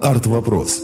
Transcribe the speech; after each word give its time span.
Арт-вопрос. 0.00 0.82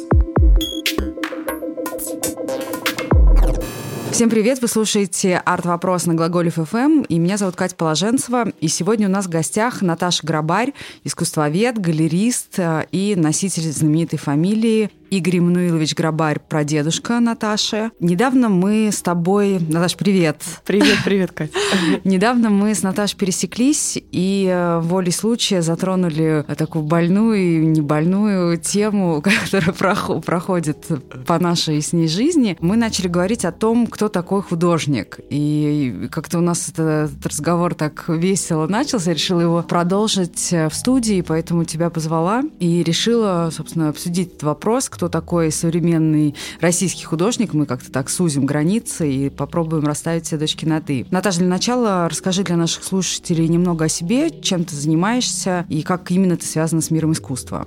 Всем 4.11 4.31
привет! 4.31 4.63
Вы 4.63 4.69
слушаете 4.69 5.37
«Арт-вопрос» 5.45 6.07
на 6.07 6.15
Глаголев 6.15 6.55
ФМ, 6.55 7.03
и 7.03 7.19
меня 7.19 7.37
зовут 7.37 7.57
Катя 7.57 7.77
Положенцева. 7.77 8.53
И 8.61 8.69
сегодня 8.69 9.09
у 9.09 9.11
нас 9.11 9.27
в 9.27 9.29
гостях 9.29 9.83
Наташа 9.83 10.27
Грабарь, 10.27 10.73
искусствовед, 11.05 11.79
галерист 11.79 12.59
э, 12.59 12.87
и 12.93 13.15
носитель 13.15 13.71
знаменитой 13.71 14.19
фамилии 14.19 14.91
Игорь 15.11 15.41
Мануилович 15.41 15.95
Грабарь, 15.95 16.41
прадедушка 16.41 17.21
Наташи. 17.21 17.91
Недавно 18.01 18.49
мы 18.49 18.91
с 18.91 19.03
тобой... 19.03 19.59
Наташ, 19.61 19.97
привет! 19.97 20.43
Привет, 20.65 20.99
привет, 21.05 21.31
Катя. 21.33 21.53
Недавно 22.05 22.51
мы 22.51 22.75
с 22.75 22.83
Наташей 22.83 23.17
пересеклись 23.17 23.99
и 24.11 24.49
э, 24.51 24.81
волей 24.81 25.13
случая 25.13 25.63
затронули 25.63 26.45
такую 26.57 26.85
больную 26.85 27.37
и 27.37 27.67
небольную 27.67 28.59
тему, 28.59 29.23
которая 29.45 29.73
проходит 30.21 30.87
по 31.27 31.39
нашей 31.39 31.81
с 31.81 31.93
ней 31.93 32.09
жизни. 32.09 32.57
Мы 32.61 32.77
начали 32.77 33.07
говорить 33.07 33.45
о 33.45 33.53
том, 33.53 33.87
кто 33.87 34.09
такой 34.09 34.43
художник. 34.43 35.21
И 35.31 36.09
как-то 36.11 36.39
у 36.39 36.43
нас 36.43 36.69
этот 36.69 37.25
разговор 37.25 37.75
так 37.75 38.09
весело 38.09 38.67
начался. 38.67 39.11
Я 39.11 39.15
решила 39.15 39.41
его 39.41 39.63
продолжить 39.63 40.51
в 40.51 40.73
студии, 40.73 41.21
поэтому 41.21 41.65
тебя 41.65 41.91
позвала 41.91 42.43
и 42.59 42.83
решила, 42.83 43.51
собственно, 43.53 43.91
обсудить 43.91 44.29
этот 44.29 44.43
вопрос, 44.43 44.89
кто 44.97 45.11
такой 45.11 45.53
современный 45.53 46.35
российский 46.61 47.05
художник. 47.05 47.53
Мы 47.53 47.67
как-то 47.67 47.93
так 47.93 48.09
сузим 48.09 48.47
границы 48.47 49.13
и 49.13 49.29
попробуем 49.29 49.85
расставить 49.85 50.25
все 50.25 50.39
дочки 50.39 50.65
на 50.65 50.81
«ты». 50.81 51.07
Наташа, 51.11 51.41
для 51.41 51.49
начала 51.49 52.09
расскажи 52.09 52.43
для 52.45 52.57
наших 52.57 52.83
слушателей 52.83 53.47
немного 53.47 53.85
о 53.85 53.89
себе, 53.89 54.31
чем 54.31 54.65
ты 54.65 54.75
занимаешься 54.75 55.67
и 55.69 55.83
как 55.83 56.11
именно 56.11 56.39
ты 56.39 56.47
связана 56.47 56.81
с 56.81 56.91
миром 56.91 57.13
искусства. 57.13 57.67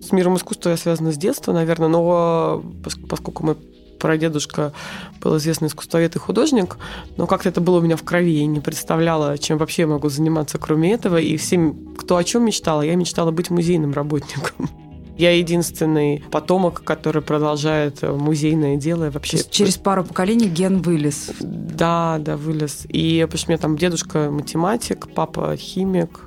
С 0.00 0.10
миром 0.10 0.36
искусства 0.36 0.70
я 0.70 0.78
связана 0.78 1.12
с 1.12 1.18
детства, 1.18 1.52
наверное, 1.52 1.88
но 1.88 2.64
поскольку 3.10 3.44
мой 3.44 3.56
прадедушка 4.00 4.72
был 5.20 5.36
известный 5.36 5.68
искусствовед 5.68 6.16
и 6.16 6.18
художник, 6.18 6.78
но 7.18 7.26
как-то 7.26 7.50
это 7.50 7.60
было 7.60 7.78
у 7.78 7.82
меня 7.82 7.96
в 7.96 8.04
крови. 8.04 8.38
Я 8.38 8.46
не 8.46 8.60
представляла, 8.60 9.36
чем 9.36 9.58
вообще 9.58 9.82
я 9.82 9.88
могу 9.88 10.08
заниматься, 10.08 10.56
кроме 10.56 10.94
этого. 10.94 11.18
И 11.18 11.36
всем, 11.36 11.94
кто 11.94 12.16
о 12.16 12.24
чем 12.24 12.46
мечтала, 12.46 12.80
я 12.80 12.94
мечтала 12.94 13.32
быть 13.32 13.50
музейным 13.50 13.92
работником. 13.92 14.70
Я 15.18 15.32
единственный 15.36 16.24
потомок, 16.30 16.82
который 16.84 17.22
продолжает 17.22 18.02
музейное 18.02 18.76
дело. 18.76 19.10
Вообще... 19.10 19.38
через 19.50 19.76
пару 19.76 20.04
поколений 20.04 20.48
ген 20.48 20.80
вылез. 20.80 21.30
Да, 21.40 22.18
да, 22.20 22.36
вылез. 22.36 22.86
И 22.88 23.22
потому 23.26 23.38
что 23.38 23.48
у 23.48 23.50
меня 23.50 23.58
там 23.58 23.76
дедушка 23.76 24.30
математик, 24.30 25.08
папа 25.12 25.56
химик, 25.56 26.20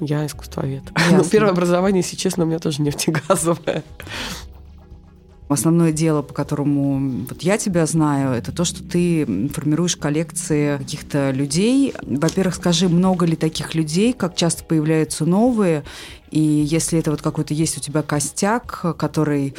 я 0.00 0.24
искусствовед. 0.26 0.84
Но 1.10 1.24
первое 1.24 1.50
образование, 1.50 2.02
если 2.02 2.16
честно, 2.16 2.44
у 2.44 2.46
меня 2.46 2.60
тоже 2.60 2.82
нефтегазовое. 2.82 3.82
Основное 5.48 5.92
дело, 5.92 6.22
по 6.22 6.32
которому 6.32 7.26
вот 7.28 7.42
я 7.42 7.58
тебя 7.58 7.84
знаю, 7.86 8.32
это 8.32 8.50
то, 8.50 8.64
что 8.64 8.82
ты 8.82 9.48
формируешь 9.52 9.96
коллекции 9.96 10.78
каких-то 10.78 11.30
людей. 11.32 11.94
Во-первых, 12.02 12.54
скажи, 12.54 12.88
много 12.88 13.26
ли 13.26 13.36
таких 13.36 13.74
людей, 13.74 14.14
как 14.14 14.36
часто 14.36 14.64
появляются 14.64 15.26
новые, 15.26 15.84
и 16.30 16.40
если 16.40 16.98
это 16.98 17.10
вот 17.10 17.20
какой-то 17.22 17.52
есть 17.54 17.76
у 17.76 17.80
тебя 17.80 18.02
костяк, 18.02 18.96
который 18.98 19.54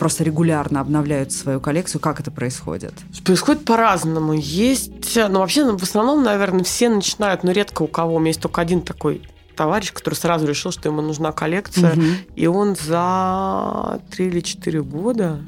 просто 0.00 0.24
регулярно 0.24 0.80
обновляют 0.80 1.30
свою 1.32 1.60
коллекцию, 1.60 2.00
как 2.00 2.18
это 2.18 2.30
происходит? 2.30 2.94
Происходит 3.24 3.64
по-разному. 3.64 4.32
Есть, 4.32 5.16
ну 5.16 5.38
вообще, 5.40 5.64
ну, 5.64 5.76
в 5.78 5.82
основном, 5.82 6.24
наверное, 6.24 6.64
все 6.64 6.88
начинают, 6.88 7.44
но 7.44 7.52
редко 7.52 7.82
у 7.82 7.86
кого. 7.86 8.16
У 8.16 8.18
меня 8.18 8.30
есть 8.30 8.40
только 8.40 8.62
один 8.62 8.80
такой 8.80 9.22
товарищ, 9.56 9.92
который 9.92 10.14
сразу 10.14 10.46
решил, 10.46 10.70
что 10.70 10.88
ему 10.88 11.02
нужна 11.02 11.32
коллекция, 11.32 11.94
угу. 11.94 12.02
и 12.34 12.46
он 12.46 12.76
за 12.76 14.00
три 14.10 14.26
или 14.26 14.40
четыре 14.40 14.82
года 14.82 15.40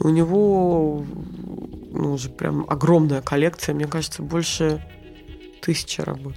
у 0.00 0.08
него 0.08 1.04
ну, 1.92 2.14
уже 2.14 2.30
прям 2.30 2.64
огромная 2.68 3.20
коллекция, 3.20 3.74
мне 3.74 3.86
кажется, 3.86 4.22
больше 4.22 4.84
тысячи 5.60 6.00
работ. 6.00 6.34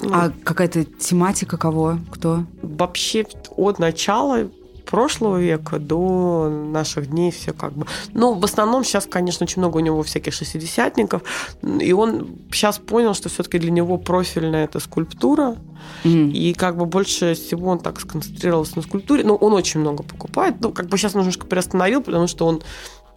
Ну, 0.00 0.10
а 0.12 0.30
какая-то 0.30 0.84
тематика 0.84 1.56
кого? 1.56 1.98
Кто? 2.10 2.44
Вообще 2.62 3.26
от 3.56 3.78
начала 3.78 4.48
прошлого 4.90 5.36
века 5.36 5.78
до 5.78 6.48
наших 6.48 7.10
дней 7.10 7.30
все 7.30 7.52
как 7.52 7.72
бы... 7.72 7.86
Ну, 8.14 8.34
в 8.34 8.44
основном 8.44 8.84
сейчас, 8.84 9.06
конечно, 9.06 9.44
очень 9.44 9.60
много 9.60 9.76
у 9.76 9.80
него 9.80 10.02
всяких 10.02 10.32
шестидесятников, 10.32 11.22
и 11.62 11.92
он 11.92 12.38
сейчас 12.50 12.78
понял, 12.78 13.14
что 13.14 13.28
все-таки 13.28 13.58
для 13.58 13.70
него 13.70 13.98
профильная 13.98 14.64
это 14.64 14.80
скульптура, 14.80 15.56
mm-hmm. 16.04 16.30
и 16.30 16.54
как 16.54 16.76
бы 16.76 16.86
больше 16.86 17.34
всего 17.34 17.70
он 17.70 17.78
так 17.78 18.00
сконцентрировался 18.00 18.76
на 18.76 18.82
скульптуре. 18.82 19.24
Ну, 19.24 19.34
он 19.34 19.52
очень 19.52 19.80
много 19.80 20.02
покупает, 20.02 20.56
ну, 20.60 20.72
как 20.72 20.86
бы 20.86 20.96
сейчас 20.96 21.14
немножко 21.14 21.46
приостановил, 21.46 22.02
потому 22.02 22.26
что 22.26 22.46
он 22.46 22.62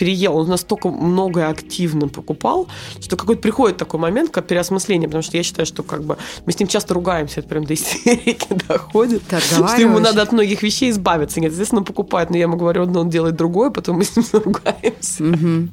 переел, 0.02 0.36
он 0.38 0.48
настолько 0.48 0.90
многое 0.90 1.48
активно 1.48 2.08
покупал, 2.08 2.68
что 3.00 3.16
какой-то 3.16 3.40
приходит 3.40 3.78
такой 3.78 4.00
момент, 4.00 4.32
как 4.32 4.48
переосмысление, 4.48 5.08
потому 5.08 5.22
что 5.22 5.38
я 5.38 5.44
считаю, 5.44 5.68
что 5.68 5.84
как 5.84 6.04
бы 6.04 6.18
мы 6.48 6.52
с 6.52 6.60
ним 6.60 6.68
часто 6.68 6.96
ругаемся, 6.96 7.42
это 7.42 7.50
прям 7.50 7.66
до 7.66 7.76
истерики 7.76 8.48
доходит, 8.68 9.22
так, 9.30 9.44
что 9.44 9.80
ему 9.80 10.00
надо 10.00 10.24
от 10.24 10.32
многих 10.32 10.64
вещей 10.64 10.90
избавиться. 10.90 11.40
Нет, 11.40 11.52
естественно, 11.52 11.82
он 11.82 11.86
покупает, 11.86 12.32
но 12.32 12.38
я 12.38 12.44
ему 12.44 12.58
говорю, 12.58 12.88
но 12.88 13.02
он 13.02 13.12
делает 13.12 13.36
другое, 13.36 13.70
потом 13.70 13.98
мы 13.98 14.04
с 14.04 14.16
ним 14.16 14.26
ругаемся. 14.34 15.24
Угу. 15.24 15.70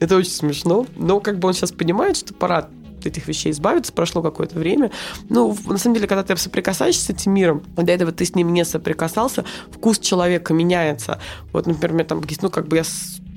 Это 0.00 0.16
очень 0.16 0.32
смешно. 0.32 0.84
Но 0.96 1.20
как 1.20 1.38
бы 1.38 1.46
он 1.46 1.54
сейчас 1.54 1.70
понимает, 1.70 2.16
что 2.16 2.34
пора 2.34 2.68
этих 3.08 3.26
вещей 3.28 3.52
избавиться, 3.52 3.92
прошло 3.92 4.22
какое-то 4.22 4.58
время. 4.58 4.90
Ну, 5.28 5.56
на 5.66 5.78
самом 5.78 5.94
деле, 5.94 6.06
когда 6.06 6.22
ты 6.22 6.36
соприкасаешься 6.36 7.06
с 7.06 7.10
этим 7.10 7.32
миром, 7.34 7.62
до 7.76 7.92
этого 7.92 8.12
ты 8.12 8.24
с 8.24 8.34
ним 8.34 8.52
не 8.52 8.64
соприкасался, 8.64 9.44
вкус 9.70 9.98
человека 9.98 10.54
меняется. 10.54 11.20
Вот, 11.52 11.66
например, 11.66 12.06
там, 12.06 12.22
ну, 12.42 12.50
как 12.50 12.68
бы 12.68 12.76
я 12.76 12.84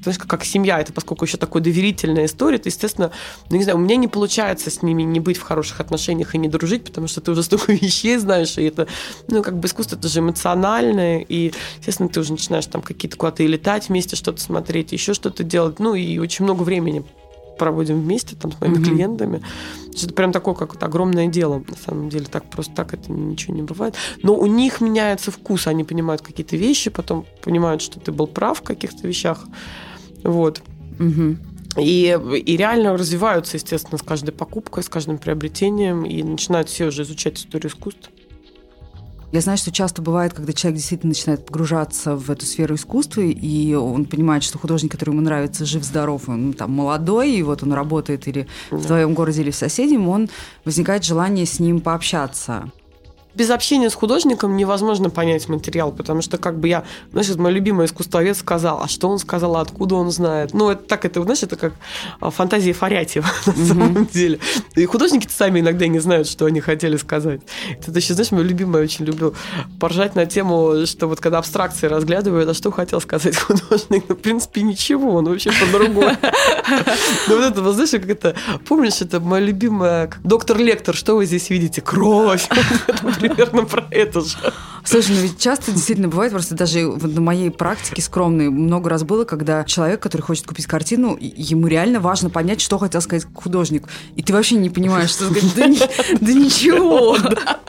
знаешь, 0.04 0.18
как 0.18 0.44
семья, 0.44 0.80
это 0.80 0.94
поскольку 0.94 1.26
еще 1.26 1.38
такой 1.38 1.62
доверительная 1.62 2.26
история, 2.26 2.58
то, 2.58 2.70
естественно, 2.70 3.12
ну, 3.50 3.58
не 3.58 3.64
знаю, 3.64 3.78
у 3.78 3.82
меня 3.82 3.96
не 3.96 4.08
получается 4.08 4.70
с 4.70 4.82
ними 4.82 5.04
не 5.04 5.20
быть 5.20 5.38
в 5.38 5.42
хороших 5.42 5.80
отношениях 5.80 6.34
и 6.34 6.38
не 6.38 6.48
дружить, 6.48 6.84
потому 6.84 7.08
что 7.08 7.22
ты 7.22 7.32
уже 7.32 7.44
столько 7.44 7.72
вещей 7.74 8.18
знаешь, 8.18 8.58
и 8.58 8.64
это, 8.64 8.88
ну, 9.28 9.44
как 9.44 9.60
бы 9.60 9.68
искусство, 9.68 9.96
это 9.96 10.08
же 10.08 10.20
эмоциональное, 10.20 11.20
и, 11.20 11.54
естественно, 11.80 12.10
ты 12.10 12.20
уже 12.20 12.32
начинаешь 12.32 12.66
там 12.66 12.82
какие-то 12.82 13.18
куда-то 13.18 13.44
и 13.44 13.48
летать 13.48 13.90
вместе, 13.90 14.16
что-то 14.16 14.42
смотреть, 14.42 14.92
еще 14.92 15.14
что-то 15.14 15.44
делать, 15.44 15.80
ну, 15.80 15.94
и 15.94 16.18
очень 16.18 16.46
много 16.46 16.64
времени 16.64 17.06
проводим 17.62 18.02
вместе 18.02 18.36
там 18.36 18.52
с 18.52 18.60
моими 18.60 18.78
mm-hmm. 18.78 18.84
клиентами. 18.84 19.42
Это 19.94 20.14
прям 20.16 20.32
такое 20.32 20.56
как 20.56 20.74
вот 20.74 20.82
огромное 20.82 21.28
дело, 21.28 21.64
на 21.68 21.76
самом 21.76 22.10
деле. 22.10 22.26
Так 22.26 22.50
просто 22.50 22.74
так 22.74 22.96
это 22.96 23.12
ничего 23.12 23.54
не 23.54 23.62
бывает. 23.62 23.94
Но 24.24 24.36
у 24.36 24.48
них 24.48 24.82
меняется 24.82 25.30
вкус, 25.30 25.68
они 25.68 25.84
понимают 25.84 26.24
какие-то 26.24 26.58
вещи, 26.58 26.90
потом 26.90 27.28
понимают, 27.44 27.84
что 27.84 28.00
ты 28.00 28.12
был 28.12 28.26
прав 28.26 28.58
в 28.58 28.64
каких-то 28.64 29.08
вещах. 29.08 29.46
Вот. 30.24 30.64
Угу. 31.00 31.38
И, 31.78 32.20
и 32.48 32.58
реально 32.58 32.98
развиваются, 32.98 33.58
естественно, 33.58 34.00
с 34.00 34.02
каждой 34.02 34.32
покупкой, 34.32 34.82
с 34.82 34.90
каждым 34.90 35.20
приобретением, 35.20 36.04
и 36.04 36.24
начинают 36.24 36.68
все 36.68 36.88
уже 36.88 37.04
изучать 37.04 37.38
историю 37.38 37.70
искусства. 37.70 38.12
Я 39.32 39.40
знаю, 39.40 39.58
что 39.58 39.72
часто 39.72 40.02
бывает, 40.02 40.34
когда 40.34 40.52
человек 40.52 40.80
действительно 40.80 41.12
начинает 41.12 41.46
погружаться 41.46 42.18
в 42.18 42.30
эту 42.30 42.46
сферу 42.46 42.76
искусства, 42.76 43.22
и 43.22 43.74
он 43.74 44.06
понимает, 44.06 44.44
что 44.44 44.58
художник, 44.58 44.92
который 44.92 45.12
ему 45.12 45.22
нравится, 45.22 45.64
жив-здоров, 45.66 46.28
он 46.28 46.52
там 46.52 46.72
молодой, 46.72 47.32
и 47.32 47.42
вот 47.42 47.64
он 47.64 47.72
работает 47.72 48.28
или 48.28 48.48
да. 48.70 48.78
в 48.78 48.86
твоем 48.86 49.14
городе, 49.14 49.42
или 49.42 49.52
в 49.52 49.56
соседнем, 49.56 50.10
он 50.10 50.30
возникает 50.66 51.06
желание 51.06 51.46
с 51.46 51.60
ним 51.60 51.80
пообщаться 51.80 52.72
без 53.36 53.50
общения 53.50 53.90
с 53.90 53.94
художником 53.94 54.58
невозможно 54.58 55.10
понять 55.10 55.48
материал, 55.48 55.92
потому 55.92 56.22
что 56.22 56.38
как 56.38 56.60
бы 56.60 56.68
я, 56.68 56.84
знаешь, 57.12 57.34
мой 57.36 57.52
любимый 57.52 57.86
искусствовед 57.86 58.38
сказал, 58.38 58.82
а 58.84 58.88
что 58.88 59.10
он 59.10 59.20
сказал, 59.20 59.56
а 59.56 59.62
откуда 59.62 59.96
он 59.96 60.12
знает. 60.12 60.54
Ну, 60.54 60.70
это 60.70 60.84
так, 60.84 61.06
это, 61.06 61.22
знаешь, 61.24 61.44
это 61.44 61.56
как 61.56 61.74
а, 62.20 62.30
фантазия 62.30 62.74
Фарятьева 62.74 63.28
на 63.46 63.66
самом 63.66 64.06
деле. 64.06 64.40
И 64.76 64.86
художники 64.86 65.28
сами 65.30 65.60
иногда 65.60 65.88
не 65.88 66.00
знают, 66.00 66.28
что 66.28 66.46
они 66.46 66.60
хотели 66.60 66.98
сказать. 66.98 67.42
Это 67.80 67.98
еще, 67.98 68.14
знаешь, 68.14 68.32
мой 68.32 68.44
любимый, 68.44 68.82
очень 68.82 69.06
люблю 69.06 69.34
поржать 69.80 70.16
на 70.16 70.26
тему, 70.26 70.86
что 70.86 71.08
вот 71.08 71.20
когда 71.20 71.38
абстракции 71.38 71.88
разглядывают, 71.88 72.50
а 72.50 72.54
что 72.54 72.72
хотел 72.72 73.00
сказать 73.02 73.36
художник? 73.38 74.06
Ну, 74.10 74.16
в 74.16 74.20
принципе, 74.20 74.62
ничего, 74.62 75.14
он 75.14 75.26
вообще 75.26 75.52
по-другому. 75.52 76.12
Ну, 77.28 77.38
вот 77.38 77.52
это, 77.52 77.74
знаешь, 77.74 77.92
как 77.92 78.10
это, 78.10 78.36
помнишь, 78.68 79.02
это 79.02 79.20
моя 79.20 79.46
любимая 79.46 80.10
доктор 80.24 80.58
Лектор, 80.58 80.96
что 80.96 81.16
вы 81.16 81.26
здесь 81.26 81.50
видите? 81.50 81.82
Кровь 81.82 82.48
примерно 83.22 83.66
про 83.66 83.86
это 83.92 84.22
же. 84.22 84.38
Слушай, 84.84 85.16
ну 85.16 85.22
ведь 85.22 85.40
часто 85.40 85.72
действительно 85.72 86.08
бывает, 86.08 86.32
просто 86.32 86.56
даже 86.56 86.82
на 86.82 87.22
моей 87.22 87.52
практике 87.52 88.02
скромной 88.02 88.50
много 88.50 88.90
раз 88.90 89.04
было, 89.04 89.26
когда 89.26 89.64
человек, 89.64 90.02
который 90.02 90.22
хочет 90.22 90.48
купить 90.48 90.66
картину, 90.66 91.18
ему 91.20 91.68
реально 91.68 92.00
важно 92.00 92.30
понять, 92.30 92.62
что 92.62 92.78
хотел 92.78 93.02
сказать 93.02 93.28
художник. 93.34 93.88
И 94.16 94.24
ты 94.24 94.34
вообще 94.34 94.56
не 94.56 94.70
понимаешь, 94.70 95.12
что 95.12 95.26
сказать. 95.26 95.56
Да, 95.56 95.68
да 96.20 96.34
ничего. 96.34 97.18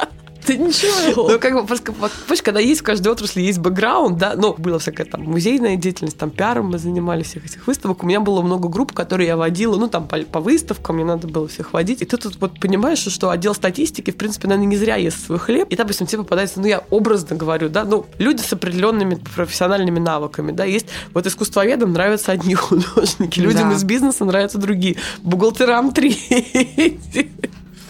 Ты 0.44 0.58
ничего. 0.58 1.30
Ну, 1.30 1.38
как 1.38 1.54
бы, 1.54 1.64
просто, 1.64 1.92
понимаешь, 1.92 2.42
когда 2.42 2.60
есть 2.60 2.80
в 2.80 2.84
каждой 2.84 3.12
отрасли 3.12 3.42
есть 3.42 3.58
бэкграунд, 3.58 4.18
да, 4.18 4.34
ну, 4.36 4.54
была 4.54 4.78
всякая 4.78 5.04
там 5.04 5.22
музейная 5.22 5.76
деятельность, 5.76 6.18
там 6.18 6.30
пиаром 6.30 6.66
мы 6.66 6.78
занимались 6.78 7.26
всех 7.28 7.44
этих 7.44 7.66
выставок. 7.66 8.02
У 8.02 8.06
меня 8.06 8.20
было 8.20 8.42
много 8.42 8.68
групп, 8.68 8.92
которые 8.92 9.28
я 9.28 9.36
водила, 9.36 9.76
ну, 9.76 9.88
там, 9.88 10.08
по, 10.08 10.18
по 10.18 10.40
выставкам, 10.40 10.96
мне 10.96 11.04
надо 11.04 11.28
было 11.28 11.46
всех 11.46 11.72
водить. 11.72 12.02
И 12.02 12.04
ты 12.04 12.16
тут 12.16 12.36
вот 12.40 12.58
понимаешь, 12.58 12.98
что 12.98 13.30
отдел 13.30 13.54
статистики, 13.54 14.10
в 14.10 14.16
принципе, 14.16 14.48
наверное, 14.48 14.68
не 14.68 14.76
зря 14.76 14.96
ест 14.96 15.26
свой 15.26 15.38
хлеб. 15.38 15.68
И, 15.68 15.76
допустим, 15.76 16.06
тебе 16.06 16.22
попадается, 16.22 16.60
ну, 16.60 16.66
я 16.66 16.82
образно 16.90 17.36
говорю, 17.36 17.68
да, 17.68 17.84
ну, 17.84 18.06
люди 18.18 18.40
с 18.40 18.52
определенными 18.52 19.14
профессиональными 19.36 19.98
навыками, 19.98 20.52
да, 20.52 20.64
есть 20.64 20.86
вот 21.14 21.26
искусствоведам 21.26 21.92
нравятся 21.92 22.32
одни 22.32 22.54
художники, 22.56 23.38
людям 23.38 23.70
да. 23.70 23.76
из 23.76 23.84
бизнеса 23.84 24.24
нравятся 24.24 24.58
другие, 24.58 24.96
бухгалтерам 25.22 25.92
третьи. 25.94 27.30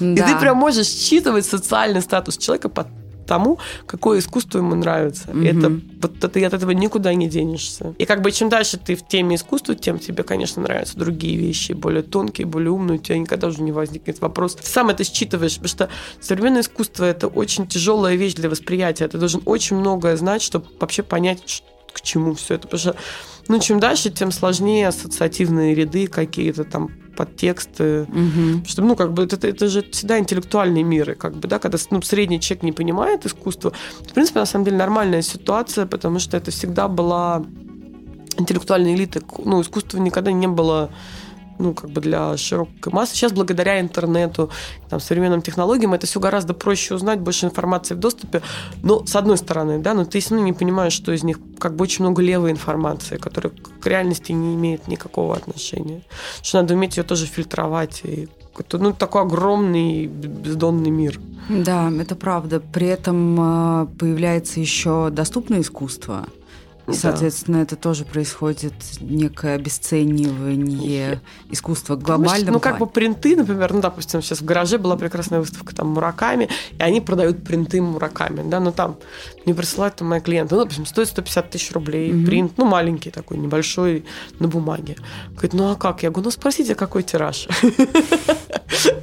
Да. 0.02 0.24
И 0.24 0.32
ты 0.32 0.40
прям 0.40 0.56
можешь 0.56 0.88
считывать 0.88 1.46
социальный 1.46 2.02
статус 2.02 2.36
человека 2.36 2.68
по 2.68 2.86
тому, 3.26 3.58
какое 3.86 4.18
искусство 4.18 4.58
ему 4.58 4.74
нравится. 4.74 5.30
Угу. 5.30 5.42
Это, 5.42 5.80
вот 6.00 6.24
это, 6.24 6.46
от 6.46 6.54
этого 6.54 6.70
никуда 6.72 7.14
не 7.14 7.28
денешься. 7.28 7.94
И 7.98 8.04
как 8.04 8.20
бы 8.20 8.30
чем 8.32 8.48
дальше 8.48 8.78
ты 8.78 8.94
в 8.94 9.06
теме 9.06 9.36
искусства, 9.36 9.74
тем 9.74 9.98
тебе, 9.98 10.22
конечно, 10.22 10.62
нравятся 10.62 10.98
другие 10.98 11.36
вещи, 11.36 11.72
более 11.72 12.02
тонкие, 12.02 12.46
более 12.46 12.70
умные. 12.70 12.98
У 12.98 13.02
тебя 13.02 13.18
никогда 13.18 13.48
уже 13.48 13.62
не 13.62 13.72
возникнет 13.72 14.20
вопрос. 14.20 14.56
Ты 14.56 14.66
сам 14.66 14.90
это 14.90 15.04
считываешь, 15.04 15.54
потому 15.54 15.68
что 15.68 15.88
современное 16.20 16.62
искусство– 16.62 17.04
это 17.06 17.28
очень 17.28 17.66
тяжелая 17.66 18.16
вещь 18.16 18.34
для 18.34 18.50
восприятия. 18.50 19.08
Ты 19.08 19.18
должен 19.18 19.42
очень 19.44 19.76
многое 19.76 20.16
знать, 20.16 20.42
чтобы 20.42 20.66
вообще 20.80 21.02
понять, 21.02 21.62
к 21.92 22.00
чему 22.00 22.34
все 22.34 22.54
это. 22.54 22.68
Потому 22.68 22.80
что 22.80 22.96
ну, 23.48 23.58
чем 23.58 23.80
дальше, 23.80 24.10
тем 24.10 24.30
сложнее 24.30 24.88
ассоциативные 24.88 25.74
ряды 25.74 26.06
какие-то 26.06 26.64
там 26.64 26.90
подтексты. 27.16 28.02
Угу. 28.02 28.64
Что, 28.66 28.82
ну, 28.82 28.96
как 28.96 29.12
бы 29.12 29.24
это, 29.24 29.46
это 29.46 29.68
же 29.68 29.82
всегда 29.90 30.18
интеллектуальные 30.18 30.84
миры, 30.84 31.14
как 31.14 31.34
бы, 31.34 31.48
да, 31.48 31.58
когда 31.58 31.78
ну, 31.90 32.02
средний 32.02 32.40
человек 32.40 32.62
не 32.62 32.72
понимает 32.72 33.26
искусство. 33.26 33.72
В 34.00 34.12
принципе, 34.12 34.40
на 34.40 34.46
самом 34.46 34.64
деле 34.64 34.76
нормальная 34.76 35.22
ситуация, 35.22 35.86
потому 35.86 36.18
что 36.18 36.36
это 36.36 36.50
всегда 36.50 36.88
была 36.88 37.44
интеллектуальная 38.38 38.94
элита. 38.94 39.20
Ну, 39.44 39.60
искусство 39.60 39.98
никогда 39.98 40.32
не 40.32 40.48
было 40.48 40.90
ну, 41.62 41.74
как 41.74 41.90
бы 41.90 42.00
для 42.00 42.36
широкой 42.36 42.92
массы. 42.92 43.14
Сейчас 43.14 43.32
благодаря 43.32 43.80
интернету, 43.80 44.50
там, 44.90 45.00
современным 45.00 45.42
технологиям 45.42 45.94
это 45.94 46.06
все 46.06 46.20
гораздо 46.20 46.54
проще 46.54 46.94
узнать, 46.94 47.20
больше 47.20 47.46
информации 47.46 47.94
в 47.94 47.98
доступе. 47.98 48.42
Но, 48.82 49.06
с 49.06 49.16
одной 49.16 49.38
стороны, 49.38 49.78
да, 49.78 49.94
но 49.94 50.04
ты 50.04 50.20
все 50.20 50.30
равно 50.30 50.46
не 50.46 50.52
понимаешь, 50.52 50.92
что 50.92 51.12
из 51.12 51.22
них 51.22 51.38
как 51.58 51.76
бы 51.76 51.84
очень 51.84 52.04
много 52.04 52.22
левой 52.22 52.50
информации, 52.50 53.16
которая 53.16 53.52
к 53.80 53.86
реальности 53.86 54.32
не 54.32 54.54
имеет 54.54 54.88
никакого 54.88 55.36
отношения. 55.36 56.02
Что 56.42 56.60
надо 56.60 56.74
уметь 56.74 56.96
ее 56.96 57.04
тоже 57.04 57.26
фильтровать. 57.26 58.00
И 58.04 58.28
это, 58.58 58.78
ну, 58.78 58.92
такой 58.92 59.22
огромный 59.22 60.06
бездонный 60.06 60.90
мир. 60.90 61.20
Да, 61.48 61.90
это 61.90 62.16
правда. 62.16 62.60
При 62.60 62.86
этом 62.86 63.36
а, 63.40 63.86
появляется 63.98 64.60
еще 64.60 65.10
доступное 65.10 65.60
искусство– 65.60 66.26
и, 66.88 66.92
соответственно, 66.92 67.58
да. 67.58 67.62
это 67.64 67.76
тоже 67.76 68.04
происходит 68.04 68.74
некое 69.00 69.54
обесценивание 69.54 71.20
искусства 71.50 71.96
глобально. 71.96 72.52
Ну, 72.52 72.60
как 72.60 72.78
бы 72.78 72.86
принты, 72.86 73.36
например, 73.36 73.72
ну, 73.72 73.80
допустим, 73.80 74.20
сейчас 74.22 74.40
в 74.40 74.44
гараже 74.44 74.78
была 74.78 74.96
прекрасная 74.96 75.40
выставка 75.40 75.74
там 75.74 75.88
Мураками, 75.88 76.48
и 76.78 76.82
они 76.82 77.00
продают 77.00 77.44
принты 77.44 77.80
Мураками, 77.80 78.48
да, 78.48 78.60
но 78.60 78.72
там 78.72 78.98
не 79.46 79.54
присылают 79.54 79.96
там 79.96 80.08
мои 80.08 80.20
клиенты, 80.20 80.54
ну, 80.54 80.62
допустим, 80.62 80.86
стоит 80.86 81.08
150 81.08 81.50
тысяч 81.50 81.72
рублей, 81.72 82.10
mm-hmm. 82.10 82.26
принт, 82.26 82.52
ну, 82.56 82.64
маленький 82.64 83.10
такой, 83.10 83.38
небольшой, 83.38 84.04
на 84.38 84.48
бумаге. 84.48 84.96
Говорит, 85.32 85.52
ну, 85.52 85.70
а 85.70 85.76
как? 85.76 86.02
Я 86.02 86.10
говорю, 86.10 86.26
ну, 86.26 86.30
спросите, 86.30 86.74
какой 86.74 87.02
тираж. 87.02 87.48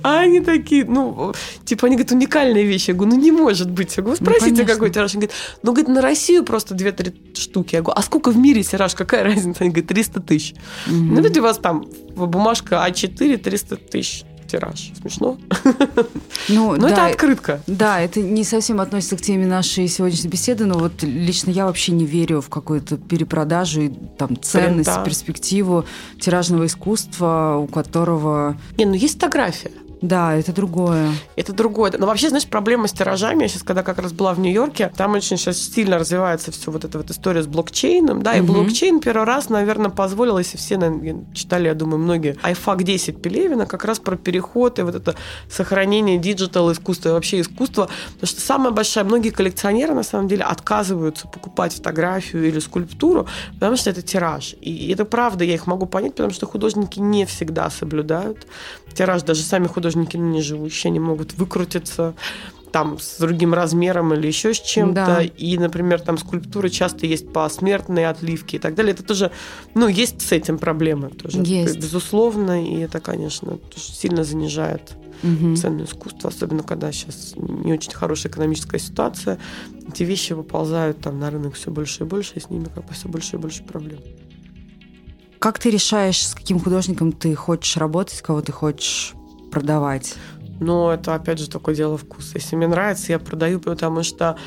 А 0.02 0.20
они 0.20 0.40
такие, 0.40 0.86
ну, 0.86 1.34
типа, 1.66 1.88
они 1.88 1.96
говорят, 1.96 2.12
уникальная 2.12 2.64
вещь. 2.64 2.88
Я 2.88 2.94
говорю, 2.94 3.16
ну, 3.16 3.22
не 3.22 3.32
может 3.32 3.70
быть. 3.70 3.96
Я 3.98 4.04
говорю, 4.04 4.18
ну, 4.20 4.26
спросите, 4.26 4.66
какой 4.66 4.90
тираж. 4.90 5.14
Они 5.14 5.22
говорят, 5.22 5.38
ну, 5.62 5.72
говорит, 5.72 5.90
на 5.90 6.02
Россию 6.02 6.44
просто 6.44 6.76
2-3 6.76 7.38
штуки. 7.38 7.69
Я 7.78 7.82
говорю, 7.82 7.98
а 7.98 8.02
сколько 8.02 8.32
в 8.32 8.38
мире 8.38 8.64
тираж? 8.64 8.96
Какая 8.96 9.24
разница? 9.36 9.64
Они 9.64 9.70
говорят, 9.70 9.90
300 9.90 10.20
тысяч. 10.22 10.56
Ну, 10.88 11.16
видите, 11.22 11.40
у 11.40 11.44
вас 11.44 11.58
там 11.58 11.86
бумажка 12.16 12.86
А4, 12.88 13.38
300 13.38 13.76
тысяч 13.78 14.26
тираж. 14.50 14.92
Смешно? 15.02 15.38
Ну, 16.48 16.76
но 16.76 16.90
да, 16.90 16.90
это 16.90 17.06
открытка. 17.08 17.62
Да, 17.68 18.02
это 18.02 18.22
не 18.22 18.44
совсем 18.44 18.82
относится 18.82 19.16
к 19.16 19.22
теме 19.22 19.46
нашей 19.46 19.88
сегодняшней 19.88 20.30
беседы, 20.30 20.66
но 20.66 20.80
вот 20.80 21.04
лично 21.04 21.52
я 21.52 21.66
вообще 21.66 21.92
не 21.92 22.06
верю 22.06 22.42
в 22.42 22.50
какую-то 22.50 22.98
перепродажу 22.98 23.82
и 23.82 23.90
там 24.18 24.42
ценность, 24.42 24.90
Принта. 24.90 25.04
перспективу 25.06 25.86
тиражного 26.20 26.66
искусства, 26.66 27.58
у 27.62 27.68
которого... 27.68 28.58
Не, 28.78 28.86
ну 28.86 28.94
есть 28.96 29.16
фотография. 29.16 29.72
Да, 30.02 30.36
это 30.36 30.54
другое. 30.54 31.12
Это 31.36 31.52
другое. 31.54 31.94
Но 31.98 32.08
вообще, 32.08 32.30
знаешь, 32.30 32.48
проблема 32.48 32.88
с 32.88 32.94
тиражами, 32.94 33.44
я 33.44 33.50
сейчас, 33.50 33.64
когда 33.64 33.84
как 33.84 34.00
раз 34.00 34.14
была 34.14 34.34
в 34.34 34.40
Нью-Йорке, 34.40 34.92
там 34.96 35.14
очень 35.14 35.38
сейчас 35.38 35.58
сильно 35.58 35.98
развивается 35.98 36.52
все 36.52 36.72
вот 36.72 36.86
эта 36.86 36.98
вот 36.98 37.12
история 37.12 37.44
с 37.44 37.48
блокчейном, 37.48 38.24
да, 38.24 38.36
и 38.36 38.42
угу. 38.42 38.54
блокчейн 38.54 39.00
первый 39.02 39.26
раз, 39.26 39.50
наверное, 39.50 39.90
позволил, 39.90 40.38
если 40.38 40.58
все 40.58 40.78
наверное, 40.78 41.26
читали, 41.34 41.68
я 41.68 41.74
думаю, 41.74 42.00
многие, 42.00 42.36
iFAC 42.44 42.84
10 42.84 43.22
Пелевина, 43.22 43.66
как 43.66 43.84
раз 43.84 44.00
про 44.00 44.16
переход 44.16 44.80
и 44.80 44.84
вот 44.84 44.96
это 44.96 45.16
сохранение 45.50 46.18
digital 46.18 46.72
искусства 46.72 47.10
и 47.10 47.12
вообще 47.12 47.42
искусства, 47.42 47.90
потому 48.14 48.28
что 48.28 48.42
самая 48.42 48.72
большая, 48.72 49.04
многие 49.04 49.32
коллекционеры, 49.32 49.94
на 49.94 50.04
самом 50.04 50.28
деле, 50.28 50.44
отказываются 50.44 51.28
покупать 51.28 51.74
фотографию 51.74 52.48
или 52.48 52.60
скульптуру, 52.60 53.28
потому 53.56 53.76
что 53.76 53.90
это 53.90 54.02
тираж. 54.02 54.56
И 54.62 54.92
это 54.92 55.04
правда, 55.04 55.44
я 55.44 55.56
их 55.56 55.68
могу 55.68 55.86
понять, 55.86 56.14
потому 56.14 56.32
что 56.32 56.46
художники 56.46 57.00
не 57.00 57.26
всегда 57.26 57.70
соблюдают 57.70 58.48
тираж, 58.94 59.24
даже 59.24 59.42
сами 59.42 59.68
художники 59.68 60.18
ныне 60.18 60.42
живущие, 60.42 60.90
они 60.90 61.00
могут 61.00 61.34
выкрутиться 61.34 62.16
там 62.72 63.00
с 63.00 63.18
другим 63.18 63.54
размером 63.54 64.14
или 64.14 64.28
еще 64.28 64.54
с 64.54 64.60
чем-то. 64.60 64.94
Да. 64.94 65.22
И, 65.22 65.58
например, 65.58 66.00
там 66.02 66.18
скульптуры 66.18 66.70
часто 66.70 67.06
есть 67.06 67.32
посмертные 67.32 68.10
отливки 68.10 68.56
и 68.58 68.60
так 68.60 68.76
далее. 68.76 68.94
Это 68.94 69.04
тоже, 69.04 69.32
ну, 69.74 69.88
есть 69.88 70.22
с 70.22 70.32
этим 70.32 70.58
проблемы 70.58 71.10
тоже. 71.10 71.42
Есть. 71.42 71.78
Безусловно, 71.78 72.64
и 72.64 72.80
это, 72.80 73.00
конечно, 73.00 73.58
сильно 73.76 74.24
занижает 74.24 74.94
угу. 75.24 75.56
цену 75.56 75.84
искусства, 75.84 76.30
особенно 76.30 76.64
когда 76.64 76.92
сейчас 76.92 77.34
не 77.36 77.74
очень 77.74 77.94
хорошая 77.94 78.32
экономическая 78.32 78.80
ситуация. 78.80 79.40
Эти 79.88 80.04
вещи 80.04 80.34
выползают 80.34 81.00
там 81.00 81.20
на 81.20 81.30
рынок 81.32 81.56
все 81.56 81.72
больше 81.72 82.04
и 82.04 82.08
больше, 82.08 82.34
и 82.36 82.40
с 82.40 82.50
ними 82.50 82.66
как 82.66 82.86
бы 82.86 82.94
все 82.94 83.08
больше 83.08 83.36
и 83.36 83.40
больше 83.40 83.64
проблем. 83.64 84.00
Как 85.40 85.58
ты 85.58 85.70
решаешь, 85.70 86.28
с 86.28 86.36
каким 86.36 86.60
художником 86.60 87.14
ты 87.14 87.34
хочешь 87.34 87.78
работать, 87.78 88.22
кого 88.22 88.42
ты 88.42 88.52
хочешь 88.52 89.14
продавать? 89.52 90.16
Но 90.60 90.92
это, 90.92 91.16
опять 91.16 91.40
же, 91.40 91.50
такое 91.50 91.74
дело 91.76 91.98
вкуса. 91.98 92.32
Если 92.36 92.58
мне 92.58 92.68
нравится, 92.68 93.14
я 93.14 93.20
продаю, 93.20 93.62
потому 93.62 94.04
что, 94.04 94.38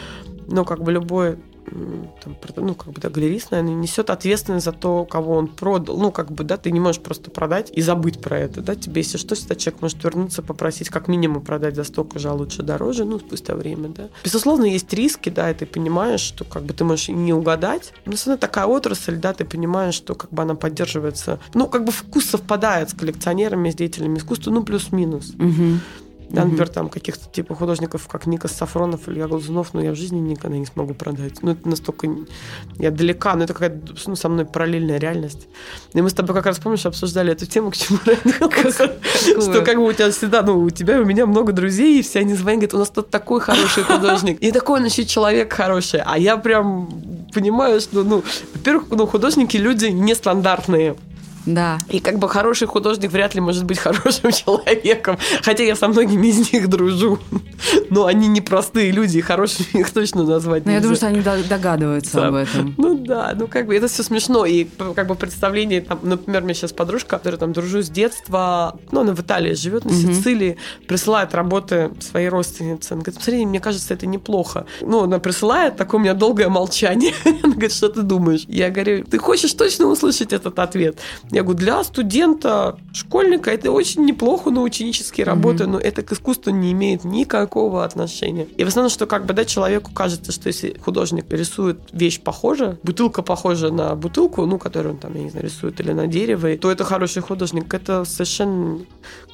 ну, 0.49 0.67
как 0.67 0.83
бы 0.83 0.93
любой 0.93 1.39
там, 1.65 2.37
ну, 2.57 2.75
как 2.75 2.93
бы, 2.93 3.01
да, 3.01 3.09
галерист, 3.09 3.51
наверное, 3.51 3.75
несет 3.75 4.11
ответственность 4.11 4.65
за 4.65 4.73
то, 4.73 5.05
кого 5.05 5.35
он 5.35 5.49
продал. 5.49 5.97
Ну, 5.97 6.11
как 6.11 6.33
бы, 6.33 6.45
да, 6.45 6.57
ты 6.57 6.71
не 6.71 6.81
можешь 6.81 7.01
просто 7.01 7.31
продать 7.31 7.71
и 7.73 7.81
забыть 7.81 8.21
про 8.21 8.39
это, 8.39 8.61
да, 8.61 8.75
тебе, 8.75 9.03
если 9.03 9.19
что, 9.19 9.35
всегда 9.35 9.55
человек 9.55 9.83
может 9.83 10.03
вернуться, 10.03 10.43
попросить 10.43 10.89
как 10.89 11.09
минимум 11.09 11.43
продать 11.43 11.77
за 11.77 11.85
столько 11.85 12.19
же, 12.19 12.29
а 12.29 12.33
лучше 12.33 12.63
дороже, 12.63 13.05
ну, 13.05 13.19
спустя 13.19 13.55
время, 13.55 13.89
да. 13.89 14.09
Безусловно, 14.25 14.65
есть 14.65 14.93
риски, 14.93 15.29
да, 15.31 15.51
и 15.51 15.55
ты 15.55 15.67
понимаешь, 15.67 16.21
что, 16.21 16.45
как 16.45 16.65
бы, 16.65 16.75
ты 16.75 16.85
можешь 16.85 17.09
не 17.09 17.33
угадать, 17.33 17.93
но 18.05 18.13
равно 18.13 18.37
такая 18.37 18.67
отрасль, 18.67 19.17
да, 19.17 19.33
ты 19.33 19.45
понимаешь, 19.45 19.95
что, 19.95 20.15
как 20.15 20.31
бы, 20.31 20.43
она 20.43 20.55
поддерживается, 20.55 21.39
ну, 21.55 21.69
как 21.69 21.85
бы, 21.85 21.93
вкус 21.93 22.27
совпадает 22.27 22.91
с 22.91 22.95
коллекционерами, 22.95 23.71
с 23.71 23.75
деятелями 23.75 24.19
искусства, 24.19 24.51
ну, 24.51 24.65
плюс-минус. 24.65 25.31
Угу. 25.39 25.79
Да, 26.33 26.45
например, 26.45 26.69
там 26.69 26.89
каких-то 26.89 27.29
типа 27.31 27.55
художников, 27.55 28.09
как 28.09 28.27
Никас 28.27 28.53
Сафронов 28.53 29.07
или 29.07 29.23
Глазунов, 29.23 29.75
но 29.75 29.83
я 29.83 29.93
в 29.93 29.97
жизни 29.97 30.19
никогда 30.19 30.57
не 30.57 30.65
смогу 30.65 30.95
продать. 30.95 31.43
Ну, 31.43 31.53
это 31.53 31.69
настолько... 31.69 32.09
Я 32.79 32.91
далека, 32.91 33.35
но 33.35 33.45
это 33.45 33.53
какая-то 33.53 33.95
ну, 34.07 34.17
со 34.17 34.29
мной 34.31 34.47
параллельная 34.47 34.99
реальность. 34.99 35.47
И 35.93 36.01
мы 36.01 36.09
с 36.09 36.15
тобой 36.15 36.35
как 36.35 36.47
раз, 36.47 36.59
помнишь, 36.59 36.87
обсуждали 36.87 37.33
эту 37.33 37.45
тему, 37.45 37.71
к 37.71 37.77
чему 37.77 37.99
Что 39.43 39.63
как 39.63 39.77
бы 39.77 39.85
у 39.85 39.93
тебя 39.93 40.11
всегда, 40.11 40.43
ну, 40.43 40.59
у 40.59 40.71
тебя 40.71 40.97
и 40.97 41.01
у 41.01 41.05
меня 41.05 41.27
много 41.27 41.53
друзей, 41.53 42.01
и 42.01 42.03
все 42.03 42.21
они 42.21 42.35
звонят, 42.35 42.61
говорят, 42.61 42.75
у 42.75 42.79
нас 42.79 42.89
тут 42.89 43.11
такой 43.11 43.41
хороший 43.41 43.83
художник, 43.83 44.41
и 44.41 44.53
такой 44.53 44.81
он 44.81 44.87
еще 44.87 45.05
человек 45.05 45.53
хороший. 45.53 46.01
А 46.01 46.19
я 46.19 46.39
прям 46.39 46.89
понимаю, 47.35 47.81
что, 47.81 48.05
ну, 48.05 48.25
во-первых, 48.55 48.87
ну, 48.91 49.07
художники 49.07 49.59
люди 49.59 49.87
нестандартные. 49.87 50.97
Да. 51.47 51.79
И 51.89 52.01
как 52.01 52.19
бы 52.19 52.29
хороший 52.29 52.69
художник 52.69 53.11
вряд 53.11 53.35
ли 53.35 53.41
может 53.41 53.65
быть 53.65 53.79
хорошим 53.81 54.33
человеком. 54.33 55.19
Хотя 55.43 55.65
я 55.65 55.77
со 55.77 55.89
многими 55.89 56.29
из 56.29 56.53
них 56.53 56.69
дружу. 56.69 57.19
Но 57.91 58.07
они 58.07 58.29
не 58.29 58.41
простые 58.41 58.91
люди, 58.91 59.19
и 59.19 59.21
хорошими 59.21 59.81
их 59.81 59.91
точно 59.91 60.25
назвать 60.25 60.67
Но 60.67 60.73
я 60.73 60.81
думаю, 60.81 60.97
что 60.97 61.07
они 61.07 61.21
догадываются 61.21 62.17
да. 62.17 62.29
об 62.29 62.35
этом. 62.35 62.75
Ну 62.77 62.99
да, 62.99 63.35
ну 63.39 63.47
как 63.47 63.67
бы 63.67 63.77
это 63.77 63.89
все 63.89 64.03
смешно. 64.03 64.47
И 64.47 64.67
как 64.95 65.07
бы 65.07 65.15
представление, 65.15 65.81
там, 65.81 66.01
например, 66.03 66.43
у 66.43 66.45
меня 66.45 66.55
сейчас 66.55 66.73
подружка, 66.73 67.19
которая 67.19 67.39
там 67.39 67.53
дружу 67.53 67.83
с 67.83 67.89
детства, 67.89 68.79
ну 68.91 69.01
она 69.01 69.15
в 69.15 69.21
Италии 69.21 69.55
живет, 69.55 69.85
на 69.85 69.91
угу. 69.91 70.01
Сицилии, 70.01 70.57
присылает 70.87 71.35
работы 71.35 71.91
своей 72.01 72.29
родственнице. 72.29 72.93
Она 72.93 73.03
говорит, 73.03 73.23
смотри, 73.23 73.47
мне 73.47 73.61
кажется, 73.61 73.95
это 73.95 74.07
неплохо. 74.07 74.67
Ну, 74.81 75.05
она 75.05 75.19
присылает, 75.19 75.77
такое 75.77 76.01
у 76.01 76.03
меня 76.03 76.15
долгое 76.15 76.49
молчание. 76.49 77.15
Она 77.25 77.53
говорит, 77.53 77.73
что 77.73 77.89
ты 77.89 78.03
думаешь? 78.03 78.45
Я 78.49 78.71
говорю, 78.71 79.05
ты 79.05 79.19
хочешь 79.19 79.53
точно 79.53 79.87
услышать 79.87 80.33
этот 80.33 80.59
ответ? 80.59 80.99
Я 81.33 81.45
говорю, 81.45 81.59
для 81.59 81.83
студента, 81.83 82.77
школьника 82.93 83.51
это 83.51 83.73
очень 83.73 84.05
неплохо 84.05 84.51
на 84.51 84.61
ученические 84.61 85.25
работы, 85.25 85.65
mm-hmm. 85.65 85.69
но 85.69 85.79
это 85.79 86.03
к 86.03 86.13
искусству 86.13 86.51
не 86.51 86.73
имеет 86.73 87.05
никакого 87.05 87.87
отношения. 87.87 88.47
И 88.59 88.65
в 88.65 88.69
основном, 88.69 88.91
что 88.91 89.07
как 89.07 89.25
бы, 89.25 89.33
да, 89.33 89.47
человеку 89.47 89.93
кажется, 89.95 90.31
что 90.31 90.49
если 90.49 90.77
художник 90.79 91.25
рисует 91.33 91.81
вещь 91.93 92.21
похожа, 92.21 92.79
бутылка 92.83 93.23
похожа 93.23 93.73
на 93.73 93.95
бутылку, 93.95 94.45
ну, 94.45 94.59
которую 94.59 94.95
он 94.95 95.01
там, 95.01 95.15
я 95.15 95.23
не 95.23 95.31
знаю, 95.31 95.47
рисует, 95.47 95.81
или 95.81 95.93
на 95.93 96.07
дерево, 96.07 96.55
то 96.59 96.71
это 96.71 96.85
хороший 96.85 97.23
художник. 97.23 97.73
Это 97.73 98.05
совершенно 98.05 98.81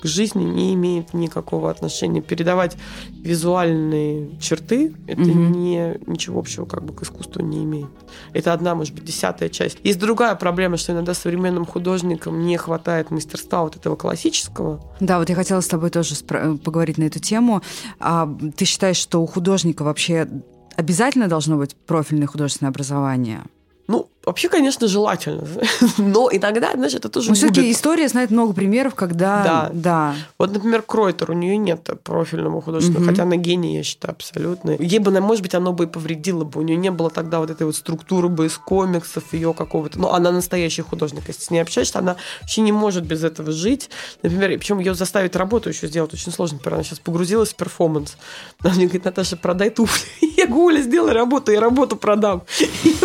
к 0.01 0.07
жизни 0.07 0.45
не 0.45 0.75
имеет 0.75 1.15
никакого 1.15 1.69
отношения. 1.69 2.23
Передавать 2.23 2.77
визуальные 3.11 4.39
черты, 4.41 4.95
это 5.09 5.23
mm-hmm. 5.23 5.51
не, 5.51 5.99
ничего 6.07 6.39
общего 6.39 6.65
как 6.65 6.85
бы 6.85 6.95
к 6.95 7.03
искусству 7.03 7.43
не 7.43 7.65
имеет. 7.65 7.89
Это 8.35 8.53
одна, 8.53 8.77
может 8.77 8.95
быть, 8.95 9.05
десятая 9.05 9.49
часть. 9.49 9.79
Есть 9.83 9.99
другая 9.99 10.37
проблема, 10.37 10.77
что 10.77 10.93
иногда 10.93 11.13
современным 11.13 11.67
художникам 11.67 11.88
не 11.97 12.57
хватает 12.57 13.11
мастерства 13.11 13.63
вот 13.63 13.77
этого 13.77 13.97
классического. 13.97 14.81
Да, 15.01 15.19
вот 15.19 15.29
я 15.29 15.35
хотела 15.35 15.61
с 15.61 15.67
тобой 15.67 15.91
тоже 15.91 16.15
поговорить 16.17 16.99
на 16.99 17.05
эту 17.05 17.21
тему. 17.21 17.63
А 18.01 18.29
ты 18.57 18.65
считаешь, 18.65 18.97
что 18.97 19.23
у 19.23 19.27
художника 19.27 19.83
вообще 19.83 20.29
обязательно 20.77 21.29
должно 21.29 21.57
быть 21.57 21.75
профильное 21.75 22.27
художественное 22.27 22.71
образование? 22.71 23.43
Ну, 24.29 24.33
Вообще, 24.33 24.51
конечно, 24.51 24.87
желательно. 24.89 25.47
Но 25.99 26.29
иногда, 26.31 26.73
знаешь, 26.75 26.95
это 26.95 27.09
тоже 27.09 27.31
Но 27.31 27.35
все-таки 27.35 27.71
история 27.71 28.09
знает 28.09 28.31
много 28.31 28.53
примеров, 28.53 28.95
когда... 28.95 29.43
Да. 29.43 29.71
да. 29.73 30.15
Вот, 30.39 30.53
например, 30.53 30.83
Кройтер, 30.83 31.31
у 31.31 31.35
нее 31.35 31.57
нет 31.57 31.89
профильного 32.05 32.61
художественного, 32.61 33.05
угу. 33.05 33.11
хотя 33.11 33.23
она 33.23 33.37
гений, 33.37 33.77
я 33.77 33.83
считаю, 33.83 34.13
абсолютно. 34.13 34.77
Ей 34.79 34.99
бы, 34.99 35.19
может 35.21 35.43
быть, 35.43 35.55
оно 35.55 35.73
бы 35.73 35.85
и 35.85 35.87
повредило 35.87 36.45
бы. 36.45 36.61
У 36.61 36.63
нее 36.63 36.77
не 36.77 36.91
было 36.91 37.09
тогда 37.09 37.39
вот 37.41 37.49
этой 37.49 37.65
вот 37.65 37.75
структуры 37.75 38.29
бы 38.29 38.47
из 38.47 38.59
комиксов, 38.59 39.33
ее 39.33 39.55
какого-то... 39.55 39.99
Ну, 39.99 40.09
она 40.11 40.31
настоящий 40.31 40.83
художник. 40.83 41.23
Если 41.27 41.43
с 41.43 41.51
ней 41.51 41.61
общаешься, 41.61 41.99
она 41.99 42.17
вообще 42.43 42.61
не 42.61 42.73
может 42.73 43.07
без 43.07 43.25
этого 43.25 43.51
жить. 43.51 43.89
Например, 44.23 44.59
причем 44.59 44.79
ее 44.79 44.93
заставить 44.93 45.37
работу 45.37 45.71
еще 45.71 45.87
сделать 45.87 46.13
очень 46.13 46.33
сложно. 46.33 46.59
Например, 46.59 46.75
она 46.75 46.85
сейчас 46.85 46.99
погрузилась 46.99 47.55
в 47.55 47.57
перформанс. 47.57 48.19
Она 48.61 48.75
мне 48.75 48.85
говорит, 48.85 49.07
Наташа, 49.07 49.39
продай 49.39 49.71
туфли. 49.71 50.07
Я 50.37 50.47
говорю, 50.47 50.65
Оля, 50.65 50.83
сделай 50.83 51.15
работу, 51.15 51.51
я 51.51 51.61
работу 51.61 51.97
продам. 51.97 52.43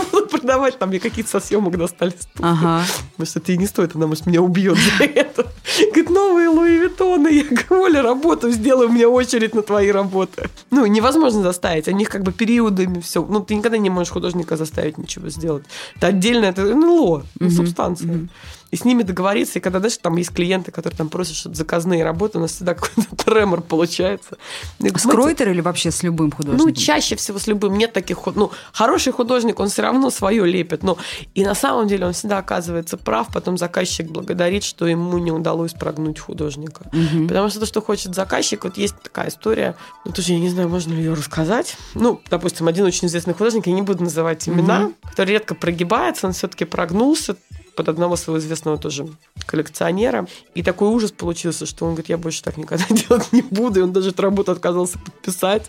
Продавать 0.43 0.77
там, 0.77 0.89
мне 0.89 0.99
какие-то 0.99 1.31
со 1.31 1.39
съемок 1.39 1.77
достались. 1.77 2.27
Ага. 2.41 2.83
Что 3.23 3.39
это 3.39 3.53
и 3.53 3.57
не 3.57 3.65
стоит, 3.65 3.95
она, 3.95 4.07
может, 4.07 4.25
меня 4.25 4.41
убьет 4.41 4.77
за 4.77 5.05
это. 5.05 5.47
Говорит, 5.77 6.09
новые 6.09 6.49
Луи 6.49 6.79
Виттоны. 6.79 7.29
Я 7.29 7.43
говорю, 7.45 7.83
Оля, 7.83 8.01
работу 8.01 8.51
сделай, 8.51 8.87
у 8.87 8.91
меня 8.91 9.07
очередь 9.07 9.55
на 9.55 9.61
твои 9.61 9.89
работы. 9.89 10.49
Ну, 10.69 10.85
невозможно 10.85 11.41
заставить. 11.43 11.87
У 11.87 11.91
них 11.91 12.09
как 12.09 12.23
бы 12.23 12.33
периодами 12.33 12.99
все. 12.99 13.25
Ну, 13.25 13.39
ты 13.39 13.55
никогда 13.55 13.77
не 13.77 13.89
можешь 13.89 14.11
художника 14.11 14.57
заставить 14.57 14.97
ничего 14.97 15.29
сделать. 15.29 15.63
Это 15.95 16.07
отдельно, 16.07 16.47
это 16.47 16.75
НЛО, 16.75 17.23
ну, 17.39 17.49
субстанция 17.49 18.27
и 18.73 18.75
с 18.75 18.85
ними 18.85 19.03
договориться. 19.03 19.59
И 19.59 19.61
когда, 19.61 19.77
знаешь, 19.77 19.99
там 19.99 20.17
есть 20.17 20.31
клиенты, 20.31 20.71
которые 20.71 20.97
там 20.97 21.09
просят 21.09 21.35
что-то 21.35 21.55
заказные 21.55 22.03
работы, 22.03 22.39
у 22.39 22.41
нас 22.41 22.53
всегда 22.53 22.73
какой-то 22.73 23.15
тремор 23.23 23.61
получается. 23.61 24.37
И, 24.79 24.89
с 24.89 25.03
Кройтер 25.03 25.51
или 25.51 25.61
вообще 25.61 25.91
с 25.91 26.01
любым 26.01 26.31
художником? 26.31 26.69
Ну, 26.69 26.73
чаще 26.73 27.15
всего 27.15 27.37
с 27.37 27.45
любым. 27.45 27.77
Нет 27.77 27.93
таких... 27.93 28.17
Ну, 28.33 28.51
хороший 28.71 29.13
художник, 29.13 29.59
он 29.59 29.69
все 29.69 29.83
равно 29.83 30.09
свое 30.09 30.43
лепит. 30.47 30.81
Но 30.81 30.97
и 31.35 31.45
на 31.45 31.53
самом 31.53 31.87
деле 31.87 32.07
он 32.07 32.13
всегда 32.13 32.39
оказывается 32.39 32.97
прав. 32.97 33.27
Потом 33.31 33.59
заказчик 33.59 34.07
благодарит, 34.07 34.63
что 34.63 34.87
ему 34.87 35.19
не 35.19 35.31
удалось 35.31 35.73
прогнуть 35.73 36.17
художника. 36.17 36.89
Угу. 36.93 37.27
Потому 37.27 37.49
что 37.49 37.59
то, 37.59 37.67
что 37.67 37.79
хочет 37.79 38.15
заказчик, 38.15 38.63
вот 38.63 38.77
есть 38.77 38.95
такая 39.03 39.29
история, 39.29 39.75
ну, 40.03 40.11
тоже 40.13 40.33
я 40.33 40.39
не 40.39 40.49
знаю, 40.49 40.67
можно 40.67 40.93
ли 40.93 41.03
ее 41.03 41.13
рассказать. 41.13 41.77
Ну, 41.93 42.19
допустим, 42.27 42.67
один 42.67 42.85
очень 42.85 43.07
известный 43.07 43.35
художник, 43.35 43.67
я 43.67 43.73
не 43.73 43.83
буду 43.83 44.01
называть 44.03 44.49
имена, 44.49 44.85
угу. 44.85 44.93
который 45.03 45.29
редко 45.29 45.53
прогибается, 45.53 46.25
он 46.25 46.33
все-таки 46.33 46.65
прогнулся, 46.65 47.35
под 47.75 47.89
одного 47.89 48.15
своего 48.15 48.39
известного 48.39 48.77
тоже 48.77 49.07
коллекционера. 49.45 50.27
И 50.55 50.63
такой 50.63 50.89
ужас 50.89 51.11
получился, 51.11 51.65
что 51.65 51.85
он 51.85 51.91
говорит, 51.91 52.09
я 52.09 52.17
больше 52.17 52.43
так 52.43 52.57
никогда 52.57 52.85
делать 52.89 53.31
не 53.31 53.41
буду. 53.41 53.79
И 53.79 53.83
он 53.83 53.93
даже 53.93 54.09
эту 54.09 54.21
работу 54.21 54.51
отказался 54.51 54.99
подписать. 54.99 55.65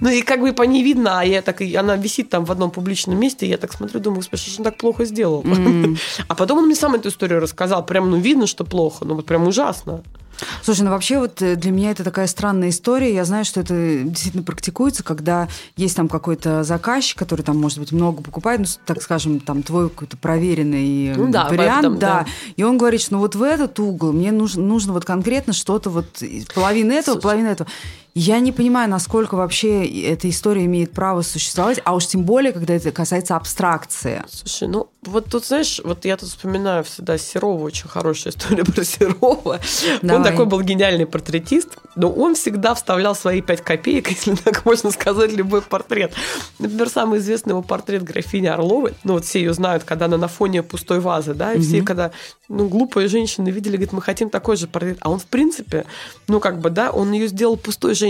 Ну 0.00 0.10
и 0.10 0.22
как 0.22 0.40
бы 0.40 0.52
по 0.52 0.62
ней 0.62 0.82
видно, 0.82 1.20
а 1.20 1.24
я 1.24 1.42
так, 1.42 1.60
она 1.60 1.96
висит 1.96 2.30
там 2.30 2.44
в 2.44 2.52
одном 2.52 2.70
публичном 2.70 3.18
месте, 3.18 3.46
и 3.46 3.48
я 3.48 3.58
так 3.58 3.72
смотрю, 3.72 4.00
думаю, 4.00 4.18
господи, 4.18 4.42
что 4.42 4.60
он 4.60 4.64
так 4.64 4.76
плохо 4.76 5.04
сделал? 5.04 5.42
Mm. 5.42 5.98
А 6.28 6.34
потом 6.34 6.58
он 6.58 6.66
мне 6.66 6.74
сам 6.74 6.94
эту 6.94 7.08
историю 7.08 7.40
рассказал. 7.40 7.84
Прям, 7.84 8.10
ну, 8.10 8.18
видно, 8.18 8.46
что 8.46 8.64
плохо, 8.64 9.04
ну, 9.04 9.14
вот 9.14 9.26
прям 9.26 9.46
ужасно. 9.46 10.02
Слушай, 10.62 10.82
ну 10.82 10.90
вообще 10.90 11.18
вот 11.18 11.40
э, 11.42 11.56
для 11.56 11.70
меня 11.70 11.90
это 11.90 12.04
такая 12.04 12.26
странная 12.26 12.70
история. 12.70 13.14
Я 13.14 13.24
знаю, 13.24 13.44
что 13.44 13.60
это 13.60 14.02
действительно 14.02 14.42
практикуется, 14.42 15.02
когда 15.02 15.48
есть 15.76 15.96
там 15.96 16.08
какой-то 16.08 16.64
заказчик, 16.64 17.18
который 17.18 17.42
там, 17.42 17.58
может 17.58 17.78
быть, 17.78 17.92
много 17.92 18.22
покупает, 18.22 18.60
ну, 18.60 18.66
так 18.84 19.02
скажем, 19.02 19.40
там 19.40 19.62
твой 19.62 19.88
какой-то 19.88 20.16
проверенный 20.16 21.14
ну, 21.16 21.30
да, 21.30 21.48
вариант, 21.48 21.86
этом, 21.86 21.98
да. 21.98 22.24
да. 22.24 22.26
И 22.56 22.62
он 22.62 22.78
говорит, 22.78 23.00
что 23.00 23.14
ну 23.14 23.20
вот 23.20 23.34
в 23.34 23.42
этот 23.42 23.78
угол 23.80 24.12
мне 24.12 24.32
нужно, 24.32 24.62
нужно 24.62 24.92
вот 24.92 25.04
конкретно 25.04 25.52
что-то 25.52 25.90
вот 25.90 26.06
половина 26.54 26.92
этого, 26.92 27.14
Слушай. 27.14 27.22
половина 27.22 27.48
этого. 27.48 27.68
Я 28.18 28.40
не 28.40 28.50
понимаю, 28.50 28.88
насколько 28.88 29.34
вообще 29.34 29.86
эта 29.86 30.30
история 30.30 30.64
имеет 30.64 30.90
право 30.90 31.20
существовать, 31.20 31.82
а 31.84 31.94
уж 31.94 32.06
тем 32.06 32.22
более, 32.22 32.54
когда 32.54 32.72
это 32.72 32.90
касается 32.90 33.36
абстракции. 33.36 34.24
Слушай, 34.26 34.68
ну 34.68 34.88
вот 35.02 35.26
тут, 35.30 35.44
знаешь, 35.44 35.82
вот 35.84 36.06
я 36.06 36.16
тут 36.16 36.30
вспоминаю 36.30 36.82
всегда 36.82 37.18
Серова, 37.18 37.62
очень 37.62 37.88
хорошая 37.88 38.32
история 38.36 38.64
про 38.64 38.84
Серова. 38.84 39.60
Давай. 40.00 40.16
Он 40.16 40.24
такой 40.24 40.46
был 40.46 40.62
гениальный 40.62 41.04
портретист, 41.04 41.76
но 41.94 42.10
он 42.10 42.36
всегда 42.36 42.74
вставлял 42.74 43.14
свои 43.14 43.42
пять 43.42 43.60
копеек, 43.60 44.08
если 44.10 44.34
так 44.34 44.64
можно 44.64 44.90
сказать, 44.92 45.32
любой 45.32 45.60
портрет. 45.60 46.14
Например, 46.58 46.88
самый 46.88 47.18
известный 47.18 47.50
его 47.50 47.60
портрет 47.60 48.02
графини 48.02 48.46
Орловой, 48.46 48.94
ну 49.04 49.12
вот 49.12 49.26
все 49.26 49.40
ее 49.40 49.52
знают, 49.52 49.84
когда 49.84 50.06
она 50.06 50.16
на 50.16 50.28
фоне 50.28 50.62
пустой 50.62 51.00
вазы, 51.00 51.34
да, 51.34 51.52
и 51.52 51.58
угу. 51.58 51.64
все, 51.64 51.82
когда 51.82 52.12
ну, 52.48 52.66
глупые 52.66 53.08
женщины 53.08 53.50
видели, 53.50 53.76
говорят, 53.76 53.92
мы 53.92 54.00
хотим 54.00 54.30
такой 54.30 54.56
же 54.56 54.66
портрет. 54.66 54.96
А 55.00 55.10
он, 55.10 55.18
в 55.18 55.26
принципе, 55.26 55.84
ну, 56.28 56.40
как 56.40 56.60
бы, 56.60 56.70
да, 56.70 56.90
он 56.90 57.12
ее 57.12 57.28
сделал 57.28 57.56
пустой 57.58 57.94
женщиной. 57.94 58.05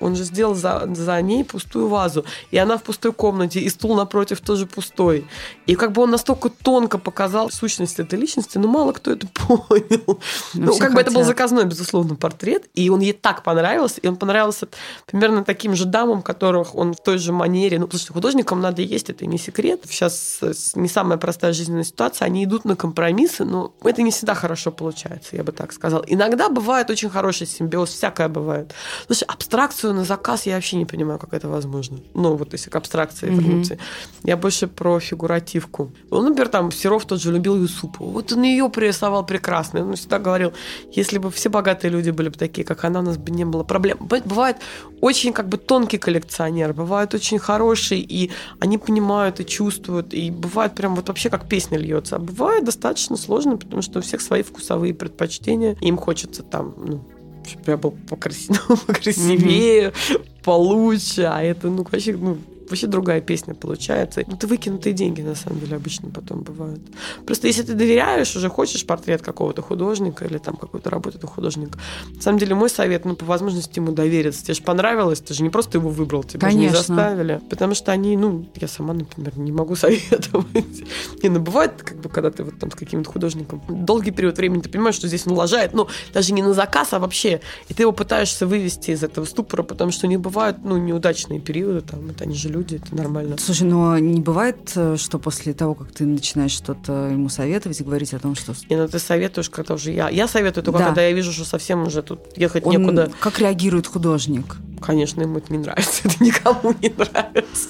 Он 0.00 0.16
же 0.16 0.24
сделал 0.24 0.54
за, 0.54 0.88
за 0.94 1.20
ней 1.22 1.44
пустую 1.44 1.88
вазу. 1.88 2.24
И 2.50 2.58
она 2.58 2.76
в 2.76 2.82
пустой 2.82 3.12
комнате, 3.12 3.60
и 3.60 3.68
стул 3.68 3.96
напротив 3.96 4.40
тоже 4.40 4.66
пустой. 4.66 5.26
И 5.66 5.74
как 5.74 5.92
бы 5.92 6.02
он 6.02 6.10
настолько 6.10 6.48
тонко 6.48 6.98
показал 6.98 7.50
сущность 7.50 8.00
этой 8.00 8.18
личности, 8.18 8.58
но 8.58 8.68
мало 8.68 8.92
кто 8.92 9.12
это 9.12 9.26
понял. 9.34 10.20
Ну, 10.54 10.66
ну 10.66 10.72
как 10.72 10.90
хотят. 10.90 10.94
бы 10.94 11.00
это 11.00 11.10
был 11.12 11.24
заказной, 11.24 11.64
безусловно, 11.64 12.16
портрет. 12.16 12.64
И 12.74 12.90
он 12.90 13.00
ей 13.00 13.12
так 13.12 13.42
понравился. 13.42 14.00
И 14.00 14.08
он 14.08 14.16
понравился 14.16 14.68
примерно 15.06 15.44
таким 15.44 15.74
же 15.74 15.84
дамам, 15.84 16.22
которых 16.22 16.74
он 16.74 16.94
в 16.94 17.02
той 17.02 17.18
же 17.18 17.32
манере... 17.32 17.78
Ну, 17.78 17.86
потому 17.86 18.00
что 18.00 18.12
художникам 18.12 18.60
надо 18.60 18.82
есть, 18.82 19.10
это 19.10 19.26
не 19.26 19.38
секрет. 19.38 19.82
Сейчас 19.88 20.40
не 20.74 20.88
самая 20.88 21.18
простая 21.18 21.52
жизненная 21.52 21.84
ситуация. 21.84 22.26
Они 22.26 22.44
идут 22.44 22.64
на 22.64 22.76
компромиссы, 22.76 23.44
но 23.44 23.72
это 23.84 24.02
не 24.02 24.10
всегда 24.10 24.34
хорошо 24.34 24.70
получается, 24.70 25.36
я 25.36 25.44
бы 25.44 25.52
так 25.52 25.72
сказала. 25.72 26.04
Иногда 26.06 26.48
бывает 26.48 26.90
очень 26.90 27.10
хороший 27.10 27.46
симбиоз, 27.46 27.90
всякое 27.90 28.28
бывает. 28.28 28.72
Слушай, 29.06 29.24
абстракцию 29.32 29.94
на 29.94 30.04
заказ 30.04 30.46
я 30.46 30.54
вообще 30.54 30.76
не 30.76 30.84
понимаю, 30.84 31.18
как 31.18 31.34
это 31.34 31.48
возможно. 31.48 31.98
Ну, 32.14 32.34
вот 32.34 32.52
если 32.52 32.70
к 32.70 32.76
абстракции 32.76 33.28
mm-hmm. 33.28 33.40
вернуться. 33.40 33.78
Я 34.24 34.36
больше 34.36 34.66
про 34.66 34.98
фигуративку. 34.98 35.92
Ну, 36.10 36.22
например, 36.22 36.48
там 36.48 36.72
Серов 36.72 37.04
тот 37.04 37.20
же 37.20 37.32
любил 37.32 37.56
Юсупу. 37.56 38.04
Вот 38.04 38.32
он 38.32 38.42
ее 38.42 38.68
пририсовал 38.68 39.24
прекрасно. 39.24 39.82
Он 39.82 39.94
всегда 39.94 40.18
говорил, 40.18 40.52
если 40.90 41.18
бы 41.18 41.30
все 41.30 41.48
богатые 41.48 41.92
люди 41.92 42.10
были 42.10 42.28
бы 42.28 42.36
такие, 42.36 42.64
как 42.64 42.84
она, 42.84 43.00
у 43.00 43.02
нас 43.02 43.18
бы 43.18 43.30
не 43.30 43.44
было 43.44 43.62
проблем. 43.62 43.98
Бывает 44.00 44.56
очень 45.00 45.32
как 45.32 45.48
бы 45.48 45.58
тонкий 45.58 45.98
коллекционер, 45.98 46.72
бывает 46.72 47.14
очень 47.14 47.38
хороший, 47.38 48.00
и 48.00 48.30
они 48.58 48.78
понимают 48.78 49.40
и 49.40 49.46
чувствуют, 49.46 50.12
и 50.12 50.30
бывает 50.30 50.74
прям 50.74 50.96
вот 50.96 51.08
вообще 51.08 51.30
как 51.30 51.48
песня 51.48 51.78
льется. 51.78 52.16
А 52.16 52.18
бывает 52.18 52.64
достаточно 52.64 53.16
сложно, 53.16 53.56
потому 53.56 53.82
что 53.82 54.00
у 54.00 54.02
всех 54.02 54.20
свои 54.20 54.42
вкусовые 54.42 54.92
предпочтения. 54.92 55.76
Им 55.80 55.96
хочется 55.96 56.42
там, 56.42 56.74
ну, 56.76 57.04
чтобы 57.46 57.64
я 57.66 57.76
был 57.76 57.90
покрасивее, 58.08 58.60
покрасивее 58.86 59.88
mm-hmm. 59.88 60.42
получше, 60.42 61.22
а 61.22 61.42
это, 61.42 61.68
ну, 61.68 61.86
вообще, 61.90 62.16
ну, 62.16 62.38
вообще 62.70 62.86
другая 62.86 63.20
песня 63.20 63.54
получается. 63.54 64.22
Ну, 64.26 64.36
это 64.36 64.46
выкинутые 64.46 64.92
деньги, 64.92 65.22
на 65.22 65.34
самом 65.34 65.60
деле, 65.60 65.76
обычно 65.76 66.10
потом 66.10 66.42
бывают. 66.42 66.80
Просто 67.26 67.46
если 67.46 67.62
ты 67.62 67.74
доверяешь, 67.74 68.34
уже 68.36 68.48
хочешь 68.48 68.86
портрет 68.86 69.22
какого-то 69.22 69.62
художника 69.62 70.24
или 70.24 70.38
там 70.38 70.56
какую-то 70.56 70.90
работу 70.90 71.18
этого 71.18 71.32
художника, 71.32 71.78
на 72.14 72.22
самом 72.22 72.38
деле 72.38 72.54
мой 72.54 72.70
совет, 72.70 73.04
ну, 73.04 73.16
по 73.16 73.24
возможности 73.24 73.78
ему 73.78 73.92
довериться. 73.92 74.44
Тебе 74.44 74.54
же 74.54 74.62
понравилось, 74.62 75.20
ты 75.20 75.34
же 75.34 75.42
не 75.42 75.50
просто 75.50 75.78
его 75.78 75.90
выбрал, 75.90 76.22
тебя 76.22 76.40
Конечно. 76.40 76.60
же 76.60 76.68
не 76.68 76.76
заставили. 76.76 77.40
Потому 77.50 77.74
что 77.74 77.92
они, 77.92 78.16
ну, 78.16 78.48
я 78.56 78.68
сама, 78.68 78.94
например, 78.94 79.38
не 79.38 79.52
могу 79.52 79.74
советовать. 79.76 80.84
Не, 81.22 81.28
ну, 81.28 81.40
бывает, 81.40 81.82
как 81.82 81.98
бы, 81.98 82.08
когда 82.08 82.30
ты 82.30 82.44
вот 82.44 82.58
там 82.58 82.70
с 82.70 82.74
каким-то 82.74 83.10
художником 83.10 83.62
долгий 83.68 84.10
период 84.10 84.38
времени, 84.38 84.60
ты 84.60 84.68
понимаешь, 84.68 84.94
что 84.94 85.08
здесь 85.08 85.26
он 85.26 85.34
лажает, 85.34 85.72
ну, 85.72 85.88
даже 86.12 86.32
не 86.32 86.42
на 86.42 86.54
заказ, 86.54 86.92
а 86.92 86.98
вообще, 86.98 87.40
и 87.68 87.74
ты 87.74 87.82
его 87.82 87.92
пытаешься 87.92 88.46
вывести 88.46 88.92
из 88.92 89.02
этого 89.02 89.24
ступора, 89.24 89.62
потому 89.62 89.90
что 89.90 90.06
них 90.06 90.20
бывают, 90.20 90.58
ну, 90.62 90.76
неудачные 90.76 91.40
периоды, 91.40 91.80
там, 91.80 92.10
это 92.10 92.24
они 92.24 92.34
же 92.34 92.48
люди, 92.48 92.59
люди, 92.60 92.76
это 92.76 92.94
нормально. 92.94 93.36
Слушай, 93.38 93.62
но 93.62 93.98
не 93.98 94.20
бывает, 94.20 94.72
э, 94.76 94.96
что 94.98 95.18
после 95.18 95.54
того, 95.54 95.74
как 95.74 95.92
ты 95.92 96.04
начинаешь 96.04 96.52
что-то 96.52 97.08
ему 97.10 97.28
советовать 97.28 97.80
и 97.80 97.84
говорить 97.84 98.12
о 98.14 98.18
том, 98.18 98.34
что... 98.34 98.54
Не, 98.68 98.76
ну 98.76 98.86
ты 98.86 98.98
советуешь, 98.98 99.48
когда 99.50 99.74
уже 99.74 99.92
я... 99.92 100.08
Я 100.08 100.28
советую 100.28 100.62
только, 100.64 100.80
да. 100.80 100.86
когда 100.86 101.02
я 101.02 101.12
вижу, 101.12 101.32
что 101.32 101.44
совсем 101.44 101.86
уже 101.86 102.02
тут 102.02 102.20
ехать 102.36 102.66
Он... 102.66 102.72
некуда. 102.72 103.10
Как 103.20 103.38
реагирует 103.38 103.86
художник? 103.86 104.56
Конечно, 104.80 105.22
ему 105.22 105.38
это 105.38 105.52
не 105.52 105.58
нравится, 105.58 106.02
это 106.04 106.22
никому 106.22 106.74
не 106.80 106.90
нравится. 106.90 107.68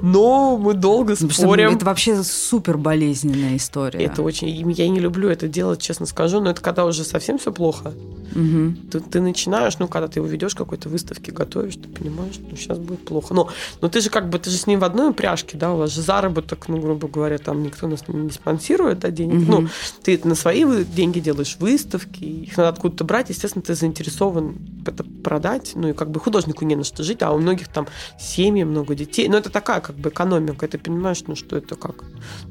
Но 0.00 0.56
мы 0.56 0.74
долго 0.74 1.16
спорим. 1.16 1.70
Это 1.70 1.84
вообще 1.84 2.22
супер 2.22 2.78
болезненная 2.78 3.56
история. 3.56 4.04
Это 4.04 4.22
очень... 4.22 4.48
Я 4.72 4.88
не 4.88 5.00
люблю 5.00 5.28
это 5.28 5.48
делать, 5.48 5.80
честно 5.80 6.06
скажу, 6.06 6.40
но 6.40 6.50
это 6.50 6.60
когда 6.60 6.84
уже 6.84 7.04
совсем 7.04 7.38
все 7.38 7.52
плохо. 7.52 7.94
Угу. 8.34 8.90
Ты, 8.90 9.00
ты 9.00 9.20
начинаешь, 9.20 9.78
ну, 9.78 9.86
когда 9.86 10.08
ты 10.08 10.18
его 10.18 10.26
ведешь 10.26 10.54
какой-то 10.54 10.88
выставке, 10.88 11.30
готовишь, 11.30 11.76
ты 11.76 11.88
понимаешь, 11.88 12.34
ну, 12.38 12.56
сейчас 12.56 12.78
будет 12.78 13.04
плохо. 13.04 13.32
Но, 13.32 13.48
но 13.80 13.88
ты 13.94 14.00
же 14.00 14.10
как 14.10 14.28
бы, 14.28 14.40
ты 14.40 14.50
же 14.50 14.56
с 14.56 14.66
ним 14.66 14.80
в 14.80 14.84
одной 14.84 15.10
упряжке, 15.10 15.56
да, 15.56 15.72
у 15.72 15.76
вас 15.76 15.92
же 15.92 16.02
заработок, 16.02 16.66
ну, 16.66 16.78
грубо 16.78 17.06
говоря, 17.06 17.38
там 17.38 17.62
никто 17.62 17.86
нас 17.86 18.02
не 18.08 18.32
спонсирует, 18.32 18.98
да, 18.98 19.12
денег. 19.12 19.48
Угу. 19.48 19.60
Ну, 19.60 19.68
ты 20.02 20.20
на 20.24 20.34
свои 20.34 20.64
деньги 20.82 21.20
делаешь 21.20 21.56
выставки, 21.60 22.24
их 22.24 22.56
надо 22.56 22.70
откуда-то 22.70 23.04
брать, 23.04 23.28
естественно, 23.28 23.62
ты 23.62 23.76
заинтересован 23.76 24.56
это 24.84 25.04
продать, 25.04 25.74
ну, 25.76 25.90
и 25.90 25.92
как 25.92 26.10
бы 26.10 26.18
художнику 26.18 26.64
не 26.64 26.74
на 26.74 26.82
что 26.82 27.04
жить, 27.04 27.22
а 27.22 27.30
у 27.30 27.38
многих 27.38 27.68
там 27.68 27.86
семьи, 28.18 28.64
много 28.64 28.96
детей. 28.96 29.28
Но 29.28 29.36
это 29.36 29.48
такая 29.48 29.80
как 29.80 29.94
бы 29.94 30.08
экономика, 30.08 30.66
ты 30.66 30.76
понимаешь, 30.76 31.22
ну, 31.28 31.36
что 31.36 31.56
это 31.56 31.76
как? 31.76 32.02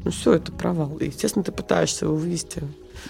Ну, 0.05 0.11
все, 0.11 0.31
это 0.35 0.53
провал. 0.53 0.95
И, 0.99 1.07
естественно, 1.07 1.43
ты 1.43 1.51
пытаешься 1.51 2.05
его 2.05 2.15
вывести 2.15 2.63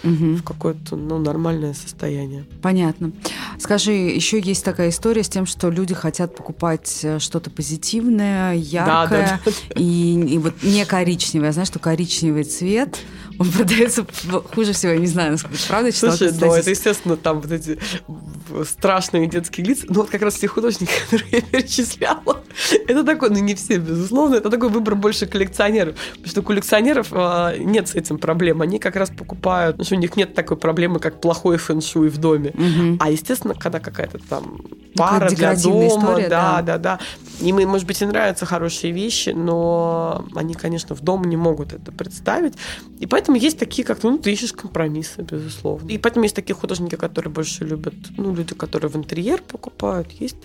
угу. 0.04 0.36
в 0.36 0.44
какое-то 0.44 0.96
ну, 0.96 1.18
нормальное 1.18 1.74
состояние. 1.74 2.46
Понятно. 2.62 3.12
Скажи, 3.60 3.92
еще 3.92 4.40
есть 4.40 4.64
такая 4.64 4.90
история 4.90 5.24
с 5.24 5.30
тем, 5.30 5.46
что 5.46 5.70
люди 5.70 5.94
хотят 5.94 6.36
покупать 6.36 7.00
э, 7.04 7.20
что-то 7.20 7.50
позитивное, 7.50 8.56
яркое 8.56 9.06
да, 9.10 9.40
да, 9.46 9.52
да. 9.76 9.80
И, 9.80 10.36
и 10.36 10.38
вот 10.38 10.54
не 10.64 10.86
коричневое. 10.86 11.50
Я 11.50 11.54
знаю, 11.54 11.66
что 11.66 11.80
коричневый 11.80 12.44
цвет 12.44 12.98
он 13.40 13.52
продается 13.52 14.06
хуже 14.54 14.74
всего, 14.74 14.94
я 14.94 15.00
не 15.00 15.08
знаю, 15.08 15.32
насколько 15.32 15.56
это 15.56 15.68
правда. 15.68 15.92
Слушай, 15.92 16.32
ну 16.40 16.54
это, 16.54 16.70
естественно, 16.70 17.18
там 17.18 17.42
вот 17.42 17.52
эти 17.52 17.80
страшные 18.66 19.28
детские 19.28 19.66
лица. 19.66 19.86
Ну 19.90 20.02
вот 20.02 20.10
как 20.10 20.22
раз 20.22 20.36
все 20.36 20.48
художники, 20.48 20.92
которые 21.10 21.32
я 21.32 21.42
перечисляла, 21.42 22.44
это 22.88 23.04
такой, 23.04 23.30
ну 23.30 23.40
не 23.40 23.56
все, 23.56 23.78
безусловно, 23.78 24.36
это 24.36 24.50
такой 24.50 24.70
выбор 24.70 24.96
больше 24.96 25.26
коллекционеров. 25.26 25.96
Потому 26.14 26.28
что 26.28 26.42
у 26.42 26.44
коллекционеров 26.44 27.08
а, 27.12 27.56
нет 27.58 27.90
с 27.90 27.96
этим 27.96 28.18
проблем. 28.18 28.62
Они 28.62 28.80
как 28.80 28.96
раз 28.96 29.10
покупают, 29.10 29.78
ну, 29.78 29.84
что 29.84 29.96
у 29.96 30.00
них 30.00 30.16
нет 30.16 30.34
такой 30.34 30.58
проблемы, 30.58 31.00
как 31.00 31.22
плохой 31.22 31.58
фэншуй 31.58 32.10
в 32.10 32.18
доме. 32.18 32.52
Угу. 32.52 32.98
А, 33.00 33.10
естественно, 33.10 33.56
когда 33.56 33.80
какая-то 33.80 34.20
там 34.30 34.62
пара 34.96 35.30
для 35.30 35.56
дома, 35.56 35.88
история, 35.88 36.30
да, 36.30 36.62
да, 36.62 36.78
да, 36.78 36.78
да. 36.78 37.00
Им, 37.40 37.56
может 37.68 37.88
быть, 37.88 38.02
и 38.02 38.06
нравятся 38.06 38.46
хорошие 38.46 38.94
вещи, 38.94 39.30
но 39.30 40.26
они, 40.36 40.54
конечно, 40.54 40.96
в 40.96 41.02
дом 41.02 41.24
не 41.24 41.38
могут 41.38 41.74
это 41.74 41.92
представить. 41.92 42.54
И 43.00 43.06
поэтому 43.06 43.23
есть 43.32 43.58
такие, 43.58 43.86
как, 43.86 44.04
ну, 44.04 44.18
ты 44.18 44.32
ищешь 44.32 44.54
компромиссы, 44.54 45.22
безусловно. 45.22 45.90
И 45.90 45.98
поэтому 45.98 46.24
есть 46.24 46.36
такие 46.36 46.56
художники, 46.56 46.96
которые 46.96 47.32
больше 47.32 47.64
любят, 47.64 47.94
ну, 48.18 48.36
люди, 48.36 48.54
которые 48.54 48.90
в 48.90 48.96
интерьер 48.96 49.42
покупают. 49.42 50.12
Есть, 50.12 50.38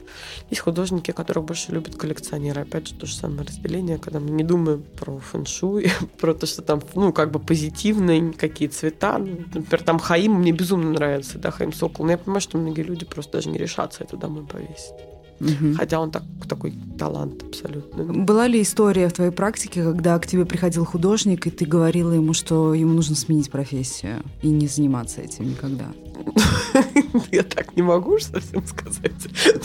есть 0.51 0.63
художники, 0.63 1.11
которые 1.11 1.43
больше 1.45 1.73
любят 1.73 1.97
коллекционеры. 1.97 2.63
Опять 2.63 2.89
же, 2.89 2.95
то 2.95 3.07
же 3.07 3.15
самое 3.15 3.43
разделение, 3.43 3.99
когда 3.99 4.21
мы 4.21 4.31
не 4.31 4.45
думаем 4.45 4.85
про 4.97 5.19
фэншуй, 5.19 5.91
про 6.19 6.35
то, 6.35 6.47
что 6.47 6.63
там, 6.63 6.81
ну, 6.95 7.13
как 7.13 7.31
бы 7.31 7.41
позитивные 7.41 8.33
какие 8.33 8.69
цвета. 8.69 9.19
Ну, 9.19 9.39
например, 9.55 9.83
там 9.83 9.99
Хаим 9.99 10.35
мне 10.35 10.53
безумно 10.53 10.93
нравится, 10.93 11.39
да, 11.39 11.51
Хаим 11.51 11.73
Сокол. 11.73 12.07
Но 12.07 12.13
я 12.13 12.19
понимаю, 12.19 12.41
что 12.41 12.59
многие 12.59 12.83
люди 12.83 13.05
просто 13.05 13.33
даже 13.39 13.51
не 13.51 13.59
решатся 13.59 14.05
это 14.05 14.17
домой 14.17 14.47
повесить. 14.47 15.18
Угу. 15.41 15.75
Хотя 15.77 16.01
он 16.01 16.11
так, 16.11 16.23
такой 16.49 16.75
талант 16.99 17.43
абсолютно. 17.43 18.05
Была 18.05 18.47
ли 18.47 18.61
история 18.63 19.09
в 19.09 19.13
твоей 19.13 19.31
практике, 19.31 19.83
когда 19.83 20.19
к 20.19 20.27
тебе 20.27 20.45
приходил 20.45 20.85
художник, 20.85 21.47
и 21.47 21.51
ты 21.51 21.65
говорила 21.65 22.13
ему, 22.13 22.33
что 22.33 22.75
ему 22.75 22.93
нужно 22.93 23.17
сменить 23.17 23.51
профессию 23.51 24.23
и 24.43 24.49
не 24.49 24.67
заниматься 24.67 25.21
этим 25.21 25.51
никогда? 25.51 25.87
Я 27.33 27.43
так 27.43 27.77
не 27.77 27.83
могу 27.83 28.19
совсем 28.19 28.67
сказать. 28.67 29.13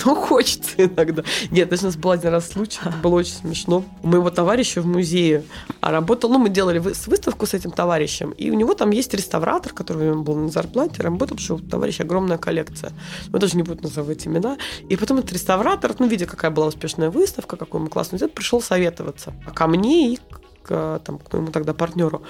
Но 0.06 0.16
хочется 0.16 0.86
иногда. 0.86 1.24
Нет, 1.52 1.70
даже 1.70 1.84
у 1.84 1.86
нас 1.86 1.96
был 1.96 2.12
один 2.12 2.32
раз 2.32 2.50
случай, 2.50 2.80
это 2.82 2.98
было 2.98 3.16
очень 3.16 3.34
смешно. 3.34 3.84
У 4.02 4.08
моего 4.08 4.30
товарища 4.30 4.82
в 4.82 4.86
музее 4.86 5.44
а 5.82 5.92
работал, 5.92 6.30
ну, 6.30 6.40
мы 6.40 6.50
делали 6.50 6.80
выставку 6.80 7.46
с 7.46 7.54
этим 7.54 7.72
товарищем, 7.72 8.32
и 8.32 8.52
у 8.52 8.54
него 8.54 8.74
там 8.74 8.92
есть 8.92 9.14
реставратор, 9.14 9.74
который 9.74 10.16
был 10.16 10.36
на 10.36 10.50
зарплате, 10.50 11.02
работал, 11.02 11.36
потому 11.38 11.40
что 11.40 11.56
у 11.56 11.60
товарища 11.60 12.04
огромная 12.04 12.38
коллекция. 12.38 12.92
Мы 13.30 13.40
даже 13.40 13.58
не 13.58 13.64
буду 13.64 13.84
называть 13.84 14.26
имена. 14.28 14.58
И 14.90 14.96
потом 14.96 15.20
этот 15.20 15.34
реставратор, 15.34 15.96
ну, 16.00 16.08
видя, 16.08 16.26
какая 16.26 16.52
была 16.52 16.68
успешная 16.68 17.10
выставка, 17.10 17.58
какой 17.58 17.82
мы 17.82 17.90
классный 17.90 18.18
взят, 18.18 18.34
пришел 18.34 18.62
советоваться. 18.62 19.34
Ко 19.54 19.68
мне 19.68 20.14
и 20.14 20.20
к, 20.64 21.02
там, 21.04 21.20
к 21.20 21.34
моему 21.34 21.52
тогда 21.52 21.74
партнеру 21.74 22.24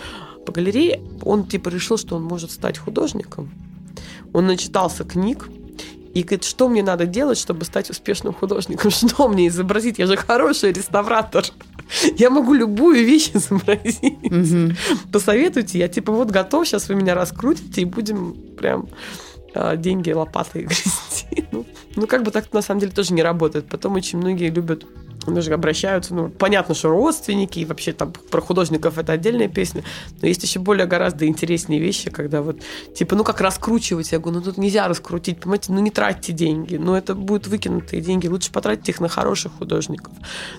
по 0.46 0.52
галерее, 0.52 1.02
он 1.22 1.46
типа 1.46 1.70
решил, 1.70 1.98
что 1.98 2.16
он 2.16 2.24
может 2.24 2.52
стать 2.52 2.78
художником. 2.78 3.52
Он 4.34 4.48
начитался 4.48 5.04
книг, 5.04 5.48
и 6.14 6.22
говорит, 6.22 6.44
что 6.44 6.70
мне 6.70 6.84
надо 6.84 7.08
делать, 7.08 7.40
чтобы 7.40 7.66
стать 7.66 7.90
успешным 7.90 8.34
художником? 8.34 8.92
Что 8.92 9.28
мне 9.28 9.48
изобразить? 9.48 9.98
Я 9.98 10.06
же 10.06 10.16
хороший 10.16 10.72
реставратор. 10.72 11.44
Я 12.18 12.30
могу 12.30 12.54
любую 12.54 13.04
вещь 13.04 13.32
изобразить. 13.34 14.20
Угу. 14.24 14.76
Посоветуйте. 15.12 15.80
Я 15.80 15.88
типа 15.88 16.12
вот 16.12 16.30
готов, 16.30 16.68
сейчас 16.68 16.88
вы 16.88 16.96
меня 16.96 17.16
раскрутите 17.16 17.82
и 17.82 17.86
будем 17.86 18.36
прям 18.58 18.90
а, 19.56 19.76
деньги 19.76 20.12
лопатой 20.12 20.64
грести. 20.64 21.48
Ну, 21.52 21.66
ну, 21.96 22.08
как 22.08 22.24
бы 22.24 22.30
так 22.30 22.52
на 22.54 22.62
самом 22.62 22.82
деле 22.82 22.92
тоже 22.92 23.14
не 23.14 23.24
работает. 23.24 23.68
Потом 23.68 23.94
очень 23.96 24.20
многие 24.20 24.50
любят 24.50 24.86
даже 25.32 25.54
обращаются, 25.54 26.14
ну, 26.14 26.30
понятно, 26.30 26.76
что 26.76 26.90
родственники, 26.90 27.60
и 27.60 27.66
вообще 27.66 27.94
там 27.94 28.12
про 28.12 28.42
художников 28.42 28.98
это 28.98 29.14
отдельная 29.14 29.48
песня, 29.48 29.84
но 30.22 30.28
есть 30.28 30.44
еще 30.44 30.60
более 30.60 30.86
гораздо 30.86 31.28
интереснее 31.28 31.80
вещи, 31.80 32.10
когда 32.10 32.42
вот, 32.42 32.58
типа, 32.96 33.16
ну, 33.16 33.24
как 33.24 33.42
раскручивать, 33.42 34.12
я 34.12 34.20
говорю, 34.20 34.40
ну, 34.40 34.46
тут 34.46 34.58
нельзя 34.58 34.88
раскрутить, 34.88 35.40
понимаете, 35.40 35.72
ну, 35.72 35.80
не 35.80 35.92
тратьте 35.92 36.34
деньги, 36.34 36.76
ну, 36.76 36.96
это 36.96 37.16
будут 37.16 37.48
выкинутые 37.48 38.02
деньги, 38.02 38.28
лучше 38.28 38.52
потратить 38.52 38.90
их 38.90 39.00
на 39.00 39.08
хороших 39.08 39.54
художников. 39.54 40.14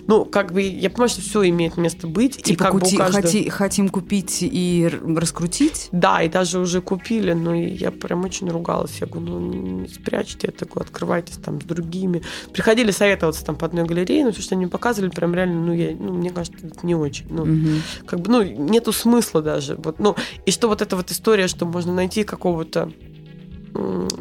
Ну, 0.07 0.25
как 0.25 0.53
бы, 0.53 0.63
я 0.63 0.91
понимаю, 0.91 1.09
что 1.09 1.21
все 1.21 1.49
имеет 1.49 1.77
место 1.77 2.07
быть, 2.07 2.43
типа, 2.43 2.49
и 2.53 2.57
как 2.57 2.73
кути, 2.73 2.97
бы 2.97 3.03
каждого... 3.03 3.23
хоти, 3.23 3.49
хотим 3.49 3.89
купить 3.89 4.39
и 4.41 4.91
раскрутить? 5.05 5.89
Да, 5.93 6.23
и 6.23 6.29
даже 6.29 6.59
уже 6.59 6.81
купили, 6.81 7.33
но 7.33 7.55
я 7.55 7.91
прям 7.91 8.25
очень 8.25 8.49
ругалась, 8.49 8.99
я 9.01 9.07
говорю, 9.07 9.39
ну, 9.39 9.53
не 9.83 9.89
спрячьте 9.89 10.49
это, 10.49 10.67
открывайтесь 10.81 11.37
там 11.37 11.61
с 11.61 11.65
другими. 11.65 12.23
Приходили 12.53 12.91
советоваться 12.91 13.45
там 13.45 13.57
по 13.57 13.67
одной 13.67 13.85
галерее, 13.85 14.25
но 14.25 14.33
все, 14.33 14.54
что 14.55 14.59
они 14.61 14.67
показывали, 14.67 15.11
прям 15.11 15.35
реально, 15.35 15.61
ну, 15.61 15.73
я, 15.73 15.97
ну, 15.99 16.13
мне 16.13 16.31
кажется, 16.31 16.67
это 16.67 16.87
не 16.87 16.95
очень. 16.95 17.27
Ну, 17.29 17.43
угу. 17.43 18.07
как 18.07 18.21
бы, 18.21 18.31
ну, 18.31 18.43
нету 18.43 18.93
смысла 18.93 19.43
даже. 19.43 19.75
Вот, 19.77 19.99
ну, 19.99 20.15
и 20.47 20.51
что 20.51 20.69
вот 20.69 20.83
эта 20.83 20.97
вот 20.97 21.11
история, 21.11 21.49
что 21.49 21.67
можно 21.67 21.93
найти 21.93 22.25
какого-то 22.25 22.91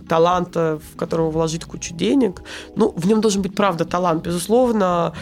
таланта, 0.09 0.79
в 0.93 0.97
которого 0.97 1.29
вложить 1.29 1.65
кучу 1.65 1.93
денег. 1.93 2.41
Ну, 2.75 2.91
в 2.95 3.07
нем 3.07 3.21
должен 3.21 3.43
быть, 3.43 3.55
правда, 3.55 3.85
талант. 3.85 4.23
Безусловно, 4.23 5.13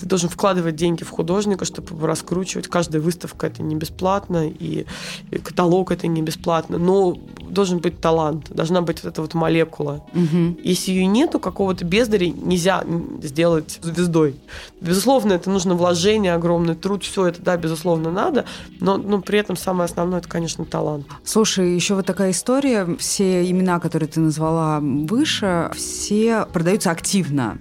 ты 0.00 0.06
должен 0.06 0.28
вкладывать 0.28 0.76
деньги 0.76 1.04
в 1.04 1.10
художника, 1.10 1.64
чтобы 1.64 1.94
его 1.94 2.06
раскручивать. 2.06 2.68
Каждая 2.68 3.02
выставка 3.02 3.48
это 3.48 3.62
не 3.62 3.76
бесплатно, 3.76 4.48
и, 4.48 4.86
и 5.30 5.38
каталог 5.38 5.92
это 5.92 6.06
не 6.06 6.22
бесплатно. 6.22 6.78
Но 6.78 7.18
должен 7.48 7.78
быть 7.78 8.00
талант, 8.00 8.50
должна 8.50 8.80
быть 8.80 9.02
вот 9.02 9.12
эта 9.12 9.20
вот 9.20 9.34
молекула. 9.34 10.04
Угу. 10.14 10.58
Если 10.62 10.92
ее 10.92 11.06
нету, 11.06 11.38
какого-то 11.38 11.84
бездаря 11.84 12.28
нельзя 12.28 12.84
сделать 13.22 13.78
звездой. 13.82 14.36
Безусловно, 14.80 15.34
это 15.34 15.50
нужно 15.50 15.74
вложение, 15.74 16.34
огромный 16.34 16.74
труд, 16.74 17.04
все 17.04 17.26
это, 17.26 17.42
да, 17.42 17.56
безусловно, 17.56 18.10
надо, 18.10 18.46
но, 18.80 18.96
но 18.96 19.20
при 19.20 19.38
этом 19.38 19.56
самое 19.56 19.84
основное, 19.84 20.20
это, 20.20 20.28
конечно, 20.28 20.64
талант. 20.64 21.06
Слушай, 21.24 21.74
еще 21.74 21.94
вот 21.94 22.06
такая 22.06 22.30
история, 22.30 22.86
все 22.98 23.48
имена, 23.50 23.80
которые 23.80 24.08
ты 24.08 24.20
назвала 24.20 24.80
выше, 24.80 25.70
все 25.74 26.46
продаются 26.46 26.90
активно. 26.90 27.58